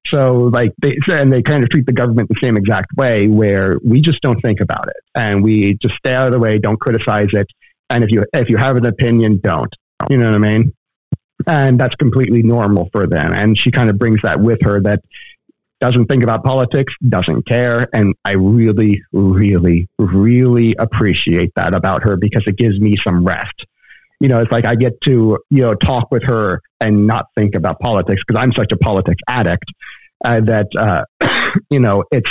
So 0.08 0.50
like 0.52 0.74
they 0.82 0.98
and 1.10 1.32
they 1.32 1.44
kind 1.44 1.64
of 1.64 1.70
treat 1.70 1.86
the 1.86 1.94
government 1.94 2.30
the 2.30 2.40
same 2.42 2.58
exact 2.58 2.92
way, 2.98 3.28
where 3.28 3.78
we 3.86 4.02
just 4.02 4.22
don't 4.22 4.42
think 4.42 4.60
about 4.60 4.88
it 4.88 4.98
and 5.14 5.44
we 5.44 5.76
just 5.76 5.96
stay 5.96 6.16
out 6.16 6.26
of 6.26 6.34
the 6.34 6.40
way, 6.40 6.58
don't 6.58 6.80
criticize 6.80 7.30
it, 7.34 7.46
and 7.92 8.04
if 8.04 8.12
you 8.12 8.26
if 8.34 8.50
you 8.50 8.58
have 8.58 8.76
an 8.76 8.88
opinion, 8.88 9.40
don't. 9.44 9.72
You 10.10 10.18
know 10.18 10.26
what 10.26 10.36
I 10.36 10.40
mean? 10.40 10.74
And 11.46 11.80
that's 11.80 11.96
completely 11.96 12.42
normal 12.42 12.90
for 12.92 13.06
them. 13.06 13.34
And 13.34 13.58
she 13.58 13.70
kind 13.70 13.90
of 13.90 14.00
brings 14.00 14.22
that 14.24 14.40
with 14.40 14.62
her 14.64 14.82
that 14.82 15.02
doesn't 15.80 16.06
think 16.06 16.24
about 16.24 16.44
politics, 16.44 16.94
doesn't 17.10 17.46
care. 17.46 17.88
And 17.94 18.16
I 18.24 18.34
really, 18.34 19.02
really, 19.12 19.88
really 19.98 20.76
appreciate 20.80 21.52
that 21.56 21.74
about 21.76 22.04
her 22.04 22.16
because 22.16 22.44
it 22.48 22.58
gives 22.58 22.80
me 22.80 22.96
some 22.96 23.26
rest. 23.26 23.66
You 24.20 24.30
know, 24.30 24.40
it's 24.40 24.52
like 24.52 24.66
I 24.66 24.76
get 24.76 25.02
to, 25.02 25.38
you 25.50 25.62
know, 25.62 25.74
talk 25.74 26.10
with 26.12 26.24
her 26.24 26.62
and 26.80 27.06
not 27.06 27.26
think 27.36 27.56
about 27.56 27.80
politics 27.80 28.22
because 28.26 28.42
I'm 28.42 28.54
such 28.54 28.72
a 28.72 28.78
politics 28.78 29.22
addict 29.28 29.66
uh, 30.24 30.40
that, 30.42 30.68
uh, 30.78 31.04
you 31.70 31.80
know, 31.80 32.06
it's, 32.12 32.30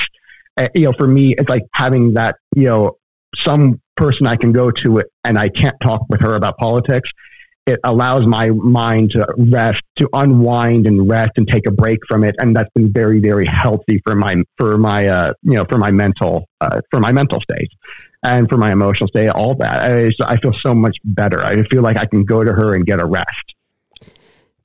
uh, 0.57 0.69
you 0.75 0.85
know, 0.85 0.93
for 0.95 1.07
me, 1.07 1.35
it's 1.37 1.49
like 1.49 1.65
having 1.75 2.15
that, 2.15 2.37
you 2.57 2.65
know, 2.65 2.97
some 3.37 3.81
person 3.97 4.27
I 4.27 4.37
can 4.37 4.53
go 4.53 4.71
to 4.71 5.03
and 5.25 5.39
I 5.39 5.49
can't 5.49 5.77
talk 5.81 6.03
with 6.09 6.21
her 6.23 6.35
about 6.35 6.57
politics 6.57 7.11
it 7.67 7.79
allows 7.85 8.27
my 8.27 8.51
mind 8.51 9.13
to 9.13 9.27
rest, 9.37 9.83
to 9.97 10.09
unwind 10.13 10.87
and 10.87 11.09
rest 11.09 11.33
and 11.37 11.47
take 11.47 11.67
a 11.67 11.71
break 11.71 12.01
from 12.09 12.25
it, 12.25 12.35
and 12.39 12.57
that's 12.57 12.71
been 12.75 12.93
very, 12.93 13.21
very 13.21 13.47
healthy 13.47 14.01
for 14.05 14.15
my 14.15 14.43
for 14.59 14.77
my 14.79 15.07
uh, 15.07 15.33
you 15.43 15.55
know 15.55 15.65
for 15.71 15.79
my 15.79 15.91
mental 15.91 16.49
uh, 16.61 16.81
for 16.91 17.01
my 17.01 17.13
mental 17.13 17.41
state 17.41 17.71
and 18.25 18.49
for 18.49 18.57
my 18.57 18.73
emotional 18.73 19.09
state. 19.09 19.29
All 19.29 19.55
that 19.57 19.83
I, 19.83 20.13
I 20.25 20.37
feel 20.39 20.53
so 20.53 20.73
much 20.73 20.97
better. 21.05 21.45
I 21.45 21.63
feel 21.65 21.83
like 21.83 21.97
I 21.97 22.07
can 22.07 22.25
go 22.25 22.43
to 22.43 22.53
her 22.53 22.75
and 22.75 22.85
get 22.85 23.01
a 23.01 23.07
rest. 23.07 23.55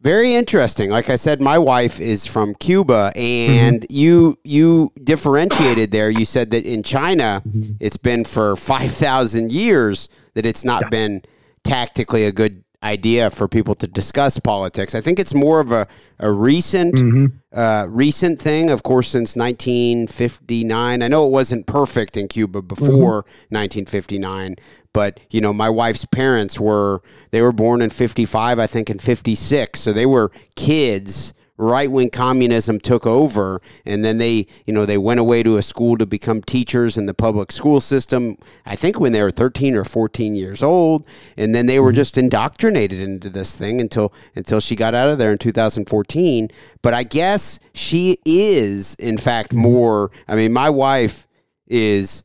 Very 0.01 0.35
interesting. 0.35 0.89
Like 0.89 1.09
I 1.09 1.15
said, 1.15 1.41
my 1.41 1.57
wife 1.57 1.99
is 1.99 2.25
from 2.25 2.55
Cuba, 2.55 3.11
and 3.15 3.81
mm-hmm. 3.81 3.95
you 3.95 4.39
you 4.43 4.91
differentiated 5.03 5.91
there. 5.91 6.09
You 6.09 6.25
said 6.25 6.49
that 6.51 6.65
in 6.65 6.81
China, 6.81 7.43
mm-hmm. 7.47 7.73
it's 7.79 7.97
been 7.97 8.23
for 8.23 8.55
five 8.55 8.91
thousand 8.91 9.51
years 9.51 10.09
that 10.33 10.47
it's 10.47 10.65
not 10.65 10.83
yeah. 10.83 10.89
been 10.89 11.21
tactically 11.63 12.23
a 12.23 12.31
good 12.31 12.63
idea 12.83 13.29
for 13.29 13.47
people 13.47 13.73
to 13.75 13.87
discuss 13.87 14.39
politics. 14.39 14.93
I 14.93 15.01
think 15.01 15.19
it's 15.19 15.33
more 15.33 15.59
of 15.59 15.71
a, 15.71 15.87
a 16.19 16.31
recent 16.31 16.95
mm-hmm. 16.95 17.25
uh, 17.53 17.87
recent 17.89 18.39
thing, 18.39 18.69
of 18.69 18.83
course, 18.83 19.07
since 19.07 19.35
1959. 19.35 21.01
I 21.01 21.07
know 21.07 21.25
it 21.25 21.31
wasn't 21.31 21.65
perfect 21.65 22.17
in 22.17 22.27
Cuba 22.27 22.61
before 22.61 23.23
mm-hmm. 23.23 23.55
1959, 23.55 24.55
but 24.93 25.19
you 25.31 25.41
know, 25.41 25.53
my 25.53 25.69
wife's 25.69 26.05
parents 26.05 26.59
were 26.59 27.01
they 27.31 27.41
were 27.41 27.51
born 27.51 27.81
in 27.81 27.89
55, 27.89 28.59
I 28.59 28.67
think 28.67 28.89
in 28.89 28.99
56, 28.99 29.79
so 29.79 29.91
they 29.91 30.05
were 30.05 30.31
kids 30.55 31.33
right 31.57 31.91
when 31.91 32.09
communism 32.09 32.79
took 32.79 33.05
over 33.05 33.61
and 33.85 34.05
then 34.05 34.19
they 34.19 34.45
you 34.65 34.73
know 34.73 34.85
they 34.85 34.97
went 34.97 35.19
away 35.19 35.41
to 35.41 35.57
a 35.57 35.63
school 35.63 35.97
to 35.97 36.05
become 36.05 36.41
teachers 36.41 36.97
in 36.97 37.07
the 37.07 37.13
public 37.13 37.51
school 37.51 37.81
system 37.81 38.37
i 38.65 38.75
think 38.75 38.99
when 38.99 39.11
they 39.11 39.21
were 39.21 39.31
13 39.31 39.75
or 39.75 39.83
14 39.83 40.35
years 40.35 40.61
old 40.61 41.05
and 41.35 41.55
then 41.55 41.65
they 41.65 41.79
were 41.79 41.89
mm-hmm. 41.89 41.95
just 41.95 42.17
indoctrinated 42.17 42.99
into 42.99 43.29
this 43.29 43.55
thing 43.55 43.81
until 43.81 44.13
until 44.35 44.59
she 44.59 44.75
got 44.75 44.93
out 44.93 45.09
of 45.09 45.17
there 45.17 45.31
in 45.31 45.37
2014 45.37 46.49
but 46.81 46.93
i 46.93 47.03
guess 47.03 47.59
she 47.73 48.17
is 48.25 48.95
in 48.95 49.17
fact 49.17 49.49
mm-hmm. 49.49 49.61
more 49.61 50.11
i 50.27 50.35
mean 50.35 50.53
my 50.53 50.69
wife 50.69 51.27
is 51.65 52.23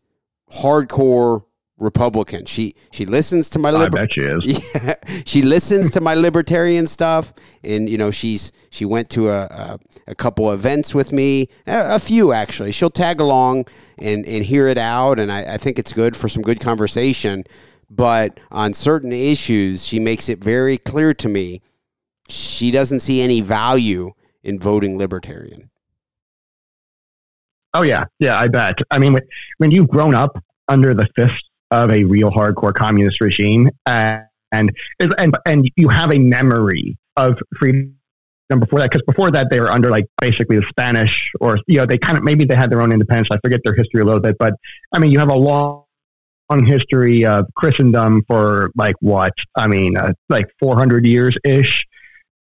hardcore 0.53 1.45
Republican. 1.79 2.47
She 2.47 2.75
she 2.93 3.07
listens 3.07 3.49
to 3.51 3.59
my. 3.59 3.71
Liber- 3.71 3.99
I 3.99 4.03
bet 4.03 4.13
she 4.13 4.23
is. 4.23 4.73
Yeah, 4.75 4.95
she 5.25 5.43
listens 5.43 5.91
to 5.93 6.01
my 6.01 6.15
libertarian 6.15 6.87
stuff, 6.87 7.35
and 7.63 7.89
you 7.89 7.99
know 7.99 8.11
she's 8.11 8.53
she 8.71 8.85
went 8.85 9.11
to 9.11 9.31
a 9.31 9.43
a, 9.45 9.79
a 10.09 10.15
couple 10.15 10.53
events 10.53 10.95
with 10.95 11.13
me, 11.13 11.49
a, 11.67 11.97
a, 11.97 11.99
few 11.99 12.33
actually. 12.33 12.73
She'll 12.73 12.91
tag 12.91 13.21
along 13.21 13.67
and 13.99 14.27
and 14.27 14.45
hear 14.45 14.69
it 14.69 14.79
out, 14.79 15.19
and 15.19 15.33
I, 15.33 15.55
I 15.55 15.57
think 15.57 15.79
it's 15.79 15.93
good 15.93 16.17
for 16.17 16.29
some 16.29 16.43
good 16.43 16.61
conversation. 16.61 17.45
but 17.91 18.41
on 18.51 18.73
certain 18.73 19.13
issues, 19.13 19.85
she 19.85 19.99
makes 19.99 20.29
it 20.29 20.43
very 20.43 20.79
clear 20.79 21.13
to 21.15 21.29
me 21.29 21.61
she 22.29 22.71
doesn't 22.71 23.01
see 23.01 23.21
any 23.21 23.41
value 23.41 24.13
in 24.43 24.59
voting 24.59 24.99
libertarian. 24.99 25.71
Oh 27.75 27.83
yeah, 27.83 28.05
yeah, 28.19 28.39
I 28.39 28.49
bet. 28.49 28.79
I 28.91 28.99
mean, 28.99 29.15
when, 29.15 29.23
when 29.59 29.71
you've 29.71 29.89
grown 29.89 30.15
up 30.15 30.43
under 30.69 30.95
the 30.95 31.07
fist 31.17 31.45
of 31.73 31.91
a 31.91 32.05
real 32.05 32.31
hardcore 32.31 32.75
communist 32.75 33.21
regime, 33.21 33.71
uh, 33.87 34.19
and 34.53 34.71
and 35.01 35.37
and 35.47 35.69
you 35.77 35.89
have 35.89 36.13
a 36.13 36.19
memory 36.19 36.97
of 37.17 37.39
freedom 37.59 37.95
before 38.61 38.81
that, 38.81 38.91
because 38.91 39.03
before 39.07 39.31
that 39.31 39.49
they 39.51 39.59
were 39.59 39.73
under 39.73 39.91
like 39.91 40.05
basically 40.21 40.57
the 40.57 40.67
Spanish, 40.69 41.33
or 41.41 41.59
you 41.67 41.79
know, 41.79 41.87
they 41.87 41.99
kind 41.99 42.19
of 42.19 42.23
maybe 42.23 42.45
they 42.45 42.55
had 42.55 42.71
their 42.71 42.83
own 42.83 42.93
independence. 42.93 43.29
I 43.33 43.39
forget 43.43 43.61
their 43.65 43.75
history 43.75 44.03
a 44.03 44.05
little 44.05 44.21
bit, 44.21 44.37
but 44.39 44.55
I 44.93 44.99
mean, 44.99 45.11
you 45.11 45.19
have 45.19 45.31
a 45.31 45.35
long 45.35 45.85
history 46.67 47.25
of 47.25 47.47
Christendom 47.57 48.23
for 48.29 48.71
like 48.77 48.97
what? 49.01 49.33
I 49.57 49.67
mean, 49.67 49.97
uh, 49.97 50.13
like 50.29 50.47
400 50.61 51.07
years 51.07 51.35
ish. 51.45 51.83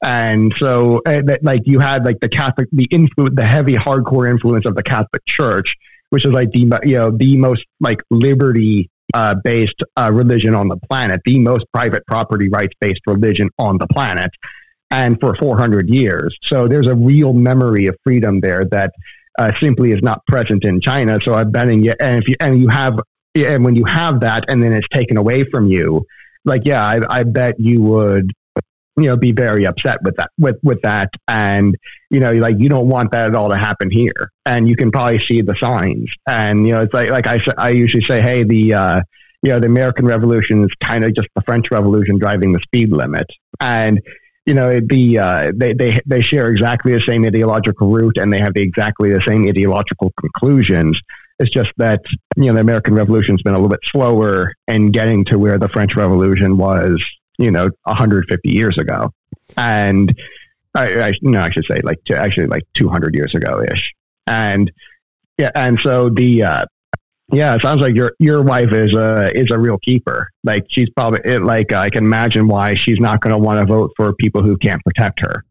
And 0.04 0.52
so, 0.58 1.00
uh, 1.06 1.22
like, 1.42 1.62
you 1.64 1.78
had 1.78 2.04
like 2.04 2.18
the 2.20 2.28
Catholic, 2.28 2.68
the 2.72 2.88
influence, 2.90 3.36
the 3.36 3.46
heavy, 3.46 3.74
hardcore 3.74 4.28
influence 4.28 4.66
of 4.66 4.74
the 4.74 4.82
Catholic 4.82 5.24
Church, 5.26 5.76
which 6.10 6.26
is 6.26 6.32
like 6.32 6.50
the 6.50 6.68
you 6.82 6.98
know 6.98 7.10
the 7.10 7.38
most 7.38 7.64
like 7.80 8.02
liberty 8.10 8.90
uh, 9.14 9.34
based 9.44 9.82
uh, 9.98 10.10
religion 10.12 10.54
on 10.54 10.68
the 10.68 10.76
planet, 10.88 11.20
the 11.24 11.38
most 11.38 11.64
private 11.72 12.06
property 12.06 12.48
rights 12.48 12.74
based 12.80 13.00
religion 13.06 13.48
on 13.58 13.78
the 13.78 13.86
planet, 13.88 14.30
and 14.90 15.18
for 15.20 15.34
400 15.36 15.88
years. 15.88 16.36
So 16.42 16.68
there's 16.68 16.86
a 16.86 16.94
real 16.94 17.32
memory 17.32 17.86
of 17.86 17.96
freedom 18.04 18.40
there 18.40 18.64
that 18.70 18.92
uh, 19.38 19.52
simply 19.58 19.92
is 19.92 20.02
not 20.02 20.24
present 20.26 20.64
in 20.64 20.80
China. 20.80 21.18
So 21.22 21.34
I'm 21.34 21.50
betting 21.50 21.84
you, 21.84 21.94
and 22.00 22.22
if 22.22 22.28
you 22.28 22.36
and 22.40 22.60
you 22.60 22.68
have, 22.68 22.98
and 23.34 23.64
when 23.64 23.76
you 23.76 23.84
have 23.84 24.20
that, 24.20 24.44
and 24.48 24.62
then 24.62 24.72
it's 24.72 24.88
taken 24.88 25.16
away 25.16 25.44
from 25.44 25.66
you, 25.66 26.06
like 26.44 26.62
yeah, 26.64 26.84
I, 26.84 27.00
I 27.08 27.22
bet 27.24 27.58
you 27.58 27.82
would 27.82 28.32
you 28.96 29.04
know 29.04 29.16
be 29.16 29.32
very 29.32 29.66
upset 29.66 29.98
with 30.02 30.16
that 30.16 30.30
with 30.38 30.56
with 30.62 30.80
that. 30.82 31.10
And 31.28 31.76
you 32.10 32.20
know 32.20 32.32
like 32.32 32.56
you 32.58 32.68
don't 32.68 32.88
want 32.88 33.12
that 33.12 33.26
at 33.26 33.36
all 33.36 33.48
to 33.48 33.56
happen 33.56 33.90
here. 33.90 34.30
And 34.46 34.68
you 34.68 34.76
can 34.76 34.90
probably 34.90 35.18
see 35.18 35.42
the 35.42 35.56
signs. 35.56 36.10
And 36.26 36.66
you 36.66 36.72
know 36.72 36.82
it's 36.82 36.94
like 36.94 37.10
like 37.10 37.26
i 37.26 37.40
i 37.58 37.70
usually 37.70 38.02
say 38.02 38.20
hey 38.20 38.44
the 38.44 38.74
uh 38.74 39.00
you 39.42 39.50
know 39.50 39.60
the 39.60 39.66
american 39.66 40.06
revolution 40.06 40.64
is 40.64 40.70
kind 40.82 41.04
of 41.04 41.14
just 41.14 41.28
the 41.34 41.42
french 41.42 41.70
revolution 41.70 42.18
driving 42.18 42.52
the 42.52 42.60
speed 42.60 42.90
limit. 42.90 43.26
And 43.60 44.00
you 44.46 44.54
know 44.54 44.80
the 44.80 45.18
uh, 45.18 45.52
they, 45.54 45.72
they 45.72 46.00
they 46.04 46.20
share 46.20 46.48
exactly 46.48 46.92
the 46.92 47.00
same 47.00 47.24
ideological 47.24 47.88
root 47.88 48.16
and 48.16 48.32
they 48.32 48.40
have 48.40 48.54
the, 48.54 48.60
exactly 48.60 49.12
the 49.12 49.20
same 49.20 49.46
ideological 49.48 50.12
conclusions. 50.20 51.00
It's 51.38 51.50
just 51.50 51.72
that 51.76 52.00
you 52.36 52.46
know 52.46 52.54
the 52.54 52.60
american 52.60 52.94
revolution's 52.94 53.42
been 53.42 53.54
a 53.54 53.56
little 53.56 53.68
bit 53.68 53.80
slower 53.84 54.52
in 54.68 54.90
getting 54.90 55.24
to 55.26 55.38
where 55.38 55.58
the 55.58 55.68
french 55.68 55.94
revolution 55.96 56.56
was 56.56 57.04
you 57.38 57.50
know 57.50 57.70
150 57.84 58.50
years 58.50 58.78
ago, 58.78 59.12
and 59.56 60.16
I, 60.74 61.00
I 61.00 61.12
no, 61.22 61.40
I 61.40 61.50
should 61.50 61.66
say 61.66 61.80
like 61.82 61.98
actually 62.10 62.46
like 62.46 62.64
200 62.74 63.14
years 63.14 63.34
ago 63.34 63.62
ish, 63.70 63.94
and 64.26 64.70
yeah, 65.38 65.50
and 65.54 65.78
so 65.80 66.08
the 66.08 66.42
uh, 66.42 66.66
yeah, 67.32 67.54
it 67.54 67.62
sounds 67.62 67.80
like 67.80 67.94
your 67.94 68.12
your 68.18 68.42
wife 68.42 68.72
is 68.72 68.94
a 68.94 69.30
is 69.36 69.50
a 69.50 69.58
real 69.58 69.78
keeper. 69.78 70.30
Like 70.44 70.66
she's 70.68 70.90
probably 70.90 71.20
it, 71.24 71.42
like 71.42 71.72
I 71.72 71.90
can 71.90 72.04
imagine 72.04 72.46
why 72.46 72.74
she's 72.74 73.00
not 73.00 73.20
going 73.20 73.32
to 73.32 73.38
want 73.38 73.60
to 73.60 73.66
vote 73.66 73.92
for 73.96 74.12
people 74.14 74.42
who 74.42 74.56
can't 74.56 74.82
protect 74.84 75.20
her. 75.20 75.44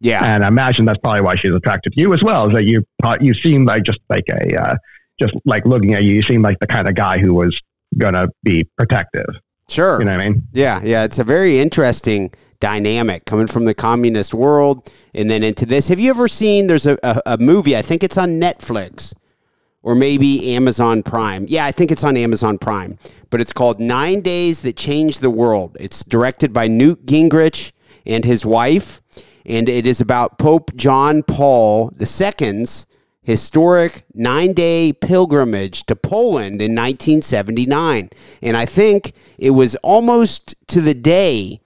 Yeah, 0.00 0.24
and 0.24 0.44
I 0.44 0.48
imagine 0.48 0.84
that's 0.84 0.98
probably 0.98 1.20
why 1.20 1.34
she's 1.34 1.52
attracted 1.52 1.92
to 1.94 2.00
you 2.00 2.14
as 2.14 2.22
well. 2.22 2.46
Is 2.48 2.54
that 2.54 2.64
you 2.64 2.84
you 3.20 3.34
seem 3.34 3.64
like 3.64 3.82
just 3.82 3.98
like 4.08 4.24
a 4.30 4.56
uh, 4.56 4.76
just 5.18 5.34
like 5.44 5.66
looking 5.66 5.94
at 5.94 6.02
you, 6.02 6.14
you 6.14 6.22
seem 6.22 6.42
like 6.42 6.58
the 6.60 6.66
kind 6.66 6.88
of 6.88 6.94
guy 6.94 7.18
who 7.18 7.34
was 7.34 7.60
going 7.96 8.14
to 8.14 8.28
be 8.42 8.64
protective. 8.76 9.28
Sure. 9.68 9.98
You 9.98 10.06
know 10.06 10.12
what 10.12 10.20
I 10.20 10.28
mean? 10.30 10.48
Yeah, 10.52 10.80
yeah. 10.82 11.04
It's 11.04 11.18
a 11.18 11.24
very 11.24 11.60
interesting 11.60 12.32
dynamic 12.60 13.24
coming 13.24 13.46
from 13.46 13.64
the 13.64 13.74
communist 13.74 14.34
world 14.34 14.90
and 15.14 15.30
then 15.30 15.42
into 15.42 15.66
this. 15.66 15.88
Have 15.88 16.00
you 16.00 16.10
ever 16.10 16.26
seen 16.26 16.66
there's 16.66 16.86
a, 16.86 16.98
a, 17.02 17.22
a, 17.26 17.38
movie, 17.38 17.76
I 17.76 17.82
think 17.82 18.02
it's 18.02 18.18
on 18.18 18.40
Netflix 18.40 19.14
or 19.82 19.94
maybe 19.94 20.54
Amazon 20.54 21.02
Prime. 21.02 21.46
Yeah, 21.48 21.64
I 21.64 21.72
think 21.72 21.90
it's 21.90 22.04
on 22.04 22.16
Amazon 22.16 22.58
Prime, 22.58 22.98
but 23.30 23.40
it's 23.40 23.52
called 23.52 23.80
Nine 23.80 24.20
Days 24.20 24.62
That 24.62 24.76
Changed 24.76 25.20
the 25.20 25.30
World. 25.30 25.76
It's 25.80 26.04
directed 26.04 26.52
by 26.52 26.66
Newt 26.66 27.06
Gingrich 27.06 27.72
and 28.04 28.24
his 28.24 28.44
wife, 28.44 29.00
and 29.46 29.68
it 29.68 29.86
is 29.86 30.00
about 30.00 30.38
Pope 30.38 30.74
John 30.74 31.22
Paul 31.22 31.92
II's 31.98 32.86
historic 33.28 34.04
nine 34.14 34.54
day 34.54 34.90
pilgrimage 34.90 35.84
to 35.84 35.94
Poland 35.94 36.62
in 36.62 36.74
1979. 36.74 38.08
And 38.40 38.56
I 38.56 38.64
think 38.64 39.12
it 39.36 39.50
was 39.50 39.76
almost 39.76 40.54
to 40.68 40.80
the 40.80 40.94
day, 40.94 41.60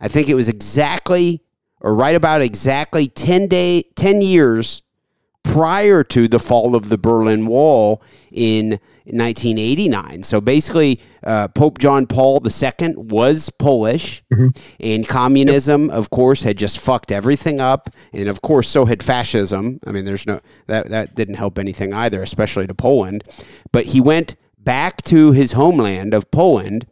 I 0.00 0.08
think 0.08 0.30
it 0.30 0.34
was 0.34 0.48
exactly 0.48 1.42
or 1.82 1.94
right 1.94 2.14
about 2.14 2.40
exactly 2.40 3.06
10 3.06 3.48
day 3.48 3.82
10 3.96 4.22
years 4.22 4.80
prior 5.42 6.02
to 6.04 6.26
the 6.26 6.38
fall 6.38 6.74
of 6.74 6.88
the 6.88 6.96
Berlin 6.96 7.44
Wall 7.44 8.02
in 8.32 8.80
1989. 9.04 10.22
So 10.22 10.40
basically, 10.40 11.00
uh, 11.22 11.48
Pope 11.48 11.78
John 11.78 12.06
Paul 12.06 12.42
II 12.44 12.94
was 12.96 13.50
Polish, 13.50 14.22
mm-hmm. 14.32 14.48
and 14.80 15.06
communism, 15.06 15.86
yep. 15.86 15.94
of 15.94 16.10
course, 16.10 16.42
had 16.42 16.56
just 16.56 16.78
fucked 16.78 17.12
everything 17.12 17.60
up, 17.60 17.90
and 18.12 18.28
of 18.28 18.40
course, 18.40 18.68
so 18.68 18.86
had 18.86 19.02
fascism. 19.02 19.78
I 19.86 19.92
mean, 19.92 20.04
there's 20.04 20.26
no 20.26 20.40
that 20.66 20.88
that 20.90 21.14
didn't 21.14 21.34
help 21.34 21.58
anything 21.58 21.92
either, 21.92 22.22
especially 22.22 22.66
to 22.66 22.74
Poland. 22.74 23.24
But 23.72 23.86
he 23.86 24.00
went 24.00 24.36
back 24.58 25.02
to 25.02 25.32
his 25.32 25.52
homeland 25.52 26.14
of 26.14 26.30
Poland, 26.30 26.86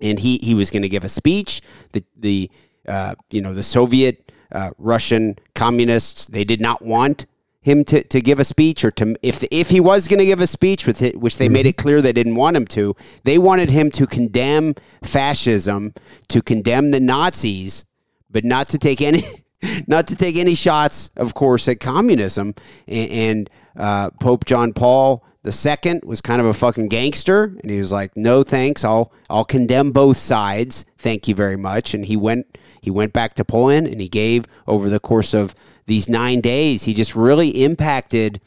and 0.00 0.20
he 0.20 0.38
he 0.38 0.54
was 0.54 0.70
going 0.70 0.82
to 0.82 0.88
give 0.88 1.04
a 1.04 1.08
speech. 1.08 1.60
The 1.92 2.04
the 2.16 2.50
uh, 2.86 3.16
you 3.30 3.40
know 3.40 3.54
the 3.54 3.64
Soviet 3.64 4.30
uh, 4.52 4.70
Russian 4.78 5.36
communists 5.54 6.26
they 6.26 6.44
did 6.44 6.60
not 6.60 6.80
want 6.80 7.26
him 7.64 7.82
to, 7.82 8.04
to 8.04 8.20
give 8.20 8.38
a 8.38 8.44
speech 8.44 8.84
or 8.84 8.90
to 8.90 9.16
if 9.22 9.42
if 9.50 9.70
he 9.70 9.80
was 9.80 10.06
going 10.06 10.18
to 10.18 10.26
give 10.26 10.40
a 10.40 10.46
speech 10.46 10.86
with 10.86 11.00
it, 11.00 11.18
which 11.18 11.38
they 11.38 11.48
made 11.48 11.64
it 11.64 11.78
clear 11.78 12.02
they 12.02 12.12
didn't 12.12 12.34
want 12.34 12.54
him 12.54 12.66
to 12.66 12.94
they 13.24 13.38
wanted 13.38 13.70
him 13.70 13.90
to 13.90 14.06
condemn 14.06 14.74
fascism 15.02 15.94
to 16.28 16.42
condemn 16.42 16.90
the 16.90 17.00
Nazis 17.00 17.86
but 18.30 18.44
not 18.44 18.68
to 18.68 18.78
take 18.78 19.00
any 19.00 19.22
not 19.86 20.06
to 20.08 20.14
take 20.14 20.36
any 20.36 20.54
shots 20.54 21.08
of 21.16 21.32
course 21.32 21.66
at 21.66 21.80
communism. 21.80 22.54
And, 22.86 23.10
and 23.10 23.50
uh, 23.78 24.10
Pope 24.20 24.44
John 24.44 24.74
Paul 24.74 25.24
the 25.42 25.52
second 25.52 26.02
was 26.04 26.20
kind 26.20 26.42
of 26.42 26.46
a 26.46 26.54
fucking 26.54 26.88
gangster 26.88 27.44
and 27.44 27.70
he 27.70 27.78
was 27.78 27.90
like 27.90 28.14
no 28.14 28.42
thanks 28.42 28.84
I'll 28.84 29.10
I'll 29.30 29.46
condemn 29.46 29.90
both 29.90 30.18
sides. 30.18 30.84
Thank 30.98 31.28
you 31.28 31.34
very 31.34 31.56
much. 31.56 31.94
And 31.94 32.04
he 32.04 32.18
went 32.18 32.58
he 32.82 32.90
went 32.90 33.14
back 33.14 33.32
to 33.34 33.44
Poland 33.46 33.86
and 33.86 34.02
he 34.02 34.08
gave 34.08 34.44
over 34.66 34.90
the 34.90 35.00
course 35.00 35.32
of 35.32 35.54
these 35.86 36.08
nine 36.08 36.40
days, 36.40 36.84
he 36.84 36.94
just 36.94 37.14
really 37.14 37.64
impacted 37.64 38.40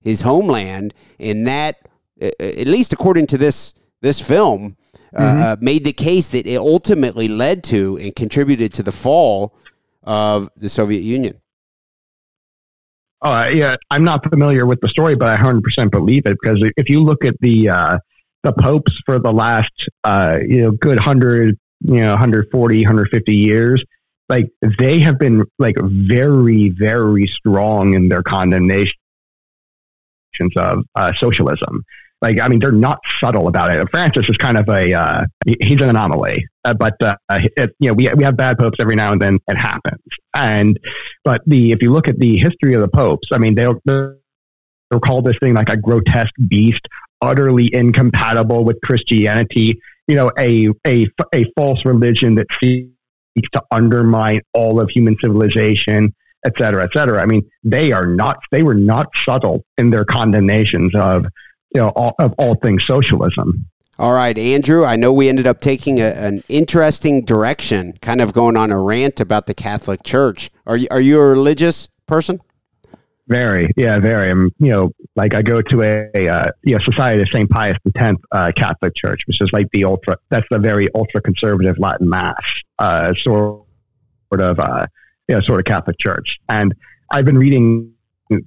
his 0.00 0.20
homeland, 0.20 0.94
and 1.18 1.46
that, 1.46 1.88
at 2.20 2.66
least 2.66 2.92
according 2.92 3.26
to 3.28 3.38
this 3.38 3.74
this 4.02 4.20
film, 4.20 4.76
uh, 5.14 5.20
mm-hmm. 5.20 5.42
uh, 5.42 5.56
made 5.60 5.84
the 5.84 5.92
case 5.92 6.28
that 6.28 6.46
it 6.46 6.58
ultimately 6.58 7.28
led 7.28 7.64
to 7.64 7.96
and 7.98 8.14
contributed 8.14 8.72
to 8.74 8.82
the 8.82 8.92
fall 8.92 9.54
of 10.04 10.48
the 10.56 10.68
Soviet 10.68 11.00
Union. 11.00 11.40
Oh 13.22 13.48
yeah, 13.48 13.76
I'm 13.90 14.04
not 14.04 14.28
familiar 14.28 14.66
with 14.66 14.80
the 14.80 14.88
story, 14.88 15.16
but 15.16 15.28
I 15.28 15.36
100% 15.36 15.90
believe 15.90 16.26
it 16.26 16.36
because 16.40 16.62
if 16.76 16.88
you 16.88 17.02
look 17.02 17.24
at 17.24 17.34
the 17.40 17.68
uh, 17.70 17.98
the 18.42 18.52
popes 18.52 19.00
for 19.04 19.18
the 19.18 19.32
last 19.32 19.72
uh, 20.04 20.38
you 20.46 20.62
know 20.62 20.70
good 20.70 20.98
hundred 20.98 21.58
you 21.80 22.00
know 22.00 22.10
140 22.10 22.84
150 22.84 23.34
years 23.34 23.84
like 24.28 24.50
they 24.78 25.00
have 25.00 25.18
been 25.18 25.44
like 25.58 25.76
very 25.82 26.70
very 26.70 27.26
strong 27.26 27.94
in 27.94 28.08
their 28.08 28.22
condemnations 28.22 28.94
of 30.56 30.84
uh, 30.94 31.12
socialism. 31.14 31.82
Like 32.22 32.40
i 32.40 32.48
mean 32.48 32.60
they're 32.60 32.72
not 32.72 32.98
subtle 33.20 33.46
about 33.46 33.72
it. 33.72 33.88
Francis 33.90 34.28
is 34.28 34.36
kind 34.36 34.56
of 34.56 34.68
a 34.68 34.92
uh, 34.92 35.24
he's 35.60 35.80
an 35.80 35.90
anomaly 35.90 36.46
uh, 36.64 36.74
but 36.74 37.00
uh, 37.02 37.16
it, 37.30 37.74
you 37.78 37.88
know 37.88 37.94
we, 37.94 38.08
we 38.14 38.24
have 38.24 38.36
bad 38.36 38.58
popes 38.58 38.78
every 38.80 38.96
now 38.96 39.12
and 39.12 39.20
then 39.20 39.38
it 39.48 39.56
happens. 39.56 40.02
And 40.34 40.78
but 41.24 41.42
the 41.46 41.72
if 41.72 41.82
you 41.82 41.92
look 41.92 42.08
at 42.08 42.18
the 42.18 42.36
history 42.38 42.74
of 42.74 42.80
the 42.80 42.88
popes 42.88 43.28
i 43.32 43.38
mean 43.38 43.54
they'll 43.54 43.80
they'll 43.84 45.00
call 45.00 45.22
this 45.22 45.36
thing 45.38 45.54
like 45.54 45.68
a 45.68 45.76
grotesque 45.76 46.34
beast 46.48 46.86
utterly 47.22 47.70
incompatible 47.72 48.64
with 48.64 48.78
christianity 48.82 49.80
you 50.06 50.14
know 50.14 50.30
a 50.38 50.68
a, 50.86 51.06
a 51.34 51.44
false 51.56 51.84
religion 51.84 52.34
that 52.34 52.46
sees 52.60 52.88
to 53.52 53.62
undermine 53.70 54.40
all 54.54 54.80
of 54.80 54.90
human 54.90 55.16
civilization, 55.18 56.14
et 56.44 56.52
cetera, 56.56 56.84
et 56.84 56.92
cetera. 56.92 57.22
I 57.22 57.26
mean, 57.26 57.48
they 57.64 57.92
are 57.92 58.06
not, 58.06 58.38
they 58.50 58.62
were 58.62 58.74
not 58.74 59.08
subtle 59.24 59.64
in 59.78 59.90
their 59.90 60.04
condemnations 60.04 60.94
of, 60.94 61.26
you 61.74 61.80
know, 61.80 61.88
all, 61.90 62.14
of 62.18 62.34
all 62.38 62.54
things 62.56 62.84
socialism. 62.86 63.66
All 63.98 64.12
right, 64.12 64.36
Andrew, 64.36 64.84
I 64.84 64.96
know 64.96 65.12
we 65.12 65.28
ended 65.28 65.46
up 65.46 65.60
taking 65.60 66.00
a, 66.00 66.08
an 66.08 66.44
interesting 66.48 67.24
direction, 67.24 67.94
kind 68.02 68.20
of 68.20 68.32
going 68.32 68.56
on 68.56 68.70
a 68.70 68.78
rant 68.78 69.20
about 69.20 69.46
the 69.46 69.54
Catholic 69.54 70.02
Church. 70.02 70.50
Are 70.66 70.76
you, 70.76 70.86
are 70.90 71.00
you 71.00 71.18
a 71.18 71.26
religious 71.26 71.88
person? 72.06 72.40
Very, 73.28 73.68
yeah, 73.76 73.98
very. 73.98 74.30
I'm, 74.30 74.52
you 74.58 74.70
know, 74.70 74.92
like 75.16 75.34
I 75.34 75.42
go 75.42 75.60
to 75.60 75.82
a, 75.82 76.10
a 76.14 76.28
uh, 76.28 76.50
you 76.62 76.74
know 76.74 76.78
Society 76.78 77.22
of 77.22 77.28
Saint 77.28 77.50
Pius 77.50 77.76
X 77.96 78.16
uh, 78.30 78.52
Catholic 78.54 78.94
Church, 78.94 79.22
which 79.26 79.40
is 79.40 79.52
like 79.52 79.68
the 79.72 79.84
ultra. 79.84 80.16
That's 80.28 80.46
the 80.48 80.60
very 80.60 80.86
ultra 80.94 81.20
conservative 81.20 81.76
Latin 81.78 82.08
Mass 82.08 82.36
uh, 82.78 83.14
sort 83.14 83.64
of, 84.32 84.60
uh, 84.60 84.86
you 85.28 85.34
know, 85.34 85.40
sort 85.40 85.58
of 85.58 85.64
Catholic 85.66 85.98
Church. 85.98 86.38
And 86.48 86.72
I've 87.10 87.24
been 87.24 87.38
reading 87.38 87.92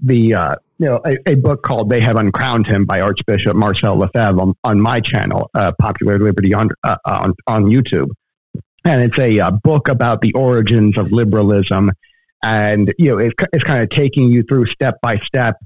the 0.01 0.33
uh, 0.33 0.55
you 0.77 0.87
know 0.87 1.01
a, 1.05 1.17
a, 1.29 1.35
book 1.35 1.61
called 1.63 1.89
"They 1.89 1.99
Have 1.99 2.15
Uncrowned 2.15 2.67
Him" 2.67 2.85
by 2.85 3.01
Archbishop 3.01 3.57
Marcel 3.57 3.97
Lefebvre 3.97 4.41
on, 4.41 4.53
on 4.63 4.79
my 4.79 5.01
channel, 5.01 5.49
uh, 5.55 5.73
Popular 5.79 6.19
Liberty 6.19 6.53
on, 6.53 6.69
uh, 6.85 6.95
on 7.05 7.33
on 7.47 7.65
YouTube, 7.65 8.09
and 8.85 9.03
it's 9.03 9.19
a, 9.19 9.39
uh, 9.39 9.51
book 9.51 9.89
about 9.89 10.21
the 10.21 10.31
origins 10.33 10.97
of 10.97 11.11
liberalism 11.11 11.91
and 12.43 12.93
you 12.97 13.11
know 13.11 13.17
it's, 13.17 13.33
it's 13.53 13.63
kind 13.63 13.83
of 13.83 13.89
taking 13.89 14.31
you 14.31 14.43
through 14.43 14.65
step 14.67 14.99
by 15.01 15.17
step 15.19 15.57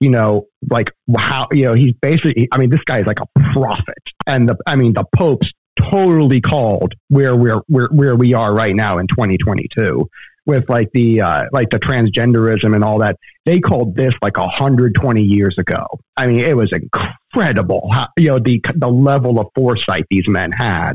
you 0.00 0.08
know 0.08 0.46
like 0.70 0.90
how 1.16 1.46
you 1.52 1.64
know 1.64 1.74
he's 1.74 1.94
basically 2.00 2.48
i 2.52 2.58
mean 2.58 2.70
this 2.70 2.82
guy 2.84 3.00
is 3.00 3.06
like 3.06 3.20
a 3.20 3.26
prophet. 3.52 3.98
And 4.26 4.48
the 4.48 4.56
i 4.66 4.76
mean 4.76 4.94
the 4.94 5.04
pope's 5.16 5.50
totally 5.76 6.40
called 6.40 6.94
where 7.08 7.36
we're 7.36 7.60
where, 7.68 7.88
where 7.90 8.16
we 8.16 8.34
are 8.34 8.52
right 8.54 8.74
now 8.74 8.98
in 8.98 9.06
2022 9.06 10.08
with 10.46 10.68
like 10.68 10.90
the 10.92 11.20
uh, 11.20 11.44
like 11.52 11.70
the 11.70 11.78
transgenderism 11.78 12.74
and 12.74 12.82
all 12.82 12.98
that. 12.98 13.16
They 13.46 13.60
called 13.60 13.94
this 13.94 14.14
like 14.22 14.36
120 14.36 15.22
years 15.22 15.56
ago. 15.58 15.86
I 16.16 16.26
mean 16.26 16.40
it 16.40 16.56
was 16.56 16.72
incredible 16.72 17.90
how, 17.92 18.08
you 18.18 18.28
know 18.28 18.38
the 18.38 18.60
the 18.74 18.88
level 18.88 19.38
of 19.40 19.48
foresight 19.54 20.06
these 20.10 20.28
men 20.28 20.52
had. 20.52 20.94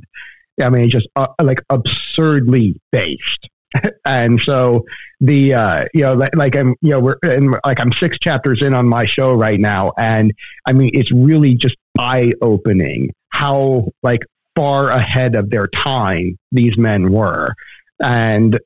I 0.61 0.69
mean 0.69 0.89
just 0.89 1.07
uh, 1.15 1.27
like 1.41 1.59
absurdly 1.69 2.79
based 2.91 3.49
and 4.05 4.39
so 4.39 4.85
the 5.21 5.53
uh, 5.53 5.85
you 5.93 6.01
know 6.01 6.13
like, 6.13 6.55
I'm 6.55 6.75
you 6.81 6.91
know 6.91 6.99
we're 6.99 7.17
in, 7.23 7.53
like 7.65 7.79
I'm 7.79 7.91
six 7.93 8.17
chapters 8.19 8.61
in 8.61 8.73
on 8.73 8.87
my 8.87 9.05
show 9.05 9.33
right 9.33 9.59
now, 9.59 9.93
and 9.97 10.33
I 10.65 10.73
mean 10.73 10.91
it's 10.93 11.11
really 11.11 11.55
just 11.55 11.75
eye 11.97 12.31
opening 12.41 13.13
how 13.29 13.87
like 14.03 14.21
far 14.55 14.89
ahead 14.89 15.35
of 15.35 15.49
their 15.49 15.67
time 15.67 16.37
these 16.51 16.77
men 16.77 17.11
were, 17.11 17.49
and 18.01 18.59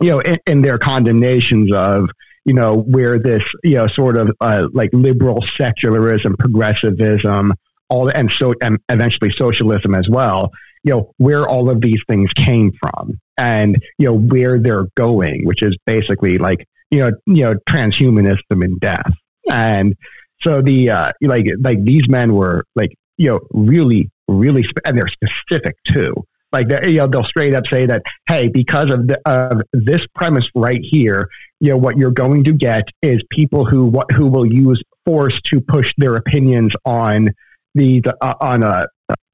you 0.00 0.10
know 0.10 0.20
in, 0.20 0.38
in 0.46 0.62
their 0.62 0.78
condemnations 0.78 1.72
of 1.72 2.08
you 2.44 2.54
know 2.54 2.76
where 2.76 3.18
this 3.18 3.44
you 3.62 3.76
know 3.76 3.86
sort 3.86 4.16
of 4.16 4.30
uh, 4.40 4.68
like 4.72 4.90
liberal 4.92 5.42
secularism, 5.56 6.36
progressivism, 6.36 7.54
all 7.88 8.08
and 8.08 8.30
so 8.30 8.54
and 8.62 8.78
eventually 8.88 9.30
socialism 9.30 9.94
as 9.94 10.08
well 10.08 10.50
you 10.84 10.92
know 10.92 11.12
where 11.18 11.48
all 11.48 11.70
of 11.70 11.80
these 11.80 12.00
things 12.08 12.32
came 12.32 12.72
from 12.80 13.18
and 13.36 13.82
you 13.98 14.06
know 14.06 14.14
where 14.14 14.58
they're 14.58 14.86
going 14.96 15.44
which 15.44 15.62
is 15.62 15.76
basically 15.86 16.38
like 16.38 16.66
you 16.90 17.00
know 17.00 17.10
you 17.26 17.42
know 17.42 17.54
transhumanism 17.68 18.64
and 18.64 18.80
death. 18.80 19.12
And 19.50 19.96
so 20.40 20.62
the 20.62 20.90
uh, 20.90 21.12
like 21.22 21.46
like 21.60 21.82
these 21.84 22.08
men 22.08 22.34
were 22.34 22.64
like 22.74 22.94
you 23.16 23.30
know 23.30 23.40
really 23.50 24.10
really 24.28 24.62
spe- 24.62 24.80
and 24.84 24.96
they're 24.96 25.08
specific 25.08 25.76
too. 25.84 26.14
Like 26.52 26.68
you 26.84 26.98
know 26.98 27.06
they'll 27.06 27.24
straight 27.24 27.54
up 27.54 27.66
say 27.66 27.86
that 27.86 28.02
hey 28.26 28.48
because 28.48 28.90
of 28.90 29.06
the, 29.06 29.20
of 29.26 29.62
this 29.72 30.06
premise 30.14 30.48
right 30.54 30.80
here 30.82 31.28
you 31.60 31.70
know 31.70 31.76
what 31.76 31.98
you're 31.98 32.10
going 32.10 32.44
to 32.44 32.52
get 32.52 32.84
is 33.02 33.22
people 33.30 33.66
who 33.66 33.84
what 33.84 34.10
who 34.12 34.26
will 34.26 34.46
use 34.46 34.82
force 35.04 35.38
to 35.42 35.60
push 35.60 35.92
their 35.98 36.16
opinions 36.16 36.74
on 36.86 37.28
the, 37.74 38.00
the 38.00 38.16
uh, 38.22 38.34
on 38.40 38.62
a 38.62 38.86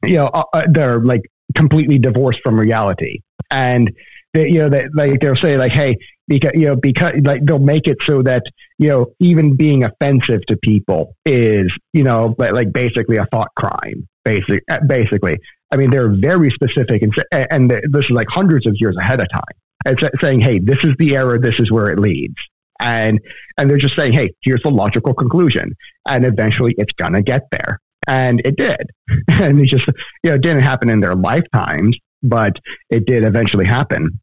you 0.03 0.16
know 0.16 0.26
uh, 0.26 0.42
uh 0.55 0.64
they're 0.68 1.01
like 1.01 1.22
completely 1.55 1.98
divorced 1.98 2.40
from 2.42 2.59
reality. 2.59 3.20
And 3.50 3.90
they, 4.32 4.48
you 4.48 4.59
know, 4.59 4.68
they, 4.68 4.86
like 4.94 5.20
they'll 5.20 5.36
say 5.36 5.57
like, 5.57 5.72
hey, 5.72 5.96
because 6.26 6.52
you 6.55 6.66
know, 6.66 6.76
because 6.76 7.12
like 7.22 7.44
they'll 7.44 7.59
make 7.59 7.86
it 7.86 7.98
so 8.02 8.22
that 8.22 8.42
you 8.78 8.88
know, 8.88 9.07
even 9.20 9.57
being 9.57 9.84
offensive 9.84 10.44
to 10.46 10.57
people 10.57 11.14
is 11.24 11.72
you 11.92 12.02
know, 12.02 12.34
like, 12.38 12.52
like 12.52 12.72
basically 12.72 13.16
a 13.16 13.26
thought 13.26 13.48
crime. 13.57 14.07
Basic, 14.24 14.62
uh, 14.70 14.78
basically. 14.88 15.36
I 15.70 15.76
mean, 15.76 15.90
they're 15.90 16.14
very 16.14 16.50
specific, 16.50 17.02
and 17.02 17.14
and 17.32 17.70
this 17.90 18.07
is 18.07 18.11
like 18.11 18.28
hundreds 18.30 18.66
of 18.66 18.74
years 18.78 18.96
ahead 18.96 19.20
of 19.20 19.28
time. 19.30 19.42
It's 19.86 20.20
saying, 20.20 20.40
hey, 20.40 20.61
this 20.61 20.82
is 20.82 20.94
the 20.98 21.14
error. 21.14 21.38
This 21.38 21.61
is 21.61 21.70
where 21.70 21.90
it 21.90 21.98
leads 21.98 22.36
and 22.80 23.20
and 23.57 23.70
they're 23.70 23.78
just 23.78 23.96
saying, 23.96 24.12
"Hey, 24.12 24.30
here's 24.42 24.62
the 24.62 24.70
logical 24.70 25.14
conclusion," 25.14 25.74
and 26.09 26.24
eventually 26.24 26.74
it's 26.78 26.92
gonna 26.92 27.22
get 27.22 27.42
there 27.50 27.80
and 28.07 28.40
it 28.44 28.57
did. 28.57 28.90
and 29.28 29.61
it 29.61 29.66
just 29.66 29.86
you 30.22 30.30
know 30.30 30.34
it 30.34 30.40
didn't 30.42 30.62
happen 30.62 30.90
in 30.90 31.00
their 31.00 31.14
lifetimes, 31.14 31.96
but 32.22 32.59
it 32.90 33.07
did 33.07 33.24
eventually 33.24 33.66
happen. 33.66 34.20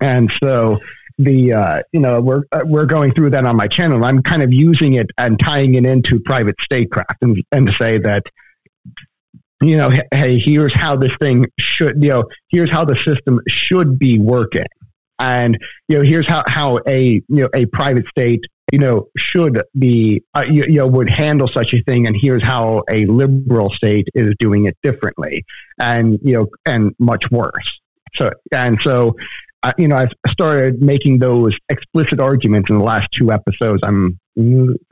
And 0.00 0.32
so 0.42 0.78
the 1.18 1.52
uh, 1.52 1.82
you 1.92 2.00
know 2.00 2.20
we're 2.20 2.42
uh, 2.52 2.60
we're 2.64 2.86
going 2.86 3.12
through 3.12 3.30
that 3.30 3.44
on 3.44 3.56
my 3.56 3.68
channel. 3.68 4.04
I'm 4.04 4.22
kind 4.22 4.42
of 4.42 4.52
using 4.52 4.94
it 4.94 5.08
and 5.18 5.38
tying 5.38 5.74
it 5.74 5.84
into 5.84 6.18
private 6.20 6.56
statecraft 6.60 7.16
and 7.20 7.42
and 7.52 7.66
to 7.66 7.72
say 7.74 7.98
that 7.98 8.24
you 9.60 9.76
know 9.76 9.90
hey 10.12 10.38
here's 10.38 10.72
how 10.72 10.96
this 10.96 11.12
thing 11.20 11.46
should 11.58 12.02
you 12.02 12.10
know 12.10 12.24
here's 12.48 12.70
how 12.70 12.84
the 12.84 12.96
system 12.96 13.40
should 13.46 13.98
be 13.98 14.18
working 14.18 14.64
and 15.18 15.58
you 15.88 15.98
know 15.98 16.02
here's 16.02 16.26
how 16.26 16.42
how 16.46 16.78
a 16.86 17.02
you 17.02 17.22
know 17.28 17.48
a 17.54 17.66
private 17.66 18.06
state 18.08 18.40
you 18.72 18.78
know, 18.78 19.08
should 19.16 19.62
be, 19.78 20.22
uh, 20.34 20.44
you, 20.48 20.64
you, 20.64 20.78
know, 20.78 20.86
would 20.86 21.10
handle 21.10 21.48
such 21.48 21.72
a 21.72 21.82
thing. 21.82 22.06
And 22.06 22.16
here's 22.18 22.42
how 22.42 22.82
a 22.90 23.04
liberal 23.06 23.70
state 23.70 24.08
is 24.14 24.34
doing 24.38 24.66
it 24.66 24.76
differently 24.82 25.44
and, 25.80 26.18
you 26.22 26.34
know, 26.34 26.48
and 26.66 26.94
much 26.98 27.24
worse. 27.30 27.80
So, 28.14 28.30
and 28.52 28.80
so, 28.80 29.16
uh, 29.62 29.72
you 29.76 29.88
know, 29.88 29.96
I've 29.96 30.12
started 30.28 30.80
making 30.80 31.18
those 31.18 31.56
explicit 31.68 32.20
arguments 32.20 32.70
in 32.70 32.78
the 32.78 32.84
last 32.84 33.08
two 33.12 33.32
episodes. 33.32 33.80
I'm 33.82 34.18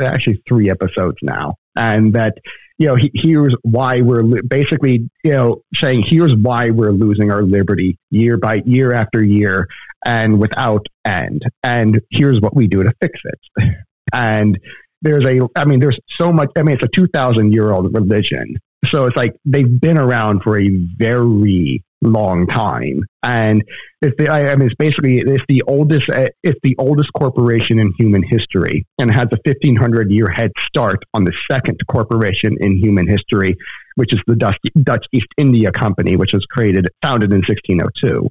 actually 0.01 0.43
three 0.49 0.70
episodes 0.70 1.16
now. 1.22 1.55
And 1.76 2.12
that, 2.14 2.39
you 2.78 2.86
know, 2.86 2.97
he, 2.97 3.11
here's 3.14 3.55
why 3.62 4.01
we're 4.01 4.22
li- 4.22 4.41
basically, 4.47 5.09
you 5.24 5.32
know, 5.32 5.62
saying 5.74 6.03
here's 6.07 6.34
why 6.34 6.70
we're 6.70 6.93
losing 6.93 7.30
our 7.30 7.43
liberty 7.43 7.99
year 8.11 8.36
by 8.36 8.62
year 8.66 8.93
after 8.93 9.22
year 9.22 9.68
and 10.05 10.39
without 10.39 10.86
end. 11.05 11.43
And 11.62 12.01
here's 12.11 12.41
what 12.41 12.55
we 12.55 12.66
do 12.66 12.82
to 12.82 12.93
fix 13.01 13.20
it. 13.24 13.74
And 14.12 14.59
there's 15.03 15.26
a, 15.26 15.47
I 15.55 15.66
mean, 15.66 15.80
there's 15.80 15.99
so 16.09 16.32
much, 16.32 16.51
I 16.57 16.62
mean, 16.62 16.76
it's 16.76 16.82
a 16.82 16.89
2,000 16.89 17.53
year 17.53 17.72
old 17.72 17.93
religion. 17.95 18.57
So 18.86 19.05
it's 19.05 19.16
like 19.16 19.36
they've 19.45 19.80
been 19.80 19.99
around 19.99 20.43
for 20.43 20.59
a 20.59 20.68
very 20.97 21.84
long 22.03 22.46
time, 22.46 23.03
and 23.22 23.62
it's 24.03 24.16
the, 24.18 24.30
I 24.30 24.55
mean, 24.55 24.66
it's 24.66 24.74
basically 24.76 25.18
it's 25.18 25.44
the 25.49 25.62
oldest 25.62 26.09
uh, 26.11 26.28
it's 26.42 26.59
the 26.62 26.76
oldest 26.78 27.12
corporation 27.12 27.78
in 27.78 27.92
human 27.99 28.22
history, 28.22 28.86
and 28.99 29.11
has 29.11 29.28
a 29.32 29.38
1500 29.44 30.11
year 30.11 30.28
head 30.28 30.53
start 30.61 31.05
on 31.14 31.24
the 31.24 31.32
second 31.51 31.80
corporation 31.88 32.57
in 32.61 32.76
human 32.76 33.07
history, 33.07 33.57
which 33.96 34.12
is 34.12 34.20
the 34.26 34.36
Dutch, 34.36 34.59
Dutch 34.82 35.07
East 35.12 35.28
India 35.36 35.72
Company, 35.72 36.16
which 36.16 36.32
was 36.32 36.44
created 36.46 36.88
founded 37.03 37.32
in 37.32 37.38
1602. 37.38 38.28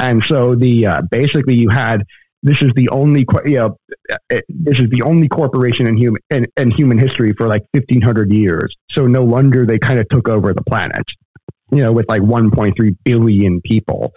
And 0.00 0.22
so 0.24 0.54
the 0.54 0.86
uh, 0.86 1.02
basically 1.10 1.54
you 1.54 1.68
had 1.68 2.04
this 2.42 2.60
is 2.60 2.72
the 2.76 2.88
only 2.90 3.26
you 3.46 3.56
know 3.56 3.78
uh, 4.12 4.40
this 4.48 4.78
is 4.78 4.90
the 4.90 5.02
only 5.02 5.28
corporation 5.28 5.86
in 5.86 5.96
human 5.96 6.20
in, 6.30 6.46
in 6.56 6.70
human 6.70 6.98
history 6.98 7.32
for 7.32 7.48
like 7.48 7.62
1500 7.72 8.32
years. 8.32 8.76
So 8.90 9.06
no 9.06 9.24
wonder 9.24 9.66
they 9.66 9.78
kind 9.78 9.98
of 9.98 10.08
took 10.10 10.28
over 10.28 10.52
the 10.52 10.62
planet, 10.62 11.06
you 11.70 11.78
know, 11.78 11.92
with 11.92 12.08
like 12.08 12.22
1.3 12.22 12.96
billion 13.04 13.60
people. 13.62 14.12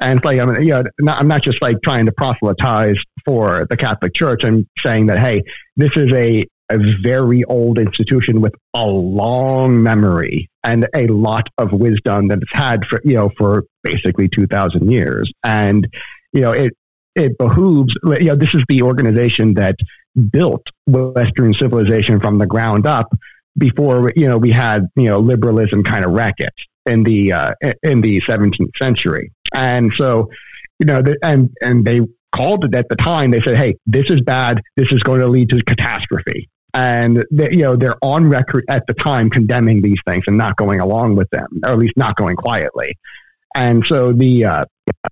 And 0.00 0.18
it's 0.18 0.24
like 0.24 0.38
I'm, 0.38 0.60
you 0.62 0.70
know, 0.70 0.84
not, 1.00 1.20
I'm 1.20 1.28
not 1.28 1.42
just 1.42 1.62
like 1.62 1.76
trying 1.82 2.06
to 2.06 2.12
proselytize 2.12 2.98
for 3.24 3.66
the 3.70 3.76
Catholic 3.76 4.14
Church. 4.14 4.42
I'm 4.44 4.68
saying 4.78 5.06
that 5.06 5.18
hey, 5.18 5.42
this 5.76 5.96
is 5.96 6.12
a 6.12 6.44
a 6.72 6.78
very 7.02 7.44
old 7.44 7.78
institution 7.78 8.40
with 8.40 8.54
a 8.74 8.84
long 8.84 9.82
memory 9.82 10.48
and 10.64 10.88
a 10.94 11.06
lot 11.08 11.48
of 11.58 11.72
wisdom 11.72 12.28
that 12.28 12.38
it's 12.40 12.52
had 12.52 12.84
for 12.86 13.00
you 13.04 13.14
know 13.14 13.30
for 13.36 13.64
basically 13.82 14.28
2000 14.28 14.90
years 14.90 15.30
and 15.44 15.86
you 16.32 16.40
know 16.40 16.52
it 16.52 16.72
it 17.14 17.36
behooves 17.38 17.94
you 18.18 18.26
know 18.26 18.36
this 18.36 18.54
is 18.54 18.62
the 18.68 18.80
organization 18.82 19.54
that 19.54 19.76
built 20.30 20.66
western 20.86 21.52
civilization 21.52 22.20
from 22.20 22.38
the 22.38 22.46
ground 22.46 22.86
up 22.86 23.12
before 23.58 24.10
you 24.16 24.26
know 24.26 24.38
we 24.38 24.50
had 24.50 24.86
you 24.96 25.08
know 25.08 25.18
liberalism 25.18 25.82
kind 25.82 26.04
of 26.04 26.12
wreck 26.12 26.36
it 26.38 26.54
in 26.86 27.02
the 27.02 27.32
uh, 27.32 27.52
in 27.82 28.00
the 28.00 28.20
17th 28.20 28.76
century. 28.76 29.32
And 29.54 29.92
so 29.94 30.28
you 30.78 30.86
know 30.86 31.02
the, 31.02 31.16
and 31.22 31.50
and 31.60 31.84
they 31.84 32.00
called 32.34 32.64
it 32.64 32.74
at 32.74 32.88
the 32.88 32.96
time 32.96 33.30
they 33.30 33.40
said 33.40 33.56
hey 33.56 33.76
this 33.86 34.10
is 34.10 34.20
bad. 34.20 34.60
This 34.76 34.92
is 34.92 35.02
going 35.02 35.20
to 35.20 35.26
lead 35.26 35.50
to 35.50 35.62
catastrophe. 35.62 36.48
And 36.74 37.24
they, 37.30 37.50
you 37.50 37.62
know 37.62 37.76
they're 37.76 37.98
on 38.02 38.28
record 38.28 38.64
at 38.68 38.86
the 38.86 38.94
time 38.94 39.30
condemning 39.30 39.82
these 39.82 40.00
things 40.06 40.24
and 40.26 40.38
not 40.38 40.56
going 40.56 40.80
along 40.80 41.16
with 41.16 41.28
them, 41.30 41.48
or 41.64 41.72
at 41.72 41.78
least 41.78 41.96
not 41.96 42.16
going 42.16 42.36
quietly. 42.36 42.96
And 43.54 43.84
so 43.84 44.12
the 44.12 44.46
uh, 44.46 44.64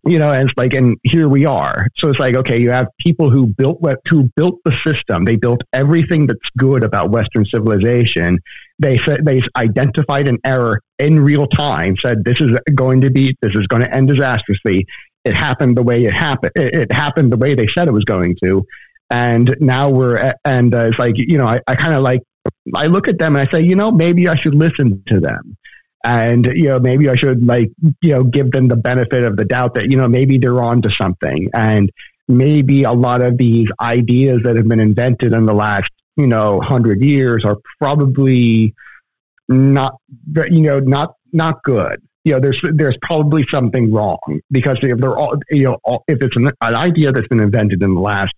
you 0.04 0.18
know, 0.18 0.32
and 0.32 0.48
it's 0.48 0.56
like, 0.56 0.72
and 0.72 0.96
here 1.04 1.28
we 1.28 1.44
are. 1.44 1.86
So 1.96 2.08
it's 2.08 2.18
like, 2.18 2.34
okay, 2.34 2.60
you 2.60 2.70
have 2.70 2.86
people 2.98 3.30
who 3.30 3.46
built 3.46 3.80
who 4.08 4.30
built 4.36 4.60
the 4.64 4.72
system. 4.84 5.24
They 5.24 5.36
built 5.36 5.62
everything 5.72 6.26
that's 6.26 6.48
good 6.56 6.84
about 6.84 7.10
Western 7.10 7.44
civilization. 7.44 8.38
They 8.78 8.98
said 8.98 9.24
they 9.24 9.42
identified 9.56 10.28
an 10.28 10.38
error 10.44 10.80
in 10.98 11.20
real 11.20 11.46
time. 11.46 11.96
Said 11.96 12.24
this 12.24 12.40
is 12.40 12.56
going 12.74 13.00
to 13.02 13.10
be 13.10 13.36
this 13.42 13.54
is 13.54 13.66
going 13.66 13.82
to 13.82 13.94
end 13.94 14.08
disastrously. 14.08 14.86
It 15.24 15.34
happened 15.34 15.76
the 15.76 15.82
way 15.82 16.04
it 16.04 16.14
happened. 16.14 16.52
It, 16.56 16.90
happened 16.92 17.30
the 17.30 17.36
way 17.36 17.54
they 17.54 17.66
said 17.66 17.88
it 17.88 17.92
was 17.92 18.04
going 18.04 18.36
to 18.42 18.66
And 19.10 19.54
now 19.60 19.90
we're, 19.90 20.16
at, 20.16 20.38
and 20.44 20.74
uh, 20.74 20.86
it's 20.86 20.98
like, 20.98 21.14
you 21.16 21.36
know, 21.36 21.46
I, 21.46 21.60
I 21.66 21.74
kind 21.74 21.94
of 21.94 22.02
like, 22.02 22.22
I 22.74 22.86
look 22.86 23.06
at 23.06 23.18
them 23.18 23.36
and 23.36 23.46
I 23.46 23.50
say, 23.50 23.60
you 23.60 23.76
know, 23.76 23.90
maybe 23.90 24.28
I 24.28 24.34
should 24.34 24.54
listen 24.54 25.02
to 25.06 25.20
them. 25.20 25.56
And, 26.04 26.46
you 26.46 26.68
know, 26.68 26.78
maybe 26.78 27.08
I 27.08 27.14
should 27.14 27.46
like, 27.46 27.70
you 28.00 28.14
know, 28.14 28.24
give 28.24 28.50
them 28.52 28.68
the 28.68 28.76
benefit 28.76 29.22
of 29.24 29.36
the 29.36 29.44
doubt 29.44 29.74
that, 29.74 29.90
you 29.90 29.96
know, 29.96 30.08
maybe 30.08 30.38
they're 30.38 30.62
on 30.62 30.82
to 30.82 30.90
something. 30.90 31.50
And 31.52 31.90
maybe 32.26 32.84
a 32.84 32.92
lot 32.92 33.20
of 33.20 33.36
these 33.36 33.68
ideas 33.80 34.40
that 34.44 34.56
have 34.56 34.66
been 34.66 34.80
invented 34.80 35.34
in 35.34 35.46
the 35.46 35.52
last, 35.52 35.90
you 36.16 36.26
know, 36.26 36.60
hundred 36.60 37.02
years 37.02 37.44
are 37.44 37.58
probably 37.78 38.74
not, 39.48 39.96
you 40.50 40.60
know, 40.60 40.80
not, 40.80 41.16
not 41.32 41.62
good 41.62 42.00
you 42.24 42.32
know, 42.32 42.40
there's 42.40 42.60
there's 42.74 42.96
probably 43.02 43.46
something 43.46 43.92
wrong 43.92 44.18
because 44.50 44.78
if 44.82 44.98
they're 44.98 45.16
all, 45.16 45.38
you 45.50 45.64
know, 45.64 45.78
all, 45.84 46.04
if 46.06 46.22
it's 46.22 46.36
an, 46.36 46.50
an 46.60 46.74
idea 46.74 47.12
that's 47.12 47.28
been 47.28 47.40
invented 47.40 47.82
in 47.82 47.94
the 47.94 48.00
last 48.00 48.34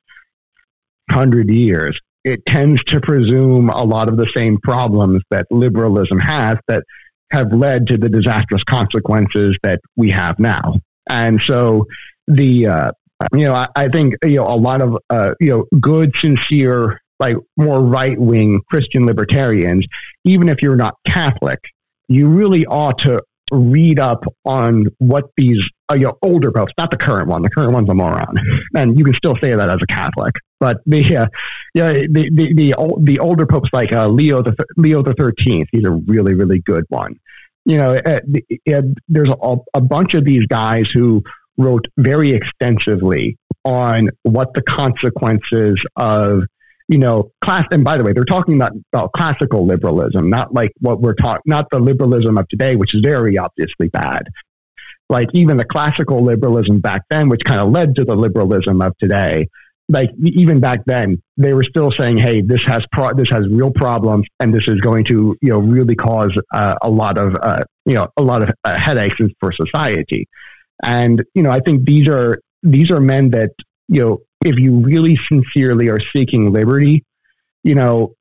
hundred 1.10 1.50
years, 1.50 1.98
it 2.24 2.44
tends 2.46 2.82
to 2.84 3.00
presume 3.00 3.70
a 3.70 3.82
lot 3.82 4.08
of 4.08 4.16
the 4.16 4.30
same 4.34 4.58
problems 4.60 5.22
that 5.30 5.46
liberalism 5.50 6.20
has 6.20 6.56
that 6.68 6.84
have 7.32 7.52
led 7.52 7.86
to 7.88 7.96
the 7.96 8.08
disastrous 8.08 8.62
consequences 8.64 9.56
that 9.62 9.80
we 9.96 10.10
have 10.10 10.38
now. 10.38 10.74
And 11.08 11.40
so 11.40 11.86
the 12.28 12.66
uh, 12.66 12.92
you 13.32 13.44
know, 13.44 13.54
I, 13.54 13.68
I, 13.76 13.88
think 13.88 14.14
you 14.24 14.36
know 14.36 14.46
a 14.46 14.56
lot 14.56 14.82
of 14.82 14.98
uh, 15.10 15.34
you 15.40 15.48
know 15.50 15.78
good, 15.80 16.14
sincere, 16.16 17.00
like 17.18 17.36
more 17.56 17.80
right 17.80 18.18
wing 18.18 18.60
Christian 18.70 19.06
libertarians, 19.06 19.86
even 20.24 20.48
if 20.48 20.62
you're 20.62 20.76
not 20.76 20.94
Catholic, 21.06 21.60
you 22.08 22.28
really 22.28 22.66
ought 22.66 22.98
to 22.98 23.20
read 23.52 24.00
up 24.00 24.24
on 24.44 24.86
what 24.98 25.30
these 25.36 25.62
uh, 25.90 25.94
you 25.94 26.06
know, 26.06 26.18
older 26.22 26.50
popes, 26.50 26.72
not 26.78 26.90
the 26.90 26.96
current 26.96 27.28
one. 27.28 27.42
The 27.42 27.50
current 27.50 27.72
one's 27.72 27.88
a 27.90 27.94
moron, 27.94 28.34
and 28.74 28.98
you 28.98 29.04
can 29.04 29.14
still 29.14 29.36
say 29.36 29.54
that 29.54 29.68
as 29.68 29.80
a 29.82 29.86
Catholic. 29.86 30.34
But 30.58 30.78
the 30.86 31.16
uh, 31.16 31.26
yeah, 31.74 31.92
the 31.92 32.30
the 32.34 32.54
the, 32.54 32.74
old, 32.74 33.06
the 33.06 33.18
older 33.18 33.46
popes 33.46 33.68
like 33.72 33.92
uh, 33.92 34.08
Leo 34.08 34.42
the 34.42 34.56
Leo 34.76 35.02
the 35.02 35.14
Thirteenth, 35.14 35.68
he's 35.70 35.84
a 35.84 35.92
really 35.92 36.34
really 36.34 36.60
good 36.60 36.84
one. 36.88 37.20
You 37.64 37.76
know, 37.76 37.94
uh, 37.94 38.18
uh, 38.72 38.82
there's 39.08 39.30
a, 39.30 39.56
a 39.74 39.80
bunch 39.80 40.14
of 40.14 40.24
these 40.24 40.46
guys 40.46 40.90
who 40.90 41.22
wrote 41.58 41.86
very 41.98 42.32
extensively 42.32 43.36
on 43.64 44.08
what 44.22 44.54
the 44.54 44.62
consequences 44.62 45.80
of 45.96 46.42
you 46.88 46.98
know, 46.98 47.30
class. 47.42 47.66
And 47.70 47.84
by 47.84 47.96
the 47.96 48.04
way, 48.04 48.12
they're 48.12 48.24
talking 48.24 48.54
about, 48.54 48.72
about 48.92 49.12
classical 49.12 49.66
liberalism, 49.66 50.28
not 50.30 50.52
like 50.52 50.72
what 50.80 51.00
we're 51.00 51.14
talking, 51.14 51.42
not 51.46 51.66
the 51.70 51.78
liberalism 51.78 52.38
of 52.38 52.48
today, 52.48 52.76
which 52.76 52.94
is 52.94 53.00
very 53.00 53.38
obviously 53.38 53.88
bad. 53.88 54.28
Like 55.08 55.28
even 55.34 55.56
the 55.56 55.64
classical 55.64 56.24
liberalism 56.24 56.80
back 56.80 57.02
then, 57.10 57.28
which 57.28 57.44
kind 57.44 57.60
of 57.60 57.70
led 57.70 57.94
to 57.96 58.04
the 58.04 58.14
liberalism 58.14 58.80
of 58.80 58.96
today. 58.98 59.48
Like 59.88 60.10
even 60.22 60.60
back 60.60 60.84
then, 60.86 61.20
they 61.36 61.52
were 61.52 61.64
still 61.64 61.90
saying, 61.90 62.16
"Hey, 62.16 62.40
this 62.40 62.64
has 62.64 62.86
pro- 62.92 63.12
this 63.14 63.28
has 63.28 63.46
real 63.48 63.70
problems, 63.70 64.26
and 64.40 64.54
this 64.54 64.68
is 64.68 64.80
going 64.80 65.04
to 65.06 65.36
you 65.42 65.50
know 65.50 65.58
really 65.58 65.96
cause 65.96 66.34
uh, 66.54 66.76
a 66.80 66.88
lot 66.88 67.18
of 67.18 67.34
uh, 67.42 67.62
you 67.84 67.94
know 67.94 68.08
a 68.16 68.22
lot 68.22 68.42
of 68.42 68.50
uh, 68.64 68.78
headaches 68.78 69.18
for 69.38 69.52
society." 69.52 70.28
And 70.82 71.22
you 71.34 71.42
know, 71.42 71.50
I 71.50 71.60
think 71.60 71.84
these 71.84 72.08
are 72.08 72.38
these 72.62 72.90
are 72.90 73.00
men 73.00 73.30
that 73.30 73.50
you 73.88 74.00
know 74.00 74.22
if 74.44 74.58
you 74.58 74.80
really 74.80 75.16
sincerely 75.28 75.88
are 75.88 76.00
seeking 76.00 76.52
liberty, 76.52 77.04
you 77.62 77.74
know, 77.74 78.14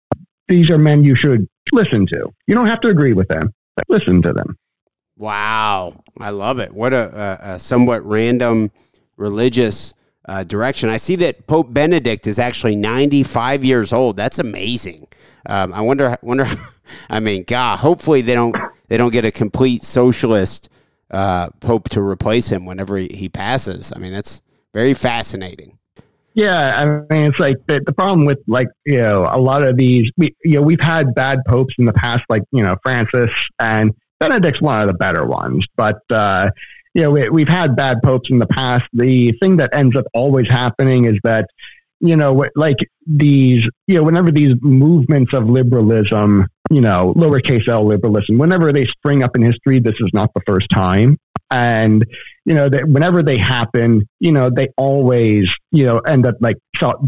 these 0.48 0.70
are 0.70 0.78
men 0.78 1.04
you 1.04 1.16
should 1.16 1.48
listen 1.72 2.06
to. 2.08 2.32
You 2.48 2.56
don't 2.56 2.68
have 2.68 2.82
to 2.82 2.90
agree 2.90 3.14
with 3.14 3.28
them, 3.28 3.54
but 3.76 3.86
listen 3.90 4.22
to 4.24 4.34
them. 4.34 4.58
Wow. 5.18 6.04
I 6.20 6.32
love 6.32 6.60
it. 6.60 6.74
What 6.74 6.94
a, 6.94 7.40
a, 7.44 7.54
a 7.54 7.60
somewhat 7.60 8.06
random 8.06 8.72
religious 9.18 9.94
uh, 10.28 10.44
direction. 10.44 10.90
I 10.90 10.98
see 10.98 11.16
that 11.18 11.48
Pope 11.48 11.74
Benedict 11.74 12.28
is 12.28 12.40
actually 12.40 12.76
95 12.76 13.64
years 13.64 13.94
old. 13.94 14.18
That's 14.18 14.40
amazing. 14.40 15.08
Um, 15.46 15.74
I 15.74 15.82
wonder, 15.82 16.18
wonder, 16.22 16.48
I 17.10 17.20
mean, 17.20 17.44
God, 17.46 17.80
hopefully 17.80 18.22
they 18.22 18.34
don't, 18.34 18.56
they 18.88 18.98
don't 18.98 19.12
get 19.12 19.26
a 19.26 19.32
complete 19.32 19.84
socialist 19.84 20.70
uh, 21.10 21.50
Pope 21.60 21.90
to 21.90 22.02
replace 22.02 22.50
him 22.50 22.66
whenever 22.66 22.98
he, 22.98 23.08
he 23.08 23.30
passes. 23.30 23.92
I 23.96 24.00
mean, 24.00 24.12
that's 24.12 24.42
very 24.74 24.94
fascinating. 24.94 25.78
Yeah, 26.34 26.80
I 26.80 26.86
mean, 27.14 27.30
it's 27.30 27.40
like 27.40 27.58
the, 27.68 27.82
the 27.86 27.92
problem 27.92 28.26
with 28.26 28.40
like 28.48 28.70
you 28.86 29.00
know 29.00 29.28
a 29.30 29.40
lot 29.40 29.64
of 29.64 29.76
these. 29.76 30.10
We, 30.18 30.34
you 30.44 30.56
know, 30.56 30.62
we've 30.62 30.82
had 30.82 31.14
bad 31.14 31.40
popes 31.46 31.76
in 31.78 31.86
the 31.86 31.94
past, 31.94 32.24
like 32.30 32.44
you 32.52 32.64
know 32.64 32.76
Francis 32.84 33.32
and 33.60 33.94
Benedict's 34.20 34.62
one 34.62 34.82
of 34.82 34.88
the 34.88 34.94
better 34.94 35.26
ones, 35.26 35.66
but 35.76 36.00
uh, 36.10 36.50
you 36.94 37.02
know 37.02 37.12
we, 37.12 37.30
we've 37.30 37.50
had 37.50 37.76
bad 37.76 38.02
popes 38.04 38.30
in 38.30 38.40
the 38.40 38.48
past. 38.48 38.88
The 38.94 39.34
thing 39.42 39.58
that 39.58 39.76
ends 39.76 39.96
up 39.96 40.06
always 40.14 40.48
happening 40.48 41.06
is 41.06 41.18
that 41.24 41.50
you 42.00 42.16
know 42.16 42.46
like 42.56 42.78
these 43.06 43.68
you 43.88 43.96
know 43.96 44.04
whenever 44.04 44.32
these 44.32 44.56
movements 44.62 45.34
of 45.34 45.50
liberalism, 45.50 46.48
you 46.70 46.82
know 46.82 47.14
lowercase 47.18 47.68
l 47.68 47.86
liberalism, 47.86 48.38
whenever 48.38 48.72
they 48.72 48.86
spring 48.86 49.22
up 49.22 49.36
in 49.36 49.42
history, 49.42 49.80
this 49.80 50.00
is 50.00 50.10
not 50.14 50.34
the 50.34 50.42
first 50.48 50.70
time 50.70 51.18
and 51.52 52.06
you 52.46 52.56
know 52.56 52.70
that 52.70 52.88
whenever 52.88 53.22
they 53.22 53.38
happen 53.38 54.08
you 54.20 54.32
know 54.32 54.50
they 54.50 54.68
always 54.78 55.54
you 55.72 55.86
know 55.86 56.00
end 56.00 56.26
up 56.26 56.36
like 56.40 56.58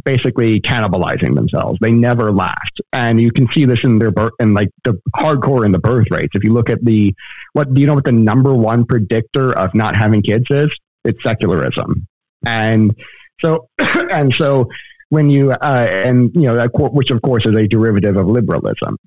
basically 0.03 0.59
cannibalizing 0.61 1.35
themselves. 1.35 1.79
They 1.81 1.91
never 1.91 2.31
last. 2.31 2.81
And 2.91 3.19
you 3.19 3.31
can 3.31 3.49
see 3.51 3.65
this 3.65 3.83
in 3.83 3.99
their 3.99 4.11
birth 4.11 4.33
and 4.39 4.53
like 4.53 4.69
the 4.83 4.99
hardcore 5.15 5.65
in 5.65 5.71
the 5.71 5.79
birth 5.79 6.07
rates. 6.11 6.35
If 6.35 6.43
you 6.43 6.53
look 6.53 6.69
at 6.69 6.83
the 6.83 7.13
what 7.53 7.73
do 7.73 7.81
you 7.81 7.87
know 7.87 7.93
what 7.93 8.05
the 8.05 8.11
number 8.11 8.53
one 8.53 8.85
predictor 8.85 9.57
of 9.57 9.73
not 9.73 9.95
having 9.95 10.21
kids 10.21 10.45
is? 10.49 10.71
It's 11.03 11.21
secularism. 11.23 12.07
And 12.45 12.95
so 13.39 13.69
and 13.79 14.33
so 14.33 14.69
when 15.09 15.29
you 15.29 15.51
uh, 15.51 15.87
and 15.89 16.33
you 16.33 16.43
know 16.43 16.55
that 16.55 16.71
which 16.73 17.09
of 17.09 17.21
course 17.21 17.45
is 17.45 17.55
a 17.55 17.67
derivative 17.67 18.17
of 18.17 18.27
liberalism. 18.27 18.97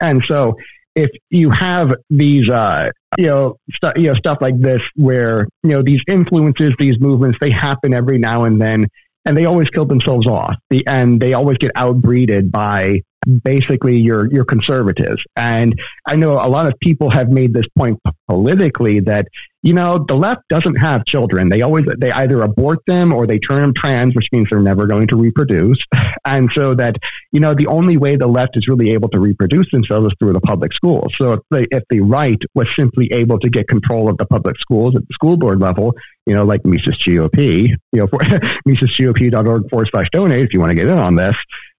And 0.00 0.22
so 0.24 0.56
if 0.96 1.10
you 1.30 1.50
have 1.50 1.94
these 2.10 2.48
uh, 2.48 2.90
you 3.18 3.26
know, 3.26 3.58
stu- 3.72 4.00
you 4.00 4.08
know, 4.08 4.14
stuff 4.14 4.38
like 4.40 4.58
this 4.58 4.82
where, 4.96 5.46
you 5.62 5.70
know, 5.70 5.82
these 5.82 6.02
influences, 6.08 6.74
these 6.78 6.98
movements, 6.98 7.38
they 7.40 7.50
happen 7.50 7.94
every 7.94 8.18
now 8.18 8.44
and 8.44 8.60
then, 8.60 8.86
and 9.24 9.36
they 9.36 9.44
always 9.44 9.70
kill 9.70 9.84
themselves 9.84 10.26
off. 10.26 10.56
The, 10.70 10.86
and 10.86 11.20
they 11.20 11.34
always 11.34 11.58
get 11.58 11.72
outbreeded 11.74 12.50
by 12.50 13.02
basically 13.42 13.96
your 13.96 14.32
your 14.32 14.44
conservatives. 14.44 15.22
And 15.36 15.80
I 16.06 16.16
know 16.16 16.34
a 16.34 16.48
lot 16.48 16.66
of 16.66 16.74
people 16.80 17.10
have 17.10 17.28
made 17.28 17.52
this 17.52 17.66
point 17.76 18.00
politically 18.28 19.00
that 19.00 19.26
you 19.62 19.72
know 19.72 20.04
the 20.06 20.14
left 20.14 20.42
doesn't 20.48 20.76
have 20.76 21.04
children. 21.04 21.48
They 21.48 21.62
always 21.62 21.86
they 21.98 22.12
either 22.12 22.42
abort 22.42 22.78
them 22.86 23.12
or 23.12 23.26
they 23.26 23.38
turn 23.38 23.62
them 23.62 23.74
trans, 23.74 24.14
which 24.14 24.28
means 24.32 24.48
they're 24.50 24.60
never 24.60 24.86
going 24.86 25.08
to 25.08 25.16
reproduce. 25.16 25.78
And 26.24 26.50
so 26.52 26.74
that 26.74 26.96
you 27.32 27.40
know 27.40 27.54
the 27.54 27.66
only 27.66 27.96
way 27.96 28.16
the 28.16 28.26
left 28.26 28.56
is 28.56 28.68
really 28.68 28.90
able 28.90 29.08
to 29.10 29.20
reproduce 29.20 29.70
themselves 29.70 30.06
is 30.06 30.12
through 30.18 30.32
the 30.32 30.40
public 30.40 30.72
schools. 30.72 31.14
So 31.16 31.32
if 31.32 31.40
the, 31.50 31.66
if 31.70 31.82
the 31.90 32.00
right 32.00 32.40
was 32.54 32.68
simply 32.74 33.12
able 33.12 33.38
to 33.40 33.48
get 33.48 33.68
control 33.68 34.08
of 34.08 34.18
the 34.18 34.26
public 34.26 34.58
schools 34.58 34.94
at 34.96 35.06
the 35.06 35.14
school 35.14 35.36
board 35.36 35.60
level, 35.60 35.94
you 36.26 36.34
know, 36.34 36.44
like 36.44 36.64
Mises 36.64 36.96
GOP, 36.96 37.68
you 37.68 37.76
know, 37.92 38.06
for 38.08 38.18
MisesGOP.org 38.18 39.70
forward 39.70 39.88
slash 39.90 40.08
donate 40.10 40.44
if 40.44 40.52
you 40.52 40.60
want 40.60 40.70
to 40.70 40.76
get 40.76 40.86
in 40.86 40.98
on 40.98 41.16
this 41.16 41.36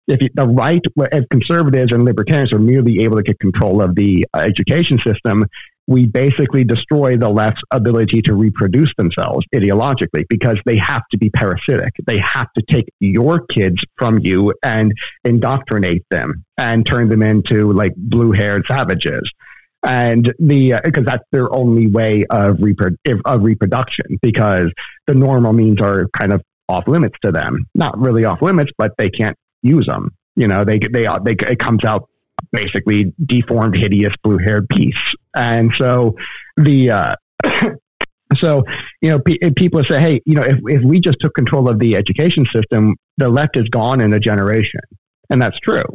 if 0.08 0.34
the 0.34 0.48
right, 0.48 0.82
if 1.12 1.30
conservatives 1.30 1.92
and 1.92 2.06
libertarians 2.06 2.54
are 2.54 2.60
merely 2.60 3.04
able 3.04 3.18
to 3.18 3.24
get 3.24 3.40
control 3.40 3.82
of 3.82 3.96
the 3.96 4.26
uh, 4.34 4.40
education 4.40 5.00
system, 5.00 5.46
we 5.88 6.06
basically 6.06 6.64
destroy 6.64 7.18
the 7.18 7.30
left's 7.30 7.62
ability 7.72 8.22
to 8.22 8.34
reproduce 8.34 8.94
themselves 8.98 9.46
ideologically 9.56 10.26
because 10.30 10.60
they 10.66 10.76
have 10.78 11.04
to 11.12 11.18
be 11.18 11.30
parasitic. 11.30 11.94
They 12.06 12.18
have 12.18 12.48
to 12.58 12.64
take 12.70 12.90
your 13.00 13.46
kids 13.48 13.82
from 13.96 14.20
you 14.20 14.54
and 14.64 14.94
indoctrinate 15.24 16.04
them 16.12 16.44
and 16.58 16.86
turn 16.86 17.08
them 17.10 17.22
into 17.22 17.72
like 17.72 17.94
blue 17.96 18.34
haired 18.34 18.66
savages. 18.68 19.30
And 19.84 20.34
the 20.40 20.82
because 20.84 21.08
uh, 21.08 21.12
that's 21.12 21.24
their 21.32 21.54
only 21.54 21.88
way 21.88 22.26
of, 22.30 22.58
repro- 22.58 22.98
of 23.26 23.44
reproduction 23.44 24.18
because 24.22 24.72
the 25.06 25.14
normal 25.14 25.54
means 25.54 25.80
are 25.80 26.08
kind 26.18 26.34
of 26.34 26.42
off 26.68 26.88
limits 26.88 27.16
to 27.24 27.32
them. 27.32 27.66
Not 27.76 27.98
really 27.98 28.26
off 28.26 28.42
limits, 28.42 28.72
but 28.78 28.92
they 28.98 29.10
can't 29.10 29.38
use 29.68 29.86
them. 29.86 30.12
You 30.36 30.48
know, 30.48 30.64
they 30.64 30.80
they 30.80 31.08
they 31.24 31.36
it 31.48 31.60
comes 31.60 31.84
out 31.84 32.10
basically 32.52 33.14
deformed, 33.26 33.76
hideous, 33.76 34.14
blue 34.24 34.38
haired 34.38 34.70
piece. 34.70 34.98
And 35.36 35.74
so 35.74 36.16
the 36.56 36.92
uh, 36.92 37.16
so 38.36 38.64
you 39.02 39.10
know 39.10 39.20
p- 39.20 39.40
people 39.56 39.84
say, 39.84 40.00
hey, 40.00 40.22
you 40.26 40.36
know, 40.36 40.44
if 40.44 40.60
if 40.66 40.84
we 40.84 41.00
just 41.00 41.20
took 41.20 41.34
control 41.34 41.70
of 41.70 41.80
the 41.80 41.96
education 41.96 42.46
system, 42.46 42.96
the 43.18 43.30
left 43.30 43.58
is 43.58 43.68
gone 43.70 44.02
in 44.02 44.14
a 44.14 44.20
generation, 44.20 44.82
and 45.30 45.42
that's 45.42 45.60
true. 45.60 45.86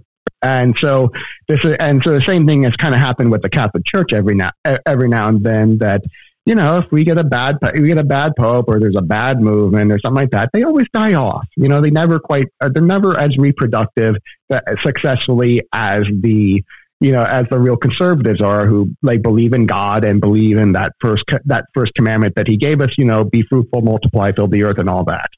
And 0.43 0.77
so 0.77 1.11
this 1.47 1.65
is, 1.65 1.77
and 1.79 2.03
so 2.03 2.13
the 2.13 2.21
same 2.21 2.47
thing 2.47 2.65
has 2.65 2.75
kind 2.75 2.95
of 2.95 3.01
happened 3.01 3.31
with 3.31 3.43
the 3.43 3.49
Catholic 3.49 3.85
Church 3.85 4.13
every 4.13 4.35
now 4.35 4.51
every 4.87 5.09
now 5.09 5.29
and 5.29 5.43
then 5.43 5.79
that 5.79 6.03
you 6.45 6.55
know, 6.55 6.79
if 6.79 6.91
we 6.91 7.05
get 7.05 7.19
a 7.19 7.25
bad 7.25 7.59
we 7.75 7.89
get 7.89 7.99
a 7.99 8.05
bad 8.05 8.33
pope 8.37 8.67
or 8.69 8.81
there's 8.81 8.97
a 8.97 9.03
bad 9.03 9.41
movement 9.41 9.93
or 9.93 9.99
something 10.01 10.23
like 10.23 10.31
that, 10.31 10.51
they 10.53 10.63
always 10.63 10.89
die 10.93 11.15
off. 11.15 11.47
You 11.57 11.69
know, 11.69 11.81
they 11.81 11.91
never 11.91 12.19
quite 12.19 12.49
uh, 12.61 12.69
they're 12.73 12.83
never 12.83 13.19
as 13.19 13.37
reproductive 13.37 14.17
uh, 14.51 14.61
successfully 14.81 15.63
as 15.73 16.07
the 16.21 16.65
you 17.01 17.13
know 17.13 17.23
as 17.23 17.47
the 17.51 17.59
real 17.59 17.77
conservatives 17.77 18.41
are 18.41 18.67
who 18.67 18.91
like 19.03 19.23
believe 19.23 19.53
in 19.53 19.67
God 19.67 20.05
and 20.05 20.21
believe 20.21 20.59
in 20.59 20.73
that 20.73 20.93
first 21.01 21.25
that 21.45 21.67
first 21.75 21.95
commandment 21.95 22.35
that 22.35 22.49
He 22.49 22.57
gave 22.57 22.81
us. 22.81 22.99
You 22.99 23.05
know, 23.05 23.25
be 23.25 23.43
fruitful, 23.43 23.83
multiply, 23.83 24.33
fill 24.33 24.49
the 24.49 24.65
earth, 24.65 24.79
and 24.79 24.89
all 24.89 25.05
that. 25.05 25.31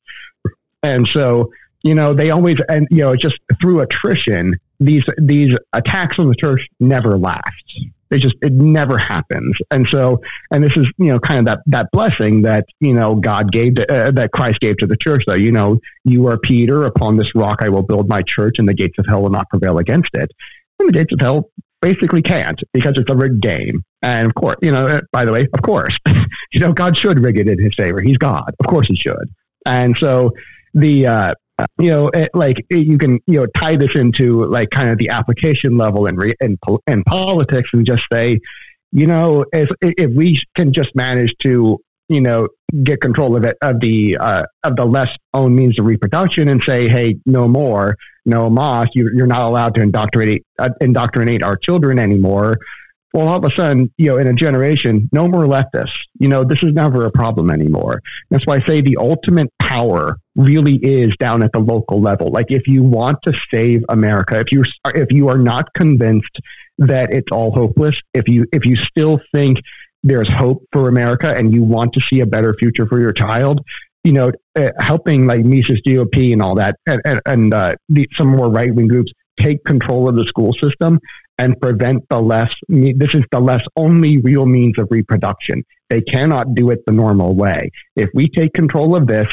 And 0.82 1.06
so 1.06 1.50
you 1.84 1.94
know, 1.94 2.14
they 2.14 2.30
always, 2.30 2.56
and, 2.68 2.88
you 2.90 3.02
know, 3.02 3.14
just 3.14 3.38
through 3.60 3.80
attrition, 3.80 4.58
these, 4.80 5.04
these 5.18 5.54
attacks 5.74 6.18
on 6.18 6.28
the 6.28 6.34
church 6.34 6.66
never 6.80 7.16
last. 7.16 7.78
It 8.14 8.20
just, 8.20 8.36
it 8.42 8.52
never 8.52 8.96
happens. 8.96 9.56
And 9.70 9.86
so, 9.88 10.20
and 10.50 10.62
this 10.62 10.76
is, 10.76 10.86
you 10.98 11.08
know, 11.08 11.18
kind 11.18 11.40
of 11.40 11.44
that, 11.46 11.60
that 11.66 11.88
blessing 11.92 12.42
that, 12.42 12.66
you 12.80 12.94
know, 12.94 13.16
God 13.16 13.50
gave, 13.50 13.74
to, 13.76 13.92
uh, 13.92 14.10
that 14.12 14.32
Christ 14.32 14.60
gave 14.60 14.76
to 14.78 14.86
the 14.86 14.96
church, 14.96 15.24
though, 15.26 15.34
you 15.34 15.50
know, 15.50 15.80
you 16.04 16.26
are 16.28 16.38
Peter, 16.38 16.84
upon 16.84 17.16
this 17.16 17.34
rock 17.34 17.58
I 17.60 17.68
will 17.68 17.82
build 17.82 18.08
my 18.08 18.22
church, 18.22 18.56
and 18.58 18.68
the 18.68 18.74
gates 18.74 18.98
of 18.98 19.06
hell 19.06 19.22
will 19.22 19.30
not 19.30 19.48
prevail 19.50 19.78
against 19.78 20.10
it. 20.14 20.30
And 20.78 20.88
the 20.88 20.92
gates 20.92 21.12
of 21.12 21.20
hell 21.20 21.50
basically 21.80 22.22
can't 22.22 22.60
because 22.72 22.96
it's 22.96 23.10
a 23.10 23.16
rigged 23.16 23.42
game. 23.42 23.84
And 24.00 24.26
of 24.28 24.34
course, 24.34 24.56
you 24.62 24.72
know, 24.72 24.86
uh, 24.86 25.00
by 25.12 25.24
the 25.24 25.32
way, 25.32 25.48
of 25.52 25.62
course, 25.62 25.96
you 26.52 26.60
know, 26.60 26.72
God 26.72 26.96
should 26.96 27.18
rig 27.18 27.38
it 27.38 27.48
in 27.48 27.62
his 27.62 27.74
favor. 27.74 28.00
He's 28.00 28.16
God. 28.16 28.54
Of 28.60 28.66
course 28.66 28.86
he 28.86 28.96
should. 28.96 29.34
And 29.66 29.96
so 29.98 30.32
the, 30.72 31.06
uh, 31.06 31.34
you 31.78 31.90
know, 31.90 32.08
it, 32.08 32.30
like 32.34 32.64
you 32.70 32.98
can, 32.98 33.20
you 33.26 33.40
know, 33.40 33.46
tie 33.56 33.76
this 33.76 33.94
into 33.94 34.44
like 34.46 34.70
kind 34.70 34.90
of 34.90 34.98
the 34.98 35.08
application 35.08 35.76
level 35.76 36.06
in, 36.06 36.16
re- 36.16 36.34
in, 36.40 36.58
in 36.86 37.04
politics 37.04 37.70
and 37.72 37.86
just 37.86 38.04
say, 38.12 38.40
you 38.92 39.06
know, 39.06 39.44
if, 39.52 39.68
if 39.80 40.10
we 40.14 40.40
can 40.54 40.72
just 40.72 40.94
manage 40.94 41.32
to, 41.40 41.78
you 42.08 42.20
know, 42.20 42.48
get 42.82 43.00
control 43.00 43.36
of 43.36 43.44
it, 43.44 43.56
of 43.62 43.80
the, 43.80 44.16
uh, 44.16 44.42
of 44.64 44.76
the 44.76 44.84
less 44.84 45.14
owned 45.32 45.56
means 45.56 45.78
of 45.78 45.86
reproduction 45.86 46.48
and 46.48 46.62
say, 46.62 46.88
hey, 46.88 47.16
no 47.24 47.48
more, 47.48 47.96
no 48.26 48.50
mas, 48.50 48.88
you, 48.94 49.10
you're 49.14 49.26
not 49.26 49.42
allowed 49.42 49.74
to 49.74 49.80
indoctrinate, 49.80 50.44
uh, 50.58 50.70
indoctrinate 50.80 51.42
our 51.42 51.56
children 51.56 51.98
anymore 51.98 52.56
well, 53.14 53.28
all 53.28 53.38
of 53.38 53.44
a 53.44 53.50
sudden, 53.50 53.92
you 53.96 54.08
know, 54.08 54.18
in 54.18 54.26
a 54.26 54.32
generation, 54.32 55.08
no 55.12 55.28
more 55.28 55.44
leftists. 55.44 56.00
You 56.18 56.26
know, 56.26 56.42
this 56.42 56.64
is 56.64 56.72
never 56.72 57.06
a 57.06 57.12
problem 57.12 57.48
anymore. 57.48 58.02
That's 58.28 58.44
why 58.44 58.56
I 58.56 58.62
say 58.66 58.80
the 58.80 58.96
ultimate 58.96 59.52
power 59.60 60.18
really 60.34 60.74
is 60.74 61.16
down 61.16 61.44
at 61.44 61.52
the 61.52 61.60
local 61.60 62.00
level. 62.00 62.32
Like, 62.32 62.50
if 62.50 62.66
you 62.66 62.82
want 62.82 63.22
to 63.22 63.32
save 63.52 63.84
America, 63.88 64.40
if 64.40 64.50
you 64.50 64.64
if 64.86 65.12
you 65.12 65.28
are 65.28 65.38
not 65.38 65.72
convinced 65.74 66.40
that 66.78 67.12
it's 67.12 67.30
all 67.30 67.52
hopeless, 67.52 68.00
if 68.14 68.28
you 68.28 68.46
if 68.52 68.66
you 68.66 68.74
still 68.74 69.20
think 69.30 69.60
there's 70.02 70.28
hope 70.28 70.66
for 70.72 70.88
America 70.88 71.28
and 71.28 71.54
you 71.54 71.62
want 71.62 71.92
to 71.92 72.00
see 72.00 72.18
a 72.18 72.26
better 72.26 72.52
future 72.54 72.86
for 72.86 73.00
your 73.00 73.12
child, 73.12 73.60
you 74.02 74.12
know, 74.12 74.32
uh, 74.58 74.70
helping 74.80 75.28
like 75.28 75.44
Mises 75.44 75.80
GOP 75.86 76.32
and 76.32 76.42
all 76.42 76.56
that, 76.56 76.76
and, 76.86 77.00
and, 77.04 77.20
and 77.26 77.54
uh, 77.54 77.76
the, 77.88 78.08
some 78.14 78.26
more 78.26 78.50
right 78.50 78.74
wing 78.74 78.88
groups 78.88 79.12
take 79.38 79.64
control 79.64 80.08
of 80.08 80.16
the 80.16 80.24
school 80.24 80.52
system 80.52 80.98
and 81.38 81.60
prevent 81.60 82.08
the 82.08 82.20
less, 82.20 82.54
this 82.68 83.14
is 83.14 83.22
the 83.32 83.40
less 83.40 83.64
only 83.76 84.18
real 84.18 84.46
means 84.46 84.78
of 84.78 84.88
reproduction. 84.90 85.64
They 85.90 86.00
cannot 86.00 86.54
do 86.54 86.70
it 86.70 86.84
the 86.86 86.92
normal 86.92 87.34
way. 87.34 87.70
If 87.96 88.10
we 88.14 88.28
take 88.28 88.52
control 88.54 88.96
of 88.96 89.06
this, 89.06 89.28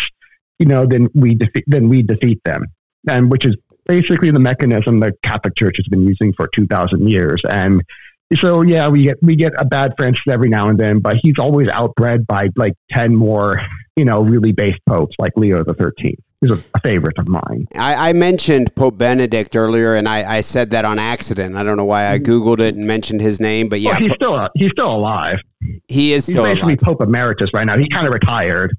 you 0.59 0.65
know, 0.65 0.85
then 0.87 1.09
we 1.13 1.35
defeat, 1.35 1.63
then 1.67 1.89
we 1.89 2.01
defeat 2.01 2.41
them. 2.43 2.65
And 3.07 3.31
which 3.31 3.45
is 3.45 3.55
basically 3.85 4.31
the 4.31 4.39
mechanism 4.39 4.99
the 4.99 5.13
Catholic 5.23 5.55
Church 5.55 5.77
has 5.77 5.87
been 5.87 6.03
using 6.03 6.33
for 6.33 6.47
2000 6.53 7.09
years. 7.09 7.41
And 7.49 7.81
so, 8.35 8.61
yeah, 8.61 8.87
we 8.87 9.03
get, 9.03 9.17
we 9.21 9.35
get 9.35 9.53
a 9.57 9.65
bad 9.65 9.93
Francis 9.97 10.23
every 10.29 10.49
now 10.49 10.69
and 10.69 10.79
then, 10.79 10.99
but 10.99 11.17
he's 11.17 11.37
always 11.37 11.67
outbred 11.69 12.25
by 12.25 12.49
like 12.55 12.73
10 12.91 13.15
more, 13.15 13.61
you 13.95 14.05
know, 14.05 14.21
really 14.21 14.51
based 14.51 14.79
popes 14.87 15.15
like 15.19 15.33
Leo 15.35 15.63
the 15.63 15.73
13th 15.73 16.19
is 16.41 16.51
a, 16.51 16.79
favorite 16.83 17.17
of 17.19 17.27
mine. 17.27 17.67
I, 17.75 18.09
I, 18.09 18.13
mentioned 18.13 18.75
Pope 18.75 18.97
Benedict 18.97 19.55
earlier, 19.55 19.95
and 19.95 20.09
I, 20.09 20.37
I, 20.37 20.41
said 20.41 20.71
that 20.71 20.85
on 20.85 20.97
accident. 20.97 21.55
I 21.55 21.63
don't 21.63 21.77
know 21.77 21.85
why 21.85 22.11
I 22.11 22.17
mm-hmm. 22.17 22.31
googled 22.31 22.59
it 22.59 22.75
and 22.75 22.87
mentioned 22.87 23.21
his 23.21 23.39
name, 23.39 23.69
but 23.69 23.79
yeah, 23.79 23.91
well, 23.91 23.99
he's 23.99 24.13
still 24.13 24.49
he's 24.55 24.71
still 24.71 24.91
alive. 24.95 25.37
He 25.87 26.13
is 26.13 26.25
he's 26.25 26.35
still 26.35 26.45
basically 26.45 26.73
alive. 26.73 26.81
Pope 26.81 27.01
Emeritus 27.01 27.53
right 27.53 27.65
now. 27.65 27.77
He 27.77 27.87
kind 27.87 28.07
of 28.07 28.13
retired. 28.13 28.75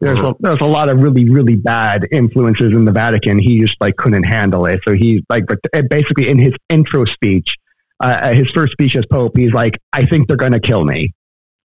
There's 0.00 0.18
a, 0.18 0.34
there's 0.40 0.60
a 0.60 0.66
lot 0.66 0.90
of 0.90 0.98
really 0.98 1.28
really 1.28 1.56
bad 1.56 2.06
influences 2.10 2.72
in 2.72 2.84
the 2.84 2.92
Vatican. 2.92 3.38
He 3.38 3.60
just 3.60 3.76
like 3.80 3.96
couldn't 3.96 4.24
handle 4.24 4.66
it, 4.66 4.80
so 4.86 4.94
he's 4.94 5.22
like 5.30 5.44
but 5.46 5.58
basically 5.88 6.28
in 6.28 6.38
his 6.38 6.54
intro 6.68 7.04
speech, 7.04 7.56
uh, 8.00 8.34
his 8.34 8.50
first 8.50 8.72
speech 8.72 8.96
as 8.96 9.04
Pope, 9.06 9.36
he's 9.36 9.52
like, 9.52 9.78
"I 9.92 10.06
think 10.06 10.28
they're 10.28 10.36
going 10.36 10.52
to 10.52 10.60
kill 10.60 10.84
me." 10.84 11.12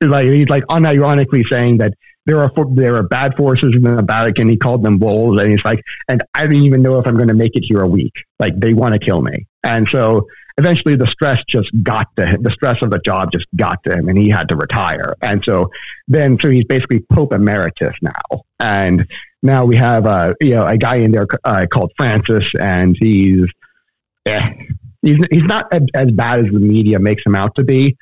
He's 0.01 0.09
like 0.09 0.29
he's 0.29 0.49
like 0.49 0.63
unironically 0.65 1.45
saying 1.47 1.77
that 1.77 1.93
there 2.25 2.39
are 2.39 2.51
there 2.73 2.95
are 2.95 3.03
bad 3.03 3.35
forces 3.35 3.75
in 3.75 3.83
the 3.83 4.01
Vatican. 4.01 4.49
He 4.49 4.57
called 4.57 4.83
them 4.83 4.97
wolves, 4.99 5.39
and 5.39 5.51
he's 5.51 5.63
like, 5.63 5.83
and 6.07 6.23
I 6.33 6.45
don't 6.45 6.55
even 6.55 6.81
know 6.81 6.99
if 6.99 7.07
I'm 7.07 7.15
going 7.15 7.27
to 7.27 7.35
make 7.35 7.55
it 7.55 7.63
here 7.63 7.81
a 7.81 7.87
week. 7.87 8.13
Like 8.39 8.59
they 8.59 8.73
want 8.73 8.93
to 8.93 8.99
kill 8.99 9.21
me, 9.21 9.45
and 9.63 9.87
so 9.87 10.27
eventually 10.57 10.95
the 10.95 11.07
stress 11.07 11.43
just 11.47 11.71
got 11.83 12.07
to 12.15 12.25
him. 12.25 12.41
The 12.41 12.51
stress 12.51 12.81
of 12.81 12.89
the 12.89 12.99
job 12.99 13.31
just 13.31 13.45
got 13.55 13.83
to 13.83 13.93
him, 13.93 14.07
and 14.07 14.17
he 14.17 14.29
had 14.29 14.49
to 14.49 14.55
retire. 14.55 15.15
And 15.21 15.43
so 15.43 15.69
then, 16.07 16.39
so 16.39 16.49
he's 16.49 16.65
basically 16.65 17.01
Pope 17.11 17.33
Emeritus 17.33 17.95
now, 18.01 18.43
and 18.59 19.07
now 19.43 19.65
we 19.65 19.75
have 19.75 20.05
a 20.05 20.35
you 20.41 20.55
know 20.55 20.65
a 20.65 20.77
guy 20.77 20.97
in 20.97 21.11
there 21.11 21.27
uh, 21.43 21.65
called 21.71 21.91
Francis, 21.95 22.51
and 22.59 22.97
he's 22.99 23.45
eh, 24.25 24.49
he's 25.03 25.19
he's 25.29 25.43
not 25.43 25.71
as 25.71 26.11
bad 26.11 26.45
as 26.45 26.51
the 26.51 26.59
media 26.59 26.99
makes 26.99 27.23
him 27.23 27.35
out 27.35 27.55
to 27.55 27.63
be, 27.63 27.95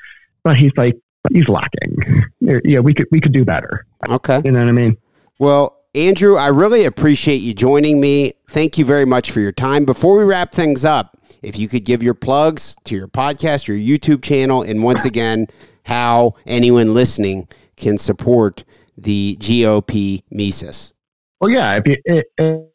but 0.44 0.56
he's 0.56 0.72
like 0.78 0.96
he's 1.32 1.48
lacking. 1.48 2.26
Yeah, 2.42 2.80
we 2.80 2.94
could 2.94 3.08
we 3.12 3.22
could 3.22 3.32
do 3.32 3.46
better. 3.46 3.86
Okay, 4.10 4.42
you 4.44 4.52
know 4.52 4.60
what 4.60 4.68
I 4.68 4.74
mean. 4.74 4.98
Well, 5.40 5.80
Andrew, 5.96 6.36
I 6.36 6.48
really 6.48 6.86
appreciate 6.86 7.38
you 7.38 7.54
joining 7.54 8.02
me. 8.02 8.34
Thank 8.50 8.78
you 8.78 8.86
very 8.86 9.06
much 9.06 9.32
for 9.32 9.40
your 9.40 9.52
time. 9.52 9.86
Before 9.86 10.18
we 10.18 10.24
wrap 10.24 10.52
things 10.52 10.84
up, 10.86 11.18
if 11.42 11.58
you 11.58 11.68
could 11.68 11.86
give 11.86 12.02
your 12.02 12.14
plugs 12.14 12.76
to 12.86 12.96
your 12.96 13.08
podcast, 13.08 13.68
your 13.68 13.78
YouTube 13.78 14.24
channel, 14.24 14.64
and 14.64 14.84
once 14.84 15.06
again, 15.06 15.48
how 15.86 16.34
anyone 16.46 16.94
listening 16.94 17.48
can 17.76 17.98
support 17.98 18.64
the 18.98 19.38
GOP 19.40 20.24
Mises. 20.32 20.94
Well, 21.40 21.52
yeah, 21.52 21.76
if 21.76 21.88
you, 21.88 21.98
if, 22.06 22.26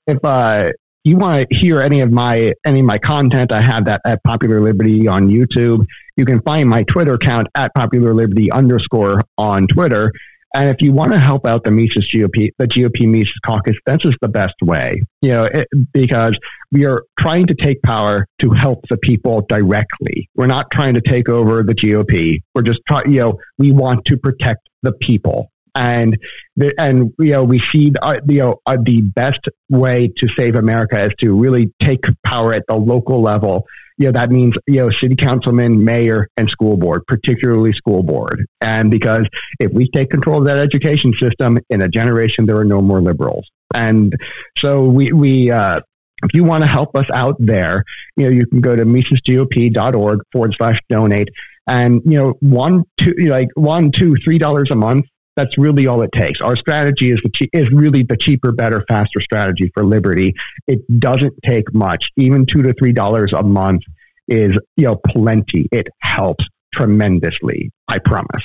if 0.06 0.24
uh, 0.24 0.70
you 1.08 1.16
want 1.16 1.48
to 1.48 1.56
hear 1.56 1.80
any 1.80 2.00
of 2.00 2.12
my 2.12 2.52
any 2.64 2.80
of 2.80 2.86
my 2.86 2.98
content, 2.98 3.52
I 3.52 3.60
have 3.60 3.86
that 3.86 4.00
at 4.04 4.22
Popular 4.24 4.60
Liberty 4.60 5.08
on 5.08 5.28
YouTube. 5.28 5.86
You 6.16 6.24
can 6.24 6.40
find 6.42 6.68
my 6.68 6.82
Twitter 6.84 7.14
account 7.14 7.48
at 7.54 7.74
Popular 7.74 8.14
Liberty 8.14 8.50
underscore 8.50 9.22
on 9.36 9.66
Twitter. 9.66 10.12
And 10.54 10.70
if 10.70 10.80
you 10.80 10.92
want 10.92 11.12
to 11.12 11.18
help 11.18 11.46
out 11.46 11.64
the 11.64 11.70
Mises 11.70 12.08
GOP, 12.08 12.50
the 12.58 12.66
GOP 12.66 13.06
Mises 13.06 13.34
caucus, 13.44 13.76
that's 13.84 14.02
just 14.02 14.16
the 14.22 14.28
best 14.28 14.54
way, 14.62 15.02
you 15.20 15.28
know, 15.28 15.44
it, 15.44 15.68
because 15.92 16.38
we 16.72 16.86
are 16.86 17.04
trying 17.18 17.46
to 17.48 17.54
take 17.54 17.82
power 17.82 18.26
to 18.38 18.50
help 18.50 18.82
the 18.88 18.96
people 18.96 19.42
directly. 19.48 20.28
We're 20.34 20.46
not 20.46 20.70
trying 20.70 20.94
to 20.94 21.02
take 21.02 21.28
over 21.28 21.62
the 21.62 21.74
GOP. 21.74 22.40
We're 22.54 22.62
just 22.62 22.80
trying, 22.88 23.12
you 23.12 23.20
know, 23.20 23.40
we 23.58 23.72
want 23.72 24.06
to 24.06 24.16
protect 24.16 24.68
the 24.82 24.92
people 24.92 25.50
and 25.78 26.18
the, 26.56 26.74
and 26.76 27.14
you 27.18 27.30
know 27.32 27.44
we 27.44 27.60
see 27.60 27.90
the, 27.90 28.04
uh, 28.04 28.20
you 28.28 28.40
know 28.40 28.60
uh, 28.66 28.76
the 28.82 29.00
best 29.00 29.48
way 29.70 30.08
to 30.16 30.28
save 30.28 30.56
America 30.56 31.04
is 31.04 31.12
to 31.20 31.34
really 31.34 31.72
take 31.80 32.04
power 32.24 32.52
at 32.52 32.64
the 32.66 32.74
local 32.74 33.22
level. 33.22 33.64
You 33.96 34.06
know 34.06 34.12
that 34.12 34.30
means 34.30 34.56
you 34.66 34.76
know 34.76 34.90
city 34.90 35.14
councilman, 35.14 35.84
mayor, 35.84 36.28
and 36.36 36.50
school 36.50 36.76
board, 36.76 37.06
particularly 37.06 37.72
school 37.72 38.02
board. 38.02 38.44
And 38.60 38.90
because 38.90 39.28
if 39.60 39.72
we 39.72 39.88
take 39.88 40.10
control 40.10 40.40
of 40.40 40.46
that 40.46 40.58
education 40.58 41.12
system 41.12 41.58
in 41.70 41.80
a 41.80 41.88
generation, 41.88 42.46
there 42.46 42.56
are 42.56 42.64
no 42.64 42.82
more 42.82 43.00
liberals. 43.00 43.48
And 43.74 44.14
so 44.58 44.84
we 44.84 45.12
we. 45.12 45.50
Uh, 45.50 45.80
if 46.24 46.34
you 46.34 46.42
want 46.42 46.64
to 46.64 46.66
help 46.66 46.96
us 46.96 47.06
out 47.14 47.36
there, 47.38 47.84
you 48.16 48.24
know, 48.24 48.30
you 48.30 48.44
can 48.44 48.60
go 48.60 48.74
to 48.74 48.84
misesgop.org 48.84 50.18
forward 50.32 50.52
slash 50.58 50.80
donate. 50.88 51.28
And, 51.68 52.02
you 52.04 52.18
know, 52.18 52.34
one, 52.40 52.82
two, 52.96 53.14
like 53.28 53.50
one, 53.54 53.92
two, 53.92 54.16
three 54.24 54.36
dollars 54.36 54.72
a 54.72 54.74
month 54.74 55.04
that's 55.38 55.56
really 55.56 55.86
all 55.86 56.02
it 56.02 56.10
takes. 56.12 56.40
Our 56.40 56.56
strategy 56.56 57.12
is 57.12 57.20
the 57.22 57.30
che- 57.30 57.48
is 57.52 57.70
really 57.70 58.02
the 58.02 58.16
cheaper, 58.16 58.50
better, 58.50 58.84
faster 58.88 59.20
strategy 59.20 59.70
for 59.72 59.86
Liberty. 59.86 60.34
It 60.66 60.80
doesn't 60.98 61.32
take 61.44 61.72
much. 61.72 62.10
Even 62.16 62.44
two 62.44 62.62
to 62.62 62.74
three 62.74 62.92
dollars 62.92 63.32
a 63.32 63.42
month 63.44 63.82
is 64.26 64.58
you 64.76 64.86
know 64.86 64.96
plenty. 65.06 65.68
It 65.70 65.86
helps 66.00 66.44
tremendously. 66.74 67.70
I 67.86 68.00
promise. 68.00 68.42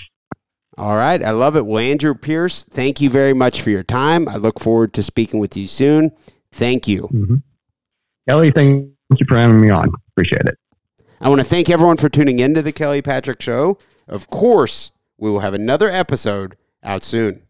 All 0.78 0.96
right, 0.96 1.22
I 1.24 1.32
love 1.32 1.56
it. 1.56 1.66
Well, 1.66 1.80
Andrew 1.80 2.14
Pierce, 2.14 2.64
thank 2.64 3.02
you 3.02 3.10
very 3.10 3.34
much 3.34 3.62
for 3.62 3.72
your 3.72 3.84
time. 3.84 4.30
I 4.30 4.36
look 4.38 4.60
forward 4.60 4.94
to 4.94 5.04
speaking 5.04 5.40
with 5.40 5.58
you 5.58 5.66
soon. 5.68 6.12
Thank 6.52 6.88
you. 6.88 7.04
Mm-hmm. 7.12 7.36
Kelly, 8.30 8.52
thank 8.52 8.90
you 9.18 9.26
for 9.28 9.38
having 9.38 9.62
me 9.62 9.70
on. 9.70 9.92
Appreciate 10.12 10.46
it. 10.46 10.58
I 11.22 11.30
want 11.30 11.42
to 11.42 11.46
thank 11.46 11.70
everyone 11.70 11.98
for 11.98 12.10
tuning 12.10 12.40
into 12.40 12.62
the 12.62 12.72
Kelly 12.72 13.02
Patrick 13.02 13.42
Show. 13.42 13.78
Of 14.08 14.30
course, 14.30 14.92
we 15.18 15.32
will 15.32 15.40
have 15.40 15.54
another 15.54 15.90
episode 15.90 16.56
out 16.84 17.04
soon. 17.04 17.42